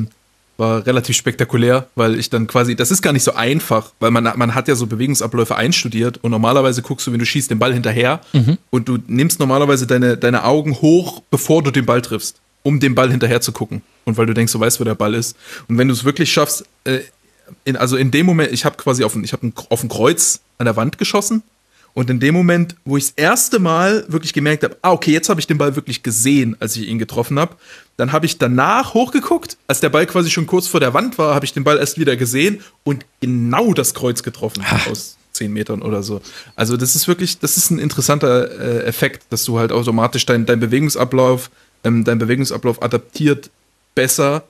war 0.58 0.86
relativ 0.86 1.16
spektakulär, 1.18 1.88
weil 1.96 2.20
ich 2.20 2.30
dann 2.30 2.48
quasi, 2.48 2.76
das 2.76 2.92
ist 2.92 3.02
gar 3.02 3.14
nicht 3.14 3.24
so 3.24 3.34
einfach, 3.34 3.92
weil 4.00 4.12
man, 4.12 4.24
man 4.24 4.56
hat 4.56 4.68
ja 4.68 4.76
so 4.76 4.88
Bewegungsabläufe 4.88 5.56
einstudiert 5.56 6.20
und 6.24 6.32
normalerweise 6.32 6.82
guckst 6.82 7.08
du, 7.08 7.12
wenn 7.12 7.20
du 7.20 7.26
schießt, 7.26 7.50
den 7.50 7.60
Ball 7.60 7.74
hinterher 7.74 8.22
mhm. 8.34 8.58
und 8.70 8.88
du 8.88 9.00
nimmst 9.08 9.40
normalerweise 9.40 9.88
deine, 9.88 10.18
deine 10.18 10.46
Augen 10.46 10.76
hoch, 10.76 11.22
bevor 11.32 11.64
du 11.64 11.72
den 11.72 11.86
Ball 11.86 12.02
triffst, 12.02 12.40
um 12.62 12.80
den 12.80 12.96
Ball 12.96 13.10
hinterher 13.10 13.42
zu 13.42 13.52
gucken. 13.52 13.82
Und 14.06 14.18
weil 14.18 14.26
du 14.26 14.34
denkst, 14.34 14.54
du 14.54 14.60
weißt, 14.60 14.80
wo 14.80 14.84
der 14.84 14.96
Ball 14.96 15.14
ist. 15.14 15.36
Und 15.68 15.78
wenn 15.78 15.88
du 15.88 15.94
es 15.94 16.04
wirklich 16.04 16.32
schaffst, 16.32 16.66
äh, 16.84 17.00
in, 17.66 17.76
also 17.76 17.98
in 17.98 18.12
dem 18.12 18.26
Moment, 18.26 18.52
ich 18.52 18.66
habe 18.66 18.78
quasi 18.78 19.04
auf 19.04 19.16
ein, 19.16 19.24
ich 19.24 19.34
hab 19.34 19.44
ein, 19.44 19.54
auf 19.70 19.84
ein 19.84 19.90
Kreuz 19.90 20.42
an 20.58 20.66
der 20.66 20.76
Wand 20.76 20.98
geschossen. 20.98 21.44
Und 21.96 22.10
in 22.10 22.20
dem 22.20 22.34
Moment, 22.34 22.76
wo 22.86 22.98
ich 22.98 23.06
das 23.06 23.14
erste 23.16 23.60
Mal 23.60 24.04
wirklich 24.08 24.34
gemerkt 24.34 24.64
habe, 24.64 24.78
ah, 24.82 24.92
okay, 24.92 25.12
jetzt 25.12 25.30
habe 25.30 25.40
ich 25.40 25.46
den 25.46 25.60
Ball 25.60 25.76
wirklich 25.76 26.02
gesehen, 26.02 26.58
als 26.60 26.76
ich 26.76 26.88
ihn 26.88 26.98
getroffen 26.98 27.38
habe, 27.38 27.56
dann 27.98 28.12
habe 28.12 28.26
ich 28.26 28.40
danach 28.40 28.96
hochgeguckt, 28.96 29.58
als 29.68 29.80
der 29.80 29.90
Ball 29.90 30.08
quasi 30.08 30.32
schon 30.32 30.48
kurz 30.48 30.66
vor 30.68 30.80
der 30.80 30.96
Wand 30.96 31.20
war, 31.20 31.36
habe 31.36 31.46
ich 31.46 31.54
den 31.54 31.64
Ball 31.64 31.78
erst 31.78 32.00
wieder 32.00 32.16
gesehen 32.16 32.62
und 32.84 33.06
genau 33.20 33.74
das 33.74 33.94
Kreuz 33.94 34.24
getroffen 34.24 34.64
Ach. 34.66 34.88
aus 34.88 35.18
zehn 35.34 35.54
Metern 35.54 35.82
oder 35.84 36.02
so. 36.02 36.22
Also 36.56 36.78
das 36.78 36.96
ist 36.96 37.08
wirklich, 37.08 37.40
das 37.40 37.58
ist 37.58 37.70
ein 37.70 37.80
interessanter 37.80 38.52
äh, 38.60 38.86
Effekt, 38.86 39.26
dass 39.30 39.44
du 39.44 39.60
halt 39.60 39.72
automatisch 39.72 40.26
dein, 40.26 40.46
dein 40.46 40.60
Bewegungsablauf, 40.60 41.52
ähm, 41.84 42.04
dein 42.04 42.18
Bewegungsablauf 42.18 42.82
adaptiert 42.82 43.52
besser 43.96 44.44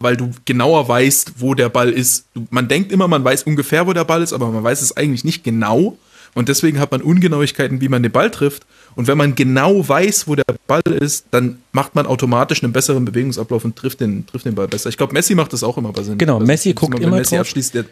weil 0.00 0.16
du 0.16 0.30
genauer 0.44 0.88
weißt, 0.88 1.34
wo 1.38 1.54
der 1.54 1.68
Ball 1.68 1.90
ist. 1.90 2.26
Man 2.50 2.68
denkt 2.68 2.92
immer, 2.92 3.08
man 3.08 3.24
weiß 3.24 3.44
ungefähr, 3.44 3.86
wo 3.86 3.92
der 3.92 4.04
Ball 4.04 4.22
ist, 4.22 4.32
aber 4.32 4.50
man 4.50 4.62
weiß 4.62 4.82
es 4.82 4.96
eigentlich 4.96 5.24
nicht 5.24 5.44
genau. 5.44 5.98
Und 6.34 6.48
deswegen 6.48 6.78
hat 6.78 6.92
man 6.92 7.02
Ungenauigkeiten, 7.02 7.80
wie 7.80 7.88
man 7.88 8.02
den 8.02 8.12
Ball 8.12 8.30
trifft. 8.30 8.64
Und 8.94 9.06
wenn 9.06 9.18
man 9.18 9.34
genau 9.34 9.88
weiß, 9.88 10.28
wo 10.28 10.34
der 10.34 10.44
Ball 10.66 10.82
ist, 11.00 11.26
dann 11.30 11.58
macht 11.72 11.94
man 11.94 12.06
automatisch 12.06 12.62
einen 12.62 12.72
besseren 12.72 13.04
Bewegungsablauf 13.04 13.64
und 13.64 13.76
trifft 13.76 14.00
den, 14.00 14.26
trifft 14.26 14.44
den 14.44 14.54
Ball 14.54 14.68
besser. 14.68 14.88
Ich 14.88 14.96
glaube, 14.96 15.12
Messi 15.12 15.34
macht 15.34 15.52
das 15.52 15.62
auch 15.62 15.78
immer 15.78 15.92
bei 15.92 16.02
seinen. 16.02 16.18
Genau, 16.18 16.40
Messi 16.40 16.72
guckt 16.74 16.98
immer, 16.98 17.12
wenn 17.12 17.18
Messi 17.18 17.36
drauf. 17.36 17.40
abschließt, 17.40 17.74
der 17.74 17.84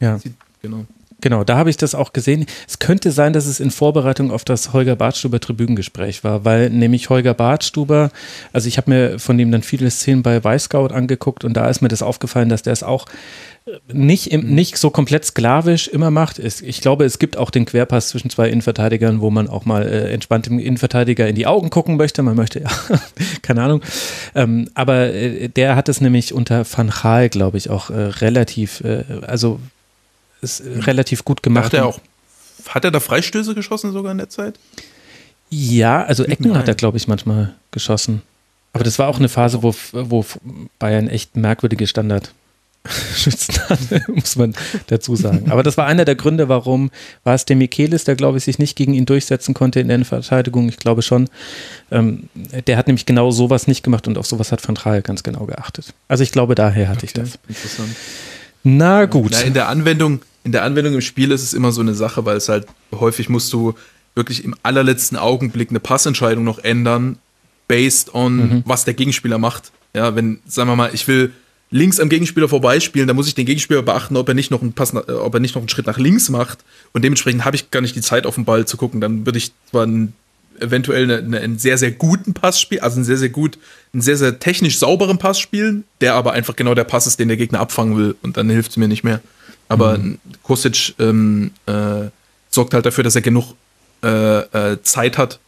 ja. 0.00 0.18
Sieht, 0.18 0.34
genau. 0.60 0.86
Genau, 1.24 1.42
da 1.42 1.56
habe 1.56 1.70
ich 1.70 1.78
das 1.78 1.94
auch 1.94 2.12
gesehen. 2.12 2.44
Es 2.68 2.80
könnte 2.80 3.10
sein, 3.10 3.32
dass 3.32 3.46
es 3.46 3.58
in 3.58 3.70
Vorbereitung 3.70 4.30
auf 4.30 4.44
das 4.44 4.74
Holger 4.74 4.94
Bartstuber 4.94 5.40
Tribünengespräch 5.40 6.22
war, 6.22 6.44
weil 6.44 6.68
nämlich 6.68 7.08
Holger 7.08 7.32
Bartstuber, 7.32 8.10
also 8.52 8.68
ich 8.68 8.76
habe 8.76 8.90
mir 8.90 9.18
von 9.18 9.38
dem 9.38 9.50
dann 9.50 9.62
viele 9.62 9.90
Szenen 9.90 10.22
bei 10.22 10.44
Weißscout 10.44 10.88
angeguckt 10.88 11.42
und 11.42 11.54
da 11.54 11.70
ist 11.70 11.80
mir 11.80 11.88
das 11.88 12.02
aufgefallen, 12.02 12.50
dass 12.50 12.60
der 12.60 12.74
es 12.74 12.82
auch 12.82 13.06
nicht, 13.90 14.32
im, 14.32 14.42
mhm. 14.42 14.54
nicht 14.54 14.76
so 14.76 14.90
komplett 14.90 15.24
sklavisch 15.24 15.88
immer 15.88 16.10
macht. 16.10 16.38
Ich 16.38 16.82
glaube, 16.82 17.06
es 17.06 17.18
gibt 17.18 17.38
auch 17.38 17.48
den 17.48 17.64
Querpass 17.64 18.10
zwischen 18.10 18.28
zwei 18.28 18.50
Innenverteidigern, 18.50 19.22
wo 19.22 19.30
man 19.30 19.48
auch 19.48 19.64
mal 19.64 19.86
äh, 19.86 20.12
entspannt 20.12 20.44
dem 20.44 20.58
Innenverteidiger 20.58 21.26
in 21.26 21.36
die 21.36 21.46
Augen 21.46 21.70
gucken 21.70 21.96
möchte. 21.96 22.22
Man 22.22 22.36
möchte, 22.36 22.60
ja, 22.60 22.68
keine 23.42 23.62
Ahnung. 23.62 23.80
Ähm, 24.34 24.68
aber 24.74 25.14
äh, 25.14 25.48
der 25.48 25.74
hat 25.74 25.88
es 25.88 26.02
nämlich 26.02 26.34
unter 26.34 26.66
Van 26.70 26.90
Gaal, 26.90 27.30
glaube 27.30 27.56
ich, 27.56 27.70
auch 27.70 27.88
äh, 27.88 27.94
relativ, 27.94 28.82
äh, 28.82 29.04
also 29.26 29.58
ist 30.44 30.60
äh, 30.60 30.78
relativ 30.80 31.24
gut 31.24 31.42
gemacht. 31.42 31.66
Hat 31.66 31.74
er 31.74 31.86
auch, 31.86 31.98
hat 32.68 32.84
er 32.84 32.90
da 32.90 33.00
Freistöße 33.00 33.54
geschossen 33.54 33.92
sogar 33.92 34.12
in 34.12 34.18
der 34.18 34.28
Zeit? 34.28 34.58
Ja, 35.50 36.04
also 36.04 36.24
Ecken 36.24 36.48
Nein. 36.48 36.58
hat 36.58 36.68
er, 36.68 36.74
glaube 36.74 36.96
ich, 36.96 37.08
manchmal 37.08 37.54
geschossen. 37.70 38.22
Aber 38.72 38.84
das 38.84 38.98
war 38.98 39.08
auch 39.08 39.18
eine 39.18 39.28
Phase, 39.28 39.62
wo, 39.62 39.74
wo 39.92 40.24
Bayern 40.78 41.08
echt 41.08 41.36
merkwürdige 41.36 41.86
Standard 41.86 42.32
Schützen 42.86 43.54
hatte, 43.70 44.02
muss 44.12 44.36
man 44.36 44.54
dazu 44.88 45.16
sagen. 45.16 45.50
Aber 45.50 45.62
das 45.62 45.78
war 45.78 45.86
einer 45.86 46.04
der 46.04 46.16
Gründe, 46.16 46.50
warum 46.50 46.90
war 47.22 47.34
es 47.34 47.46
der 47.46 47.56
Michelis, 47.56 48.04
der, 48.04 48.14
glaube 48.14 48.36
ich, 48.36 48.44
sich 48.44 48.58
nicht 48.58 48.76
gegen 48.76 48.92
ihn 48.92 49.06
durchsetzen 49.06 49.54
konnte 49.54 49.80
in 49.80 49.88
der 49.88 50.04
Verteidigung. 50.04 50.68
Ich 50.68 50.76
glaube 50.76 51.00
schon. 51.00 51.30
Ähm, 51.90 52.28
der 52.66 52.76
hat 52.76 52.86
nämlich 52.86 53.06
genau 53.06 53.30
sowas 53.30 53.66
nicht 53.66 53.84
gemacht 53.84 54.06
und 54.06 54.18
auf 54.18 54.26
sowas 54.26 54.52
hat 54.52 54.66
Van 54.66 54.74
Traal 54.74 55.00
ganz 55.00 55.22
genau 55.22 55.46
geachtet. 55.46 55.94
Also 56.08 56.22
ich 56.22 56.30
glaube, 56.30 56.54
daher 56.54 56.88
hatte 56.88 56.98
okay, 56.98 57.06
ich 57.06 57.12
das. 57.14 57.38
Interessant. 57.48 57.96
Na 58.64 59.06
gut. 59.06 59.30
Na, 59.32 59.40
in 59.40 59.54
der 59.54 59.68
Anwendung, 59.68 60.20
in 60.44 60.52
der 60.52 60.62
Anwendung 60.62 60.94
im 60.94 61.00
Spiel 61.00 61.32
ist 61.32 61.42
es 61.42 61.54
immer 61.54 61.72
so 61.72 61.80
eine 61.80 61.94
Sache, 61.94 62.24
weil 62.24 62.36
es 62.36 62.48
halt 62.48 62.66
häufig 62.92 63.28
musst 63.28 63.52
du 63.52 63.74
wirklich 64.14 64.44
im 64.44 64.54
allerletzten 64.62 65.18
Augenblick 65.18 65.70
eine 65.70 65.80
Passentscheidung 65.80 66.44
noch 66.44 66.58
ändern, 66.58 67.18
based 67.66 68.14
on 68.14 68.36
mhm. 68.36 68.62
was 68.66 68.84
der 68.84 68.94
Gegenspieler 68.94 69.38
macht. 69.38 69.72
Ja, 69.94 70.14
wenn, 70.14 70.40
sagen 70.46 70.68
wir 70.68 70.76
mal, 70.76 70.90
ich 70.92 71.08
will 71.08 71.32
links 71.70 71.98
am 71.98 72.08
Gegenspieler 72.08 72.48
vorbeispielen, 72.48 73.08
dann 73.08 73.16
muss 73.16 73.26
ich 73.26 73.34
den 73.34 73.46
Gegenspieler 73.46 73.82
beachten, 73.82 74.16
ob 74.16 74.28
er 74.28 74.34
nicht 74.34 74.50
noch 74.50 74.62
einen 74.62 74.74
Pass, 74.74 74.94
ob 74.94 75.34
er 75.34 75.40
nicht 75.40 75.54
noch 75.54 75.62
einen 75.62 75.68
Schritt 75.68 75.86
nach 75.86 75.98
links 75.98 76.28
macht. 76.28 76.58
Und 76.92 77.02
dementsprechend 77.02 77.44
habe 77.44 77.56
ich 77.56 77.70
gar 77.70 77.80
nicht 77.80 77.96
die 77.96 78.00
Zeit, 78.00 78.26
auf 78.26 78.36
den 78.36 78.44
Ball 78.44 78.66
zu 78.66 78.76
gucken. 78.76 79.00
Dann 79.00 79.26
würde 79.26 79.38
ich 79.38 79.52
zwar 79.70 79.84
einen, 79.84 80.12
eventuell 80.60 81.04
eine, 81.04 81.18
eine, 81.18 81.40
einen 81.40 81.58
sehr, 81.58 81.78
sehr 81.78 81.90
guten 81.90 82.34
Pass 82.34 82.60
spielen, 82.60 82.82
also 82.82 82.96
einen 82.96 83.04
sehr, 83.04 83.16
sehr 83.16 83.30
gut, 83.30 83.58
einen 83.92 84.02
sehr, 84.02 84.16
sehr 84.16 84.38
technisch 84.38 84.78
sauberen 84.78 85.18
Pass 85.18 85.40
spielen, 85.40 85.84
der 86.00 86.14
aber 86.14 86.32
einfach 86.32 86.54
genau 86.54 86.74
der 86.74 86.84
Pass 86.84 87.06
ist, 87.06 87.18
den 87.18 87.28
der 87.28 87.36
Gegner 87.36 87.60
abfangen 87.60 87.96
will. 87.96 88.14
Und 88.22 88.36
dann 88.36 88.50
hilft 88.50 88.72
es 88.72 88.76
mir 88.76 88.88
nicht 88.88 89.02
mehr. 89.02 89.20
Aber 89.68 89.98
mhm. 89.98 90.18
Kostic 90.42 90.94
ähm, 90.98 91.52
äh, 91.66 92.08
sorgt 92.50 92.74
halt 92.74 92.86
dafür, 92.86 93.04
dass 93.04 93.16
er 93.16 93.22
genug 93.22 93.54
äh, 94.02 94.72
äh, 94.72 94.82
Zeit 94.82 95.18
hat, 95.18 95.38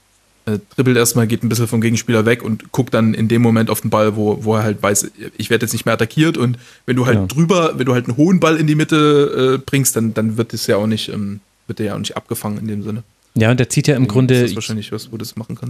äh, 0.46 0.58
dribbelt 0.74 0.96
erstmal, 0.96 1.26
geht 1.26 1.42
ein 1.42 1.48
bisschen 1.48 1.66
vom 1.66 1.80
Gegenspieler 1.80 2.24
weg 2.24 2.42
und 2.42 2.72
guckt 2.72 2.94
dann 2.94 3.14
in 3.14 3.28
dem 3.28 3.42
Moment 3.42 3.68
auf 3.68 3.80
den 3.80 3.90
Ball, 3.90 4.16
wo, 4.16 4.44
wo 4.44 4.54
er 4.54 4.62
halt 4.62 4.82
weiß, 4.82 5.10
ich 5.36 5.50
werde 5.50 5.64
jetzt 5.64 5.72
nicht 5.72 5.86
mehr 5.86 5.94
attackiert 5.94 6.38
und 6.38 6.58
wenn 6.86 6.96
du 6.96 7.06
halt 7.06 7.18
ja. 7.18 7.26
drüber, 7.26 7.78
wenn 7.78 7.86
du 7.86 7.94
halt 7.94 8.06
einen 8.06 8.16
hohen 8.16 8.40
Ball 8.40 8.56
in 8.56 8.66
die 8.66 8.76
Mitte 8.76 9.58
äh, 9.58 9.62
bringst, 9.64 9.96
dann, 9.96 10.14
dann 10.14 10.36
wird 10.36 10.54
es 10.54 10.66
ja 10.66 10.76
auch 10.76 10.86
nicht, 10.86 11.08
ähm, 11.08 11.40
wird 11.66 11.80
der 11.80 11.86
ja 11.86 11.94
auch 11.94 11.98
nicht 11.98 12.16
abgefangen 12.16 12.58
in 12.58 12.68
dem 12.68 12.82
Sinne. 12.82 13.02
Ja, 13.38 13.50
und 13.50 13.60
der 13.60 13.68
zieht 13.68 13.86
ja 13.86 13.96
im 13.96 14.08
Grunde 14.08 14.44
was, 14.56 14.72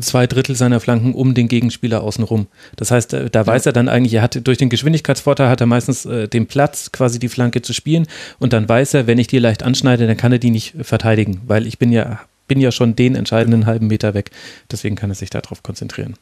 zwei 0.03 0.27
Drittel 0.29 0.55
seiner 0.55 0.79
Flanken 0.79 1.15
um 1.15 1.35
den 1.35 1.49
Gegenspieler 1.49 2.01
außenrum. 2.03 2.47
Das 2.77 2.93
heißt, 2.93 3.13
da, 3.13 3.29
da 3.29 3.41
ja. 3.41 3.47
weiß 3.47 3.67
er 3.67 3.73
dann 3.73 3.89
eigentlich, 3.89 4.15
er 4.15 4.23
hat 4.23 4.47
durch 4.47 4.57
den 4.57 4.69
Geschwindigkeitsvorteil 4.69 5.49
hat 5.49 5.61
er 5.61 5.67
meistens 5.67 6.07
äh, 6.07 6.29
den 6.29 6.47
Platz, 6.47 6.93
quasi 6.93 7.19
die 7.19 7.29
Flanke 7.29 7.63
zu 7.63 7.73
spielen. 7.73 8.07
Und 8.39 8.53
dann 8.53 8.69
weiß 8.69 8.95
er, 8.95 9.09
wenn 9.09 9.19
ich 9.19 9.27
die 9.27 9.41
leicht 9.41 9.65
anschneide, 9.65 10.07
dann 10.07 10.17
kann 10.17 10.31
er 10.31 10.39
die 10.39 10.51
nicht 10.51 10.75
verteidigen, 10.81 11.41
weil 11.47 11.67
ich 11.67 11.79
bin 11.79 11.91
ja 11.91 12.21
bin 12.49 12.61
ja 12.61 12.71
schon 12.71 12.95
den 12.95 13.17
entscheidenden 13.17 13.67
halben 13.67 13.89
Meter 13.89 14.15
weg. 14.15 14.31
Deswegen 14.71 14.95
kann 14.95 15.11
er 15.11 15.17
sich 15.17 15.31
darauf 15.31 15.65
konzentrieren. 15.65 16.15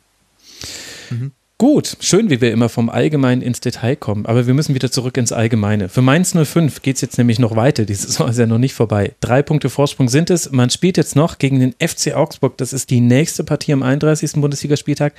Mhm. 1.10 1.32
Gut, 1.56 1.98
schön, 2.00 2.30
wie 2.30 2.40
wir 2.40 2.50
immer 2.50 2.68
vom 2.68 2.88
Allgemeinen 2.88 3.40
ins 3.40 3.60
Detail 3.60 3.94
kommen, 3.94 4.26
aber 4.26 4.48
wir 4.48 4.54
müssen 4.54 4.74
wieder 4.74 4.90
zurück 4.90 5.16
ins 5.16 5.30
Allgemeine. 5.30 5.88
Für 5.88 6.02
Mainz 6.02 6.34
05 6.36 6.82
geht 6.82 6.96
es 6.96 7.00
jetzt 7.00 7.16
nämlich 7.16 7.38
noch 7.38 7.54
weiter. 7.54 7.84
Die 7.84 7.94
Saison 7.94 8.28
ist 8.28 8.40
ja 8.40 8.46
noch 8.46 8.58
nicht 8.58 8.74
vorbei. 8.74 9.12
Drei 9.20 9.40
Punkte 9.40 9.70
Vorsprung 9.70 10.08
sind 10.08 10.30
es. 10.30 10.50
Man 10.50 10.70
spielt 10.70 10.96
jetzt 10.96 11.14
noch 11.14 11.38
gegen 11.38 11.60
den 11.60 11.72
FC 11.78 12.12
Augsburg. 12.16 12.58
Das 12.58 12.72
ist 12.72 12.90
die 12.90 13.00
nächste 13.00 13.44
Partie 13.44 13.72
am 13.72 13.84
31. 13.84 14.32
Bundesligaspieltag. 14.32 15.14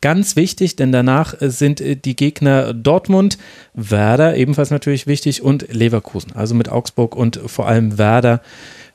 Ganz 0.00 0.34
wichtig, 0.34 0.74
denn 0.74 0.90
danach 0.90 1.34
sind 1.38 1.80
äh, 1.80 1.94
die 1.94 2.16
Gegner 2.16 2.74
Dortmund, 2.74 3.38
Werder, 3.72 4.36
ebenfalls 4.36 4.72
natürlich 4.72 5.06
wichtig, 5.06 5.42
und 5.42 5.72
Leverkusen. 5.72 6.32
Also 6.32 6.56
mit 6.56 6.68
Augsburg 6.68 7.14
und 7.14 7.40
vor 7.46 7.68
allem 7.68 7.96
Werder 7.96 8.42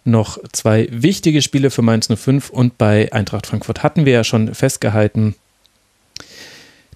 noch 0.03 0.39
zwei 0.51 0.89
wichtige 0.91 1.41
Spiele 1.41 1.69
für 1.69 1.83
Mainz 1.83 2.09
05 2.13 2.49
und 2.49 2.77
bei 2.77 3.13
Eintracht 3.13 3.47
Frankfurt 3.47 3.81
hatten 3.81 4.05
wir 4.05 4.11
ja 4.11 4.23
schon 4.25 4.53
festgehalten, 4.53 5.35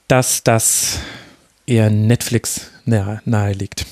dass 0.08 0.44
das 0.44 1.00
eher 1.66 1.90
Netflix 1.90 2.72
nahe, 2.86 3.22
liegt. 3.54 3.86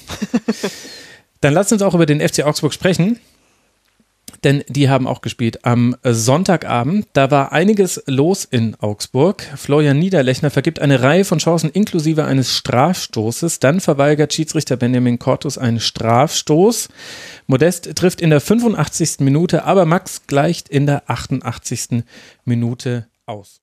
Dann 1.41 1.53
lasst 1.53 1.73
uns 1.73 1.81
auch 1.81 1.95
über 1.95 2.05
den 2.05 2.21
FC 2.21 2.43
Augsburg 2.43 2.73
sprechen 2.73 3.19
denn 4.43 4.63
die 4.67 4.89
haben 4.89 5.07
auch 5.07 5.21
gespielt 5.21 5.65
am 5.65 5.95
Sonntagabend. 6.03 7.07
Da 7.13 7.31
war 7.31 7.51
einiges 7.51 8.03
los 8.07 8.45
in 8.45 8.75
Augsburg. 8.75 9.41
Florian 9.55 9.99
Niederlechner 9.99 10.49
vergibt 10.49 10.79
eine 10.79 11.01
Reihe 11.01 11.25
von 11.25 11.39
Chancen 11.39 11.69
inklusive 11.69 12.25
eines 12.25 12.55
Strafstoßes. 12.57 13.59
Dann 13.59 13.79
verweigert 13.79 14.33
Schiedsrichter 14.33 14.77
Benjamin 14.77 15.19
Cortus 15.19 15.57
einen 15.57 15.79
Strafstoß. 15.79 16.89
Modest 17.47 17.95
trifft 17.95 18.21
in 18.21 18.29
der 18.29 18.41
85. 18.41 19.19
Minute, 19.19 19.63
aber 19.63 19.85
Max 19.85 20.27
gleicht 20.27 20.69
in 20.69 20.85
der 20.85 21.09
88. 21.09 22.03
Minute 22.45 23.07
aus. 23.25 23.62